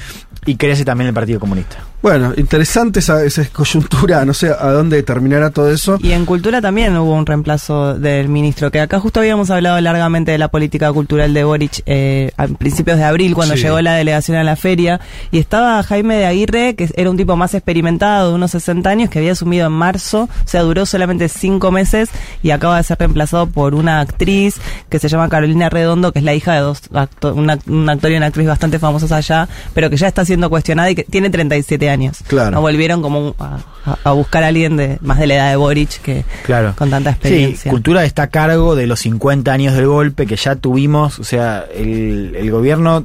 Y 0.46 0.56
crece 0.56 0.84
también 0.84 1.08
el 1.08 1.14
Partido 1.14 1.40
Comunista. 1.40 1.84
Bueno, 2.00 2.32
interesante 2.36 3.00
esa, 3.00 3.24
esa 3.24 3.44
coyuntura, 3.46 4.24
no 4.24 4.32
sé 4.32 4.50
a 4.50 4.70
dónde 4.70 5.02
terminará 5.02 5.50
todo 5.50 5.68
eso. 5.68 5.98
Y 6.00 6.12
en 6.12 6.26
cultura 6.26 6.60
también 6.60 6.96
hubo 6.96 7.12
un 7.12 7.26
reemplazo 7.26 7.94
del 7.94 8.28
ministro, 8.28 8.70
que 8.70 8.80
acá 8.80 9.00
justo 9.00 9.18
habíamos 9.18 9.50
hablado 9.50 9.80
largamente 9.80 10.30
de 10.30 10.38
la 10.38 10.46
política 10.46 10.92
cultural 10.92 11.34
de 11.34 11.42
Boric 11.42 11.82
eh, 11.86 12.30
a 12.36 12.46
principios 12.46 12.98
de 12.98 13.04
abril, 13.04 13.34
cuando 13.34 13.56
Sí. 13.56 13.62
llegó 13.62 13.80
la 13.80 13.94
delegación 13.94 14.36
a 14.36 14.44
la 14.44 14.54
feria, 14.54 15.00
y 15.32 15.38
estaba 15.38 15.82
Jaime 15.82 16.14
de 16.14 16.26
Aguirre, 16.26 16.76
que 16.76 16.88
era 16.94 17.10
un 17.10 17.16
tipo 17.16 17.34
más 17.34 17.52
experimentado, 17.54 18.28
de 18.28 18.34
unos 18.36 18.52
60 18.52 18.88
años, 18.88 19.10
que 19.10 19.18
había 19.18 19.32
asumido 19.32 19.66
en 19.66 19.72
marzo, 19.72 20.28
o 20.44 20.48
sea, 20.48 20.62
duró 20.62 20.86
solamente 20.86 21.28
cinco 21.28 21.72
meses 21.72 22.10
y 22.44 22.50
acaba 22.52 22.76
de 22.76 22.84
ser 22.84 22.96
reemplazado 23.00 23.48
por 23.48 23.74
una 23.74 23.98
actriz 23.98 24.54
que 24.88 25.00
se 25.00 25.08
llama 25.08 25.28
Carolina 25.28 25.68
Redondo, 25.68 26.12
que 26.12 26.20
es 26.20 26.24
la 26.24 26.34
hija 26.34 26.54
de 26.54 26.60
dos 26.60 26.82
acto- 26.92 27.34
un 27.34 27.50
actor 27.90 28.12
y 28.12 28.16
una 28.16 28.26
actriz 28.26 28.46
bastante 28.46 28.78
famosos 28.78 29.10
allá, 29.10 29.48
pero 29.74 29.90
que 29.90 29.96
ya 29.96 30.06
está 30.06 30.24
siendo 30.24 30.48
cuestionada 30.48 30.90
y 30.92 30.94
que 30.94 31.02
tiene 31.02 31.28
37 31.28 31.86
años. 31.86 31.87
Claro. 32.26 32.50
No 32.52 32.60
volvieron 32.60 33.02
como 33.02 33.34
a, 33.38 34.10
buscar 34.12 34.44
a 34.44 34.48
alguien 34.48 34.76
de 34.76 34.98
más 35.00 35.18
de 35.18 35.26
la 35.26 35.34
edad 35.36 35.50
de 35.50 35.56
Boric 35.56 36.00
que 36.02 36.24
Claro. 36.44 36.74
con 36.76 36.90
tanta 36.90 37.10
Sí, 37.12 37.16
experiencia. 37.16 37.70
Cultura 37.70 38.04
está 38.04 38.24
a 38.24 38.26
cargo 38.28 38.74
de 38.74 38.86
los 38.86 39.00
50 39.00 39.52
años 39.52 39.74
del 39.74 39.86
golpe 39.86 40.26
que 40.26 40.36
ya 40.36 40.56
tuvimos. 40.56 41.18
O 41.18 41.24
sea, 41.24 41.64
el, 41.74 42.34
el 42.36 42.50
gobierno 42.50 43.04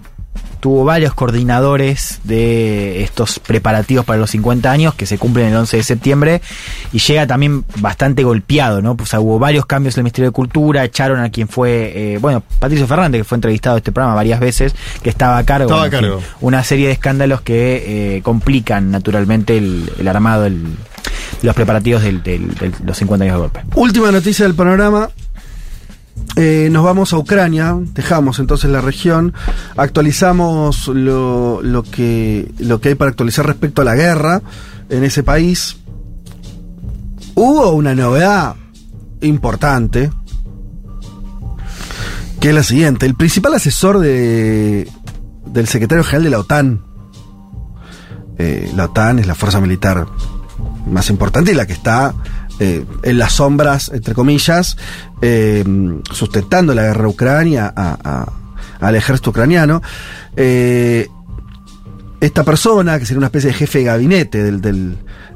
tuvo 0.64 0.86
varios 0.86 1.14
coordinadores 1.14 2.22
de 2.24 3.04
estos 3.04 3.40
preparativos 3.40 4.06
para 4.06 4.18
los 4.18 4.30
50 4.30 4.72
años 4.72 4.94
que 4.96 5.06
se 5.06 5.18
cumplen 5.18 5.48
el 5.48 5.56
11 5.58 5.76
de 5.76 5.84
septiembre 5.84 6.42
y 6.94 7.00
llega 7.00 7.28
también 7.28 7.66
bastante 7.82 8.24
golpeado, 8.24 8.82
¿no? 8.82 8.96
Pues, 8.96 9.10
o 9.10 9.12
sea, 9.12 9.20
hubo 9.20 9.40
varios 9.40 9.66
cambios 9.66 9.96
en 9.96 10.00
el 10.00 10.04
Ministerio 10.06 10.30
de 10.30 10.34
Cultura, 10.34 10.86
echaron 10.86 11.20
a 11.20 11.30
quien 11.32 11.50
fue, 11.50 12.14
eh, 12.14 12.18
bueno, 12.18 12.42
Patricio 12.60 12.88
Fernández, 12.88 13.20
que 13.20 13.24
fue 13.26 13.36
entrevistado 13.36 13.76
en 13.76 13.80
este 13.80 13.92
programa 13.92 14.16
varias 14.16 14.40
veces, 14.40 14.74
que 15.02 15.10
estaba 15.10 15.38
a 15.38 15.44
cargo. 15.44 15.66
Estaba 15.66 15.82
a 15.82 15.90
fin, 15.90 16.00
una 16.40 16.64
serie 16.64 16.88
de 16.88 16.94
escándalos 16.94 17.42
que 17.42 18.16
eh, 18.16 18.22
complican 18.22 18.90
naturalmente 18.90 19.58
el, 19.58 19.92
el 20.00 20.08
armado, 20.08 20.46
el- 20.46 20.64
los 21.42 21.54
preparativos 21.56 22.04
del- 22.04 22.24
del- 22.24 22.56
de 22.56 22.72
los 22.86 22.98
50 22.98 23.26
años 23.26 23.34
del 23.34 23.42
golpe. 23.42 23.60
Última 23.76 24.12
noticia 24.14 24.46
del 24.46 24.56
panorama. 24.56 25.10
Eh, 26.36 26.70
nos 26.72 26.84
vamos 26.84 27.14
a 27.14 27.18
Ucrania, 27.18 27.78
dejamos 27.94 28.40
entonces 28.40 28.70
la 28.72 28.82
región, 28.82 29.34
actualizamos 29.78 30.88
lo, 30.88 31.62
lo 31.62 31.84
que, 31.84 32.52
lo 32.58 32.82
que 32.82 32.90
hay 32.90 32.96
para 32.96 33.12
actualizar 33.12 33.46
respecto 33.46 33.84
a 33.84 33.86
la 33.86 33.96
guerra 33.96 34.42
en 34.90 35.04
ese 35.04 35.22
país. 35.22 35.78
Hubo 37.36 37.72
una 37.72 37.94
novedad 37.94 38.56
importante, 39.22 40.12
que 42.40 42.50
es 42.50 42.56
la 42.56 42.64
siguiente. 42.64 43.06
El 43.06 43.16
principal 43.16 43.54
asesor 43.54 44.00
de, 44.00 44.90
del 45.46 45.68
secretario 45.68 46.04
general 46.04 46.24
de 46.24 46.30
la 46.30 46.40
OTAN, 46.40 46.84
eh, 48.40 48.72
la 48.76 48.86
OTAN 48.86 49.20
es 49.20 49.28
la 49.28 49.36
fuerza 49.36 49.62
militar 49.62 50.08
más 50.88 51.10
importante 51.10 51.52
y 51.52 51.56
la 51.56 51.66
que 51.66 51.74
está 51.74 52.14
eh, 52.60 52.86
en 53.02 53.18
las 53.18 53.34
sombras, 53.34 53.90
entre 53.94 54.14
comillas, 54.14 54.78
eh, 55.22 55.64
sustentando 56.12 56.76
la 56.76 56.84
guerra 56.84 57.08
Ucrania 57.08 57.74
al 58.80 58.96
ejército 58.96 59.32
ucraniano. 59.32 59.82
Eh, 60.36 61.08
esta 62.20 62.44
persona, 62.44 63.00
que 63.00 63.06
sería 63.06 63.18
una 63.18 63.28
especie 63.28 63.50
de 63.50 63.56
jefe 63.56 63.80
de 63.80 63.86
gabinete 63.86 64.44
del, 64.44 64.62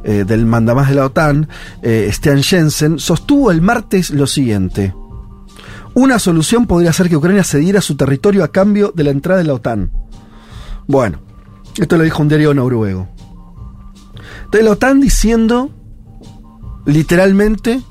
del, 0.03 0.45
mandamás 0.45 0.89
de 0.89 0.95
la 0.95 1.05
OTAN, 1.05 1.49
Stian 1.83 2.43
Jensen, 2.43 2.97
sostuvo 2.97 3.51
el 3.51 3.61
martes 3.61 4.11
lo 4.11 4.25
siguiente. 4.25 4.93
Una 5.95 6.19
solución 6.19 6.65
podría 6.65 6.93
ser 6.93 7.09
que 7.09 7.17
Ucrania 7.17 7.43
cediera 7.43 7.81
su 7.81 7.97
territorio 7.97 8.43
a 8.43 8.51
cambio 8.51 8.93
de 8.95 9.03
la 9.03 9.09
entrada 9.09 9.39
de 9.39 9.47
la 9.47 9.55
OTAN. 9.55 9.91
Bueno, 10.85 11.19
esto 11.77 11.97
lo 11.97 12.03
dijo 12.03 12.21
un 12.21 12.29
diario 12.29 12.53
noruego. 12.53 13.09
Entonces 14.45 14.63
la 14.63 14.71
OTAN 14.71 15.01
diciendo 15.01 15.71
literalmente 16.87 17.81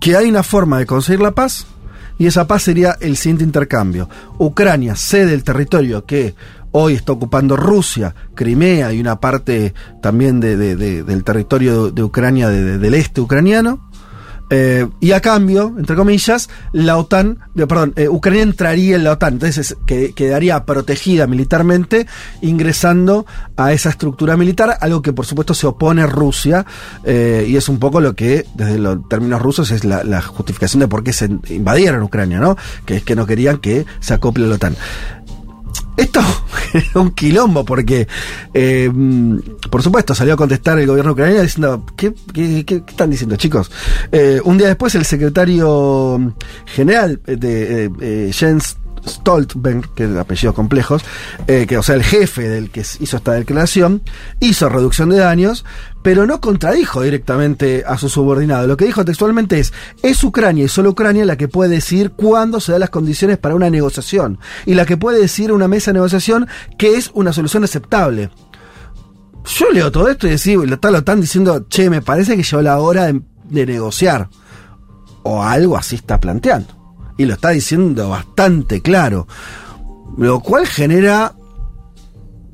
que 0.00 0.16
hay 0.16 0.28
una 0.28 0.42
forma 0.42 0.78
de 0.78 0.86
conseguir 0.86 1.20
la 1.20 1.32
paz 1.32 1.66
y 2.18 2.26
esa 2.26 2.46
paz 2.46 2.62
sería 2.62 2.96
el 3.00 3.16
siguiente 3.16 3.42
intercambio. 3.42 4.08
Ucrania 4.38 4.94
cede 4.94 5.34
el 5.34 5.42
territorio 5.42 6.04
que 6.04 6.34
hoy 6.70 6.94
está 6.94 7.12
ocupando 7.12 7.56
Rusia, 7.56 8.14
Crimea 8.34 8.92
y 8.92 9.00
una 9.00 9.18
parte 9.18 9.74
también 10.02 10.38
de- 10.40 10.56
de- 10.56 10.76
de- 10.76 11.02
del 11.02 11.24
territorio 11.24 11.90
de 11.90 12.02
Ucrania, 12.04 12.48
de- 12.48 12.62
de- 12.62 12.78
del 12.78 12.94
este 12.94 13.20
ucraniano. 13.20 13.90
Eh, 14.50 14.86
y 15.00 15.12
a 15.12 15.20
cambio, 15.20 15.74
entre 15.78 15.96
comillas, 15.96 16.50
la 16.72 16.98
OTAN, 16.98 17.38
eh, 17.56 17.66
perdón, 17.66 17.94
eh, 17.96 18.08
Ucrania 18.08 18.42
entraría 18.42 18.96
en 18.96 19.04
la 19.04 19.12
OTAN, 19.12 19.34
entonces 19.34 19.72
es- 19.72 19.76
que, 19.86 20.12
quedaría 20.12 20.64
protegida 20.64 21.26
militarmente 21.26 22.06
ingresando 22.42 23.26
a 23.56 23.72
esa 23.72 23.88
estructura 23.90 24.36
militar, 24.36 24.76
algo 24.80 25.02
que 25.02 25.12
por 25.12 25.26
supuesto 25.26 25.54
se 25.54 25.66
opone 25.66 26.06
Rusia, 26.06 26.66
y 27.06 27.56
es 27.56 27.68
un 27.68 27.78
poco 27.78 28.00
lo 28.00 28.14
que 28.14 28.46
desde 28.54 28.78
los 28.78 29.08
términos 29.08 29.40
rusos 29.40 29.70
es 29.70 29.84
la, 29.84 30.04
la 30.04 30.20
justificación 30.22 30.80
de 30.80 30.88
por 30.88 31.02
qué 31.02 31.12
se 31.12 31.30
invadieron 31.48 32.02
Ucrania, 32.02 32.38
¿no? 32.38 32.56
Que 32.84 32.96
es 32.96 33.02
que 33.04 33.16
no 33.16 33.26
querían 33.26 33.58
que 33.58 33.86
se 34.00 34.14
acople 34.14 34.44
a 34.44 34.48
la 34.48 34.54
OTAN. 34.56 34.76
Esto 35.96 36.20
generó 36.72 37.02
un 37.02 37.10
quilombo 37.12 37.64
porque, 37.64 38.06
eh, 38.52 38.90
mm, 38.92 39.38
por 39.70 39.82
supuesto, 39.82 40.14
salió 40.14 40.34
a 40.34 40.36
contestar 40.36 40.78
el 40.78 40.86
gobierno 40.86 41.12
ucraniano 41.12 41.42
diciendo, 41.42 41.84
¿qué, 41.96 42.12
qué- 42.32 42.64
qué- 42.66 42.82
qué 42.84 42.90
están 42.90 43.10
diciendo 43.10 43.36
chicos? 43.36 43.70
Eh, 44.12 44.40
un 44.44 44.58
día 44.58 44.68
después 44.68 44.94
el 44.94 45.04
secretario 45.04 46.34
general 46.66 47.20
de 47.26 47.84
eh, 47.86 47.90
eh, 48.00 48.30
Jens 48.32 48.76
Stoltenberg, 49.06 49.88
que 49.94 50.04
es 50.04 50.16
apellidos 50.16 50.54
complejos, 50.54 51.04
eh, 51.46 51.66
que 51.66 51.78
o 51.78 51.82
sea 51.82 51.94
el 51.94 52.02
jefe 52.02 52.48
del 52.48 52.70
que 52.70 52.80
hizo 52.80 53.16
esta 53.16 53.32
declaración, 53.32 54.02
hizo 54.40 54.68
reducción 54.68 55.10
de 55.10 55.18
daños, 55.18 55.64
pero 56.02 56.26
no 56.26 56.40
contradijo 56.40 57.02
directamente 57.02 57.84
a 57.86 57.98
su 57.98 58.08
subordinado. 58.08 58.66
Lo 58.66 58.76
que 58.76 58.86
dijo 58.86 59.04
textualmente 59.04 59.58
es, 59.58 59.72
es 60.02 60.22
Ucrania 60.22 60.64
y 60.64 60.68
solo 60.68 60.90
Ucrania 60.90 61.24
la 61.24 61.36
que 61.36 61.48
puede 61.48 61.70
decir 61.70 62.10
cuándo 62.10 62.60
se 62.60 62.72
dan 62.72 62.80
las 62.80 62.90
condiciones 62.90 63.38
para 63.38 63.54
una 63.54 63.70
negociación 63.70 64.38
y 64.66 64.74
la 64.74 64.86
que 64.86 64.96
puede 64.96 65.20
decir 65.20 65.50
en 65.50 65.56
una 65.56 65.68
mesa 65.68 65.90
de 65.90 65.94
negociación 65.94 66.48
que 66.78 66.96
es 66.96 67.10
una 67.14 67.32
solución 67.32 67.64
aceptable. 67.64 68.30
Yo 69.46 69.70
leo 69.70 69.92
todo 69.92 70.08
esto 70.08 70.26
y 70.26 70.32
están, 70.32 70.92
lo 70.92 70.98
están 70.98 71.20
diciendo, 71.20 71.66
che, 71.68 71.90
me 71.90 72.00
parece 72.00 72.36
que 72.36 72.42
llegó 72.42 72.62
la 72.62 72.78
hora 72.78 73.04
de 73.04 73.20
negociar. 73.66 74.28
O 75.22 75.42
algo 75.42 75.76
así 75.76 75.96
está 75.96 76.20
planteando. 76.20 76.83
Y 77.16 77.24
lo 77.26 77.34
está 77.34 77.50
diciendo 77.50 78.08
bastante 78.08 78.82
claro. 78.82 79.26
Lo 80.18 80.40
cual 80.40 80.66
genera. 80.66 81.34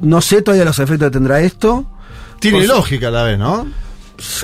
No 0.00 0.20
sé 0.20 0.42
todavía 0.42 0.64
los 0.64 0.78
efectos 0.78 1.08
que 1.08 1.12
tendrá 1.12 1.40
esto. 1.40 1.86
Tiene 2.40 2.62
su- 2.66 2.72
lógica 2.72 3.08
a 3.08 3.10
la 3.10 3.22
vez, 3.24 3.38
¿no? 3.38 3.66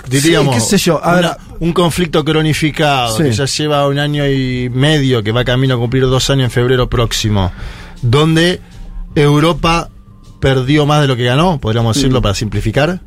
Diríamos, 0.09 0.55
qué 0.55 0.61
sé 0.61 0.79
yo, 0.79 1.05
a 1.05 1.14
ver, 1.17 1.25
una- 1.27 1.37
un 1.61 1.73
conflicto 1.75 2.25
cronificado 2.25 3.14
Sí. 3.17 3.25
que 3.25 3.33
ya 3.33 3.45
lleva 3.45 3.87
un 3.89 3.99
año 3.99 4.27
y 4.27 4.71
medio, 4.71 5.23
que 5.23 5.33
va 5.33 5.45
camino 5.45 5.75
a 5.75 5.79
cumplir 5.79 6.03
dos 6.05 6.31
años 6.31 6.45
en 6.45 6.51
febrero 6.51 6.89
próximo, 6.89 7.53
donde 8.01 8.61
Europa 9.14 9.91
perdió 10.41 10.87
más 10.87 11.03
de 11.03 11.09
lo 11.09 11.17
que 11.17 11.25
ganó, 11.25 11.59
podríamos 11.59 11.95
decirlo 11.97 12.23
para 12.23 12.35
simplificar. 12.35 13.01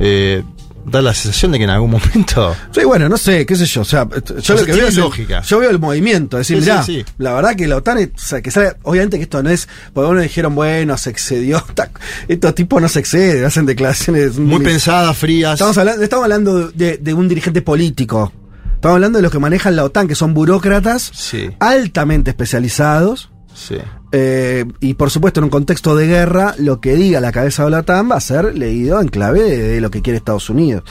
Eh, 0.00 0.42
da 0.88 1.02
la 1.02 1.12
sensación 1.12 1.50
de 1.52 1.58
que 1.58 1.64
en 1.64 1.70
algún 1.70 1.90
momento 1.90 2.54
Sí, 2.72 2.84
bueno, 2.84 3.08
no 3.08 3.16
sé, 3.16 3.44
qué 3.44 3.56
sé 3.56 3.66
yo. 3.66 3.80
O 3.80 3.84
sea, 3.84 4.06
yo 4.08 4.40
sea, 4.40 4.56
lo 4.56 4.64
que 4.64 4.72
veo 4.72 4.86
es 4.86 4.94
el- 4.96 5.00
lógica. 5.02 5.42
yo 5.42 5.58
veo 5.58 5.70
el 5.70 5.78
movimiento. 5.80 6.38
Es 6.38 6.46
decir, 6.48 6.62
Sí, 6.62 6.70
mirá, 6.70 6.82
sí, 6.84 7.04
sí. 7.06 7.12
la 7.18 7.32
verdad 7.34 7.56
que 7.56 7.66
la 7.66 7.76
OTAN, 7.76 7.98
es- 7.98 8.08
o 8.14 8.18
sea, 8.18 8.40
que 8.40 8.50
sale, 8.50 8.74
obviamente 8.84 9.16
que 9.16 9.24
esto 9.24 9.42
no 9.42 9.50
es, 9.50 9.68
porque 9.92 10.10
uno 10.10 10.20
dijeron, 10.20 10.54
bueno, 10.54 10.96
se 10.96 11.10
excedió. 11.10 11.64
Estos 12.28 12.54
tipos 12.54 12.80
no 12.80 12.88
se 12.88 13.00
exceden, 13.00 13.44
hacen 13.44 13.66
declaraciones 13.66 14.38
muy 14.38 14.62
pensadas, 14.62 15.16
frías. 15.16 15.54
Estamos 15.54 15.76
hablando, 15.78 16.02
estamos 16.02 16.22
hablando 16.22 16.68
de, 16.70 16.98
de 16.98 17.14
un 17.14 17.28
dirigente 17.28 17.62
político. 17.62 18.32
Estamos 18.76 18.94
hablando 18.96 19.18
de 19.18 19.22
los 19.22 19.32
que 19.32 19.38
manejan 19.38 19.74
la 19.74 19.84
OTAN, 19.84 20.06
que 20.06 20.14
son 20.14 20.34
burócratas 20.34 21.10
Sí, 21.14 21.50
altamente 21.58 22.30
especializados. 22.30 23.30
sí. 23.54 23.76
Eh, 24.12 24.64
y 24.80 24.94
por 24.94 25.10
supuesto, 25.10 25.40
en 25.40 25.44
un 25.44 25.50
contexto 25.50 25.96
de 25.96 26.06
guerra, 26.06 26.54
lo 26.58 26.80
que 26.80 26.94
diga 26.94 27.20
la 27.20 27.32
cabeza 27.32 27.64
de 27.64 27.70
la 27.70 27.80
OTAN 27.80 28.10
va 28.10 28.16
a 28.16 28.20
ser 28.20 28.56
leído 28.56 29.00
en 29.00 29.08
clave 29.08 29.42
de, 29.42 29.62
de 29.62 29.80
lo 29.80 29.90
que 29.90 30.02
quiere 30.02 30.18
Estados 30.18 30.48
Unidos. 30.50 30.84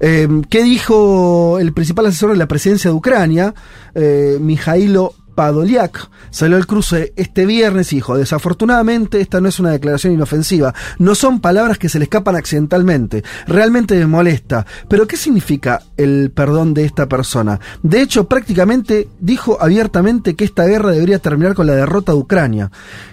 Eh, 0.00 0.28
¿Qué 0.48 0.62
dijo 0.62 1.58
el 1.58 1.72
principal 1.72 2.06
asesor 2.06 2.32
de 2.32 2.36
la 2.36 2.48
presidencia 2.48 2.90
de 2.90 2.96
Ucrania, 2.96 3.54
eh, 3.94 4.38
Mijailo 4.40 5.14
Padoliak? 5.36 6.10
Salió 6.30 6.56
al 6.56 6.66
cruce 6.66 7.12
este 7.14 7.46
viernes 7.46 7.92
y 7.92 7.96
dijo, 7.96 8.16
desafortunadamente 8.18 9.20
esta 9.20 9.40
no 9.40 9.48
es 9.48 9.60
una 9.60 9.70
declaración 9.70 10.14
inofensiva, 10.14 10.74
no 10.98 11.14
son 11.14 11.40
palabras 11.40 11.78
que 11.78 11.88
se 11.88 12.00
le 12.00 12.04
escapan 12.06 12.34
accidentalmente, 12.34 13.22
realmente 13.46 13.94
me 13.94 14.06
molesta. 14.06 14.66
Pero 14.88 15.06
¿qué 15.06 15.16
significa 15.16 15.82
el 15.96 16.32
perdón 16.34 16.74
de 16.74 16.84
esta 16.84 17.08
persona? 17.08 17.60
De 17.84 18.02
hecho, 18.02 18.26
prácticamente 18.26 19.08
dijo 19.20 19.58
abiertamente 19.60 20.34
que 20.34 20.44
esta 20.44 20.64
guerra 20.64 20.90
debería 20.90 21.20
terminar 21.20 21.54
con 21.54 21.68
la 21.68 21.74
derrota 21.74 22.10
de 22.10 22.18
Ucrania. 22.18 22.72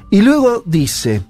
Y 0.10 0.22
luego 0.22 0.64
dice, 0.66 1.24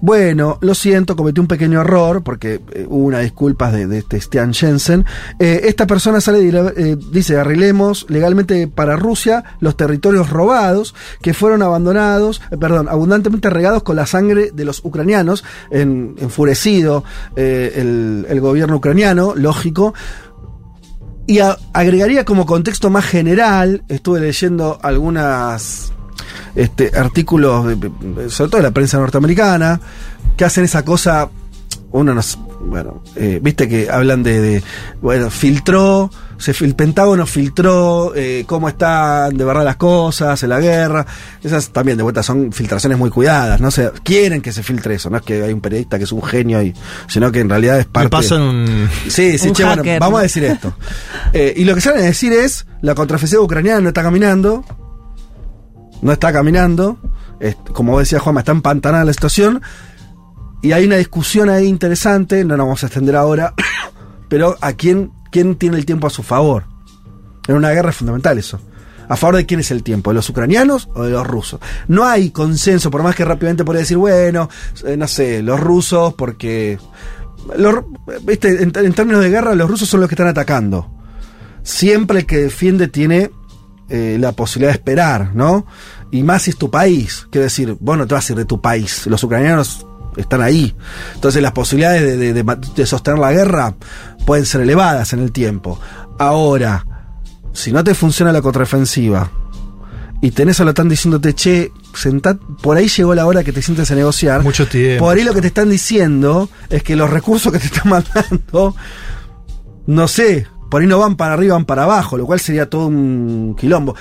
bueno, 0.00 0.58
lo 0.60 0.74
siento, 0.74 1.16
cometí 1.16 1.40
un 1.40 1.46
pequeño 1.46 1.80
error, 1.80 2.22
porque 2.22 2.60
eh, 2.72 2.86
hubo 2.88 3.04
una 3.06 3.20
disculpa 3.20 3.70
de, 3.70 3.98
este 3.98 4.20
Stian 4.20 4.52
Jensen. 4.52 5.04
Eh, 5.38 5.62
esta 5.64 5.86
persona 5.86 6.20
sale 6.20 6.42
y 6.42 6.50
eh, 6.54 6.96
dice, 7.10 7.38
arreglemos 7.38 8.06
legalmente 8.08 8.68
para 8.68 8.96
Rusia 8.96 9.44
los 9.60 9.76
territorios 9.76 10.30
robados 10.30 10.94
que 11.22 11.34
fueron 11.34 11.62
abandonados, 11.62 12.42
eh, 12.50 12.56
perdón, 12.56 12.88
abundantemente 12.88 13.50
regados 13.50 13.82
con 13.82 13.96
la 13.96 14.06
sangre 14.06 14.50
de 14.52 14.64
los 14.64 14.84
ucranianos, 14.84 15.44
en- 15.70 16.14
enfurecido 16.18 17.04
el, 17.36 18.26
gobierno 18.40 18.76
ucraniano, 18.76 19.34
lógico. 19.34 19.94
Y 21.26 21.40
agregaría 21.72 22.24
como 22.24 22.46
contexto 22.46 22.88
más 22.90 23.04
general, 23.04 23.82
estuve 23.88 24.20
leyendo 24.20 24.78
algunas 24.82 25.92
este, 26.56 26.90
artículos, 26.98 27.64
sobre 28.28 28.50
todo 28.50 28.56
de 28.56 28.62
la 28.62 28.72
prensa 28.72 28.98
norteamericana, 28.98 29.80
que 30.36 30.44
hacen 30.44 30.64
esa 30.64 30.84
cosa, 30.84 31.28
uno 31.92 32.12
no 32.14 32.20
s- 32.20 32.36
bueno, 32.58 33.02
eh, 33.14 33.38
viste 33.40 33.68
que 33.68 33.88
hablan 33.88 34.22
de, 34.24 34.40
de, 34.40 34.62
bueno, 35.00 35.30
filtró, 35.30 36.10
se, 36.36 36.52
el 36.64 36.74
Pentágono 36.74 37.24
filtró 37.26 38.12
eh, 38.16 38.44
cómo 38.46 38.68
están 38.68 39.36
de 39.36 39.44
verdad 39.44 39.64
las 39.64 39.76
cosas 39.76 40.42
en 40.42 40.48
la 40.48 40.58
guerra, 40.58 41.06
esas 41.44 41.68
también 41.68 41.96
de 41.96 42.02
vuelta 42.02 42.22
son 42.24 42.50
filtraciones 42.52 42.98
muy 42.98 43.10
cuidadas, 43.10 43.60
no 43.60 43.70
sé, 43.70 43.90
quieren 44.02 44.42
que 44.42 44.52
se 44.52 44.62
filtre 44.64 44.94
eso, 44.96 45.10
no 45.10 45.18
es 45.18 45.22
que 45.22 45.44
hay 45.44 45.52
un 45.52 45.60
periodista 45.60 45.96
que 45.96 46.04
es 46.04 46.12
un 46.12 46.22
genio, 46.22 46.60
y, 46.60 46.74
sino 47.08 47.30
que 47.30 47.40
en 47.40 47.48
realidad 47.48 47.78
es 47.78 47.86
Me 47.86 47.92
parte... 47.92 48.08
pasan 48.10 48.42
un... 48.42 48.88
Sí, 49.08 49.38
sí, 49.38 49.48
Un 49.48 49.54
che, 49.54 49.64
bueno, 49.64 49.82
vamos 50.00 50.18
a 50.18 50.22
decir 50.24 50.42
esto. 50.44 50.74
Eh, 51.32 51.54
y 51.56 51.64
lo 51.64 51.74
que 51.74 51.80
salen 51.80 52.00
a 52.00 52.04
decir 52.06 52.32
es, 52.32 52.66
la 52.82 52.94
contraofensiva 52.96 53.42
ucraniana 53.42 53.80
no 53.80 53.88
está 53.88 54.02
caminando, 54.02 54.64
no 56.02 56.12
está 56.12 56.32
caminando, 56.32 56.98
como 57.72 57.98
decía 57.98 58.18
Juanma, 58.18 58.40
está 58.40 58.52
empantanada 58.52 59.04
la 59.04 59.12
situación, 59.12 59.62
y 60.62 60.72
hay 60.72 60.84
una 60.84 60.96
discusión 60.96 61.48
ahí 61.48 61.66
interesante, 61.66 62.44
no 62.44 62.56
nos 62.56 62.66
vamos 62.66 62.82
a 62.82 62.86
extender 62.86 63.16
ahora, 63.16 63.54
pero 64.28 64.56
a 64.60 64.72
quién, 64.72 65.12
quién 65.30 65.56
tiene 65.56 65.76
el 65.76 65.86
tiempo 65.86 66.06
a 66.06 66.10
su 66.10 66.22
favor. 66.22 66.64
En 67.46 67.54
una 67.54 67.70
guerra 67.70 67.90
es 67.90 67.96
fundamental 67.96 68.38
eso. 68.38 68.58
¿A 69.08 69.16
favor 69.16 69.36
de 69.36 69.46
quién 69.46 69.60
es 69.60 69.70
el 69.70 69.84
tiempo? 69.84 70.10
¿De 70.10 70.14
los 70.14 70.28
ucranianos 70.28 70.88
o 70.94 71.04
de 71.04 71.10
los 71.10 71.24
rusos? 71.24 71.60
No 71.86 72.04
hay 72.04 72.30
consenso, 72.30 72.90
por 72.90 73.04
más 73.04 73.14
que 73.14 73.24
rápidamente 73.24 73.64
podría 73.64 73.82
decir, 73.82 73.96
bueno, 73.96 74.50
eh, 74.84 74.96
no 74.96 75.06
sé, 75.06 75.42
los 75.42 75.60
rusos 75.60 76.14
porque... 76.14 76.78
En, 77.56 78.72
en 78.74 78.92
términos 78.92 79.22
de 79.22 79.30
guerra, 79.30 79.54
los 79.54 79.70
rusos 79.70 79.88
son 79.88 80.00
los 80.00 80.08
que 80.08 80.16
están 80.16 80.26
atacando. 80.26 80.90
Siempre 81.62 82.20
el 82.20 82.26
que 82.26 82.38
defiende 82.38 82.88
tiene 82.88 83.30
eh, 83.88 84.16
la 84.20 84.32
posibilidad 84.32 84.70
de 84.72 84.78
esperar, 84.78 85.34
¿no? 85.34 85.66
Y 86.10 86.22
más 86.22 86.42
si 86.42 86.50
es 86.50 86.56
tu 86.56 86.70
país. 86.70 87.26
Quiero 87.30 87.44
decir, 87.44 87.76
vos 87.80 87.96
no 87.98 88.06
te 88.06 88.14
vas 88.14 88.28
a 88.28 88.32
ir 88.32 88.38
de 88.38 88.44
tu 88.44 88.60
país. 88.60 89.06
Los 89.06 89.22
ucranianos 89.24 89.86
están 90.16 90.40
ahí. 90.42 90.74
Entonces 91.14 91.42
las 91.42 91.52
posibilidades 91.52 92.02
de, 92.02 92.16
de- 92.16 92.32
de 92.32 92.44
ma- 92.44 92.56
de 92.56 92.86
sostener 92.86 93.18
la 93.18 93.32
guerra 93.32 93.74
pueden 94.24 94.46
ser 94.46 94.60
elevadas 94.62 95.12
en 95.12 95.20
el 95.20 95.32
tiempo. 95.32 95.78
Ahora, 96.18 96.84
si 97.52 97.72
no 97.72 97.82
te 97.84 97.94
funciona 97.94 98.32
la 98.32 98.40
contraofensiva 98.42 99.30
y 100.22 100.30
tenés 100.30 100.58
a 100.60 100.64
la 100.64 100.72
diciéndote, 100.72 101.34
che, 101.34 101.70
sentad, 101.94 102.36
por 102.62 102.76
ahí 102.78 102.88
llegó 102.88 103.14
la 103.14 103.26
hora 103.26 103.44
que 103.44 103.52
te 103.52 103.60
sientes 103.62 103.90
a 103.90 103.94
negociar. 103.94 104.42
Mucho 104.42 104.66
tiempo. 104.66 105.04
Por 105.04 105.16
ahí 105.16 105.24
lo 105.24 105.34
que 105.34 105.42
te 105.42 105.48
están 105.48 105.68
diciendo 105.68 106.48
es 106.70 106.82
que 106.82 106.96
los 106.96 107.10
recursos 107.10 107.52
que 107.52 107.58
te 107.58 107.66
están 107.66 107.88
mandando, 107.90 108.74
no 109.86 110.08
sé, 110.08 110.46
por 110.70 110.82
ahí 110.82 110.88
no 110.88 110.98
van 110.98 111.16
para 111.16 111.34
arriba, 111.34 111.54
van 111.54 111.64
para 111.64 111.84
abajo, 111.84 112.16
lo 112.16 112.26
cual 112.26 112.40
sería 112.40 112.68
todo 112.68 112.86
un 112.86 113.56
quilombo. 113.58 113.94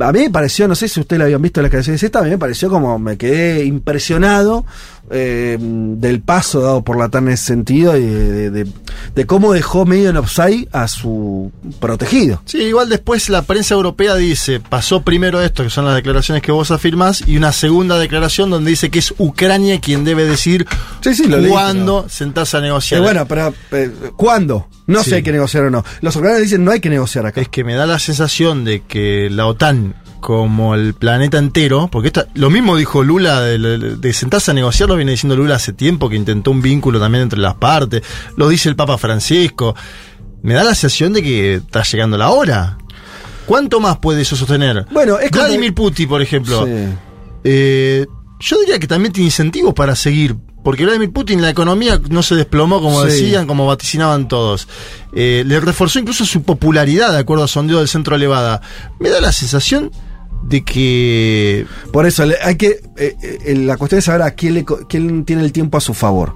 A 0.00 0.12
mí 0.12 0.20
me 0.20 0.30
pareció, 0.30 0.68
no 0.68 0.74
sé 0.74 0.86
si 0.86 1.00
ustedes 1.00 1.18
lo 1.18 1.24
habían 1.24 1.40
visto 1.40 1.60
en 1.60 1.64
la 1.64 1.70
canción 1.70 1.96
de 1.96 2.04
esta, 2.04 2.18
a 2.18 2.22
mí 2.22 2.30
me 2.30 2.38
pareció 2.38 2.68
como 2.68 2.98
me 2.98 3.16
quedé 3.16 3.64
impresionado 3.64 4.66
eh, 5.10 5.56
del 5.60 6.20
paso 6.20 6.60
dado 6.60 6.82
por 6.82 6.98
la 6.98 7.08
TAN 7.08 7.28
en 7.28 7.34
ese 7.34 7.44
sentido 7.46 7.96
y 7.96 8.02
de, 8.06 8.32
de- 8.32 8.50
de- 8.64 8.72
de 9.14 9.26
cómo 9.26 9.52
dejó 9.52 9.86
medio 9.86 10.10
en 10.10 10.16
offside 10.16 10.68
a 10.72 10.86
su 10.88 11.50
protegido. 11.80 12.42
Sí, 12.44 12.58
igual 12.58 12.88
después 12.88 13.28
la 13.28 13.42
prensa 13.42 13.74
europea 13.74 14.14
dice, 14.16 14.60
pasó 14.60 15.02
primero 15.02 15.40
esto, 15.42 15.62
que 15.64 15.70
son 15.70 15.84
las 15.84 15.94
declaraciones 15.94 16.42
que 16.42 16.52
vos 16.52 16.70
afirmás, 16.70 17.22
y 17.26 17.36
una 17.36 17.52
segunda 17.52 17.98
declaración 17.98 18.50
donde 18.50 18.70
dice 18.70 18.90
que 18.90 18.98
es 18.98 19.14
Ucrania 19.18 19.80
quien 19.80 20.04
debe 20.04 20.24
decir 20.24 20.66
Sí, 21.00 21.14
sí, 21.14 21.26
lo 21.26 21.38
leí, 21.38 21.50
cuándo 21.50 22.06
sentarse 22.08 22.56
a 22.56 22.60
Eh, 22.60 22.62
negociar. 22.64 23.00
bueno, 23.02 23.26
pero 23.26 23.54
eh, 23.72 23.90
¿cuándo? 24.16 24.68
No 24.86 24.98
Sí. 25.00 25.04
sé 25.04 25.10
si 25.10 25.16
hay 25.16 25.22
que 25.22 25.32
negociar 25.32 25.64
o 25.64 25.70
no. 25.70 25.84
Los 26.00 26.16
ucranianos 26.16 26.42
dicen 26.44 26.64
no 26.64 26.70
hay 26.70 26.80
que 26.80 26.88
negociar 26.90 27.26
acá. 27.26 27.40
Es 27.40 27.48
que 27.48 27.62
me 27.64 27.74
da 27.74 27.86
la 27.86 27.98
sensación 27.98 28.64
de 28.64 28.80
que 28.80 29.28
la 29.30 29.46
OTAN 29.46 29.94
como 30.20 30.74
el 30.74 30.94
planeta 30.94 31.38
entero, 31.38 31.88
porque 31.90 32.08
esta, 32.08 32.26
lo 32.34 32.50
mismo 32.50 32.76
dijo 32.76 33.02
Lula 33.02 33.40
de, 33.40 33.58
de- 33.96 34.12
sentarse 34.12 34.50
a 34.50 34.54
negociar, 34.54 34.88
lo 34.88 34.96
viene 34.96 35.12
diciendo 35.12 35.36
Lula 35.36 35.56
hace 35.56 35.72
tiempo, 35.72 36.08
que 36.08 36.16
intentó 36.16 36.50
un 36.50 36.60
vínculo 36.62 36.98
también 37.00 37.22
entre 37.22 37.38
las 37.38 37.54
partes, 37.54 38.02
lo 38.36 38.48
dice 38.48 38.68
el 38.68 38.76
Papa 38.76 38.98
Francisco. 38.98 39.74
Me 40.42 40.54
da 40.54 40.62
la 40.64 40.74
sensación 40.74 41.12
de 41.12 41.22
que 41.22 41.54
está 41.54 41.82
llegando 41.82 42.16
la 42.16 42.30
hora. 42.30 42.78
¿Cuánto 43.46 43.80
más 43.80 43.98
puede 43.98 44.22
eso 44.22 44.36
sostener? 44.36 44.86
Bueno, 44.92 45.18
es 45.18 45.30
Vladimir 45.30 45.74
Putin, 45.74 46.08
por 46.08 46.20
ejemplo. 46.22 46.64
Sí. 46.66 46.72
Eh, 47.44 48.06
yo 48.40 48.60
diría 48.60 48.78
que 48.78 48.86
también 48.86 49.12
tiene 49.12 49.26
incentivos 49.26 49.74
para 49.74 49.96
seguir. 49.96 50.36
Porque 50.62 50.84
Vladimir 50.84 51.12
Putin, 51.12 51.40
la 51.40 51.48
economía 51.50 52.00
no 52.10 52.22
se 52.22 52.34
desplomó 52.34 52.82
como 52.82 53.00
Sí. 53.04 53.08
decían, 53.08 53.46
como 53.46 53.66
vaticinaban 53.66 54.28
todos. 54.28 54.68
Eh, 55.14 55.44
le 55.46 55.60
reforzó 55.60 55.98
incluso 55.98 56.26
su 56.26 56.42
popularidad, 56.42 57.12
de 57.12 57.18
acuerdo 57.18 57.44
a 57.44 57.48
sondeo 57.48 57.78
del 57.78 57.88
centro 57.88 58.16
elevada. 58.16 58.60
Me 59.00 59.08
da 59.08 59.20
la 59.20 59.32
sensación 59.32 59.90
de 60.42 60.62
que. 60.64 61.66
Por 61.92 62.06
eso, 62.06 62.24
hay 62.42 62.56
que. 62.56 62.80
eh, 62.96 63.16
eh, 63.44 63.54
la 63.56 63.76
cuestión 63.76 63.98
es 63.98 64.04
saber 64.04 64.22
a 64.22 64.30
quién, 64.32 64.54
le 64.54 64.64
quién 64.88 65.24
tiene 65.24 65.42
el 65.42 65.52
tiempo 65.52 65.78
a 65.78 65.80
su 65.80 65.94
favor. 65.94 66.34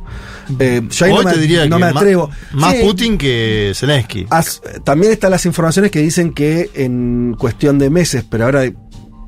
Eh, 0.58 0.82
yo 0.90 1.06
ahí 1.06 1.14
no 1.14 1.22
me, 1.22 1.36
diría 1.36 1.66
no 1.66 1.76
atrevo. 1.84 2.30
Más, 2.52 2.74
Sí, 2.76 2.82
Putin 2.82 3.16
que 3.16 3.72
Zelensky. 3.74 4.26
as- 4.30 4.60
también 4.84 5.12
están 5.12 5.30
las 5.30 5.46
informaciones 5.46 5.90
que 5.90 6.00
dicen 6.00 6.32
que 6.32 6.70
en 6.74 7.34
cuestión 7.38 7.78
de 7.78 7.90
meses, 7.90 8.24
pero 8.28 8.44
ahora 8.46 8.64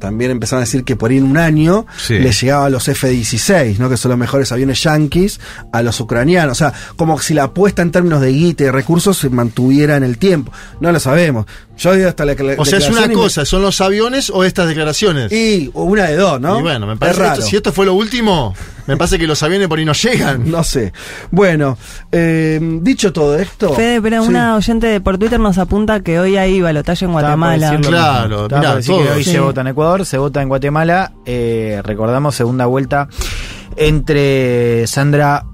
también 0.00 0.30
empezaron 0.30 0.62
a 0.62 0.66
decir 0.66 0.84
que 0.84 0.96
por 0.96 1.10
ahí 1.10 1.18
en 1.18 1.24
un 1.24 1.36
año 1.38 1.86
Sí. 1.96 2.18
le 2.18 2.32
llegaba 2.32 2.66
a 2.66 2.70
los 2.70 2.86
F-16, 2.88 3.78
¿no? 3.78 3.88
que 3.88 3.96
son 3.96 4.10
los 4.10 4.18
mejores 4.18 4.52
aviones 4.52 4.82
yanquis, 4.82 5.40
a 5.72 5.82
los 5.82 5.98
ucranianos. 6.00 6.52
O 6.52 6.54
sea, 6.54 6.72
como 6.96 7.18
si 7.20 7.34
la 7.34 7.44
apuesta 7.44 7.82
en 7.82 7.90
términos 7.90 8.20
de 8.20 8.30
guita 8.32 8.64
y 8.64 8.70
recursos 8.70 9.16
se 9.16 9.30
mantuviera 9.30 9.96
en 9.96 10.02
el 10.02 10.18
tiempo. 10.18 10.52
No 10.80 10.92
lo 10.92 11.00
sabemos. 11.00 11.46
Yo 11.78 11.92
digo 11.94 12.08
hasta 12.08 12.24
la 12.24 12.34
o 12.58 12.64
sea, 12.64 12.78
es 12.78 12.88
una 12.90 13.10
cosa, 13.12 13.44
¿son 13.44 13.62
los 13.62 13.80
aviones 13.80 14.30
o 14.30 14.44
estas 14.44 14.68
declaraciones? 14.68 15.32
Y 15.32 15.70
una 15.74 16.04
de 16.04 16.16
dos, 16.16 16.40
¿no? 16.40 16.58
Y 16.60 16.62
bueno, 16.62 16.86
me 16.86 16.92
Es 16.94 16.98
parece 16.98 17.20
raro. 17.20 17.34
esto- 17.34 17.46
si 17.46 17.56
esto 17.56 17.72
fue 17.72 17.86
lo 17.86 17.94
último, 17.94 18.54
me 18.86 18.96
parece 18.96 19.18
que 19.18 19.26
los 19.26 19.42
aviones 19.42 19.68
por 19.68 19.78
ahí 19.78 19.84
no 19.84 19.92
llegan. 19.92 20.50
No 20.50 20.62
sé. 20.64 20.92
Bueno, 21.30 21.76
eh, 22.12 22.58
dicho 22.82 23.12
todo 23.12 23.36
esto. 23.38 23.72
Fede, 23.74 24.00
pero 24.02 24.22
Sí. 24.22 24.28
una 24.28 24.56
oyente 24.56 24.86
de- 24.86 25.00
por 25.00 25.18
Twitter 25.18 25.40
nos 25.40 25.58
apunta 25.58 26.00
que 26.00 26.18
hoy 26.20 26.36
hay 26.36 26.60
balotaje 26.60 27.04
en 27.04 27.12
Guatemala. 27.12 27.78
Claro, 27.80 28.48
mirá, 28.50 28.76
decir 28.76 28.94
todo. 28.94 29.04
que 29.04 29.10
hoy 29.12 29.24
Sí. 29.24 29.30
se 29.32 29.40
vota 29.40 29.60
en 29.62 29.66
Ecuador, 29.68 30.04
se 30.06 30.18
vota 30.18 30.42
en 30.42 30.48
Guatemala. 30.48 31.12
eh, 31.26 31.80
recordamos 31.84 32.34
segunda 32.34 32.66
vuelta 32.66 33.08
entre 33.76 34.86
Sandra 34.86 35.44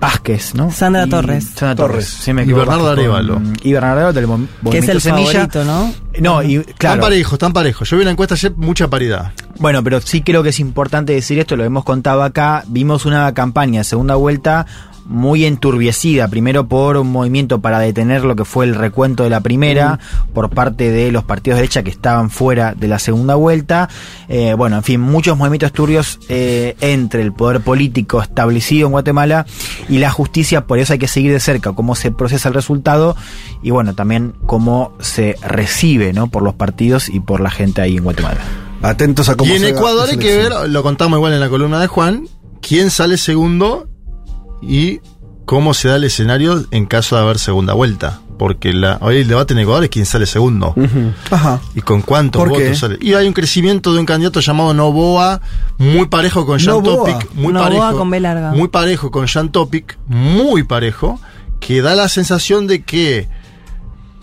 Vázquez, 0.00 0.54
¿no? 0.56 0.70
Sandra 0.72 1.06
Y- 1.06 1.10
Torres. 1.10 1.44
Sandra 1.54 1.76
Torres. 1.76 2.06
Torres. 2.06 2.08
sí 2.24 2.32
me 2.32 2.42
Y 2.42 2.44
equivoco, 2.44 2.60
Bernardo 2.66 2.84
Vázquez 2.86 3.06
con- 3.06 3.14
Arévalo. 3.16 3.42
Y 3.62 3.72
Bernardo 3.72 4.38
Mo- 4.62 4.70
que 4.70 4.78
es 4.78 4.88
el 4.88 5.00
Semilla. 5.00 5.32
favorito, 5.32 5.64
¿no? 5.64 5.94
No, 6.20 6.42
y 6.42 6.56
Están 6.56 6.74
claro. 6.76 7.00
parejos, 7.02 7.32
están 7.34 7.52
parejos. 7.52 7.88
Yo 7.88 7.96
vi 7.96 8.02
una 8.02 8.10
encuesta 8.10 8.34
ayer, 8.34 8.52
mucha 8.56 8.88
paridad. 8.88 9.32
Bueno, 9.58 9.84
pero 9.84 10.00
sí 10.00 10.22
creo 10.22 10.42
que 10.42 10.48
es 10.48 10.60
importante 10.60 11.12
decir 11.12 11.38
esto, 11.38 11.56
lo 11.56 11.64
hemos 11.64 11.84
contado 11.84 12.22
acá. 12.22 12.64
Vimos 12.68 13.06
una 13.06 13.32
campaña 13.34 13.80
de 13.80 13.84
segunda 13.84 14.14
vuelta 14.14 14.66
muy 15.04 15.44
enturbiecida, 15.44 16.28
primero 16.28 16.68
por 16.68 16.96
un 16.96 17.10
movimiento 17.10 17.60
para 17.60 17.78
detener 17.78 18.24
lo 18.24 18.36
que 18.36 18.44
fue 18.44 18.64
el 18.64 18.74
recuento 18.74 19.24
de 19.24 19.30
la 19.30 19.40
primera, 19.40 19.98
por 20.32 20.50
parte 20.50 20.90
de 20.90 21.10
los 21.12 21.24
partidos 21.24 21.56
de 21.56 21.62
derecha 21.62 21.82
que 21.82 21.90
estaban 21.90 22.30
fuera 22.30 22.74
de 22.74 22.88
la 22.88 22.98
segunda 22.98 23.34
vuelta. 23.34 23.88
Eh, 24.28 24.54
bueno, 24.54 24.76
en 24.76 24.82
fin, 24.82 25.00
muchos 25.00 25.36
movimientos 25.36 25.72
turbios 25.72 26.18
eh, 26.28 26.76
entre 26.80 27.22
el 27.22 27.32
poder 27.32 27.60
político 27.60 28.22
establecido 28.22 28.86
en 28.86 28.92
Guatemala 28.92 29.46
y 29.88 29.98
la 29.98 30.10
justicia, 30.10 30.66
por 30.66 30.78
eso 30.78 30.92
hay 30.92 30.98
que 30.98 31.08
seguir 31.08 31.32
de 31.32 31.40
cerca 31.40 31.72
cómo 31.72 31.94
se 31.94 32.10
procesa 32.10 32.48
el 32.48 32.54
resultado 32.54 33.16
y 33.62 33.70
bueno, 33.70 33.94
también 33.94 34.34
cómo 34.46 34.92
se 35.00 35.36
recibe 35.42 36.12
¿no? 36.12 36.28
por 36.28 36.42
los 36.42 36.54
partidos 36.54 37.08
y 37.08 37.20
por 37.20 37.40
la 37.40 37.50
gente 37.50 37.82
ahí 37.82 37.96
en 37.96 38.04
Guatemala. 38.04 38.40
Atentos 38.82 39.28
a 39.28 39.36
cómo 39.36 39.50
y 39.52 39.56
en 39.56 39.62
se 39.62 39.68
Ecuador 39.70 40.08
hay 40.10 40.16
que 40.16 40.36
ver, 40.36 40.52
lo 40.68 40.82
contamos 40.82 41.16
igual 41.16 41.32
en 41.32 41.40
la 41.40 41.48
columna 41.48 41.78
de 41.80 41.86
Juan, 41.86 42.28
quién 42.60 42.90
sale 42.90 43.16
segundo 43.16 43.88
y 44.60 45.00
cómo 45.44 45.74
se 45.74 45.88
da 45.88 45.96
el 45.96 46.04
escenario 46.04 46.64
en 46.70 46.86
caso 46.86 47.16
de 47.16 47.22
haber 47.22 47.38
segunda 47.38 47.74
vuelta. 47.74 48.20
Porque 48.38 48.72
la, 48.72 48.98
hoy 49.02 49.18
el 49.18 49.28
debate 49.28 49.52
en 49.52 49.60
Ecuador 49.60 49.84
es 49.84 49.90
quién 49.90 50.04
sale 50.04 50.26
segundo. 50.26 50.74
Ajá. 51.30 51.60
¿Y 51.76 51.80
con 51.82 52.02
cuántos 52.02 52.40
¿Por 52.40 52.48
votos 52.48 52.64
qué? 52.64 52.74
sale? 52.74 52.98
Y 53.00 53.14
hay 53.14 53.28
un 53.28 53.34
crecimiento 53.34 53.92
de 53.92 54.00
un 54.00 54.06
candidato 54.06 54.40
llamado 54.40 54.74
Novoa, 54.74 55.40
muy 55.78 56.06
parejo 56.06 56.44
con 56.44 56.58
Jan 56.58 56.82
Novoa. 56.82 57.12
Topic. 57.12 57.34
Muy 57.34 57.52
Novoa 57.52 57.68
parejo. 57.68 57.98
con 57.98 58.10
B 58.10 58.18
larga. 58.18 58.50
Muy 58.52 58.66
parejo 58.68 59.10
con 59.12 59.26
Jan 59.26 59.52
Topic, 59.52 59.96
muy 60.08 60.64
parejo, 60.64 61.20
que 61.60 61.82
da 61.82 61.94
la 61.94 62.08
sensación 62.08 62.66
de 62.66 62.82
que. 62.82 63.28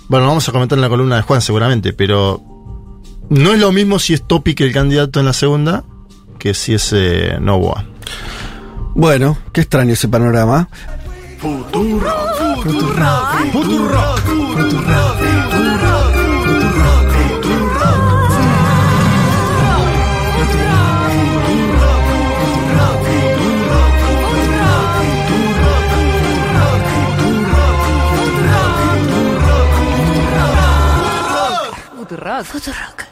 Bueno, 0.10 0.28
vamos 0.28 0.50
a 0.50 0.52
comentar 0.52 0.78
en 0.78 0.82
la 0.82 0.90
columna 0.90 1.16
de 1.16 1.22
Juan 1.22 1.42
seguramente, 1.42 1.94
pero 1.94 2.42
no 3.30 3.54
es 3.54 3.60
lo 3.60 3.72
mismo 3.72 4.00
si 4.00 4.14
es 4.14 4.28
Topic 4.28 4.60
el 4.62 4.74
candidato 4.74 5.20
en 5.20 5.26
la 5.26 5.34
segunda 5.34 5.84
que 6.38 6.54
si 6.54 6.74
es 6.74 6.94
eh, 6.94 7.38
Novoa. 7.40 7.86
Bueno, 8.96 9.38
qué 9.54 9.62
extraño 9.62 9.94
ese 9.94 10.08
panorama. 10.08 10.70
Futurock. 32.44 33.09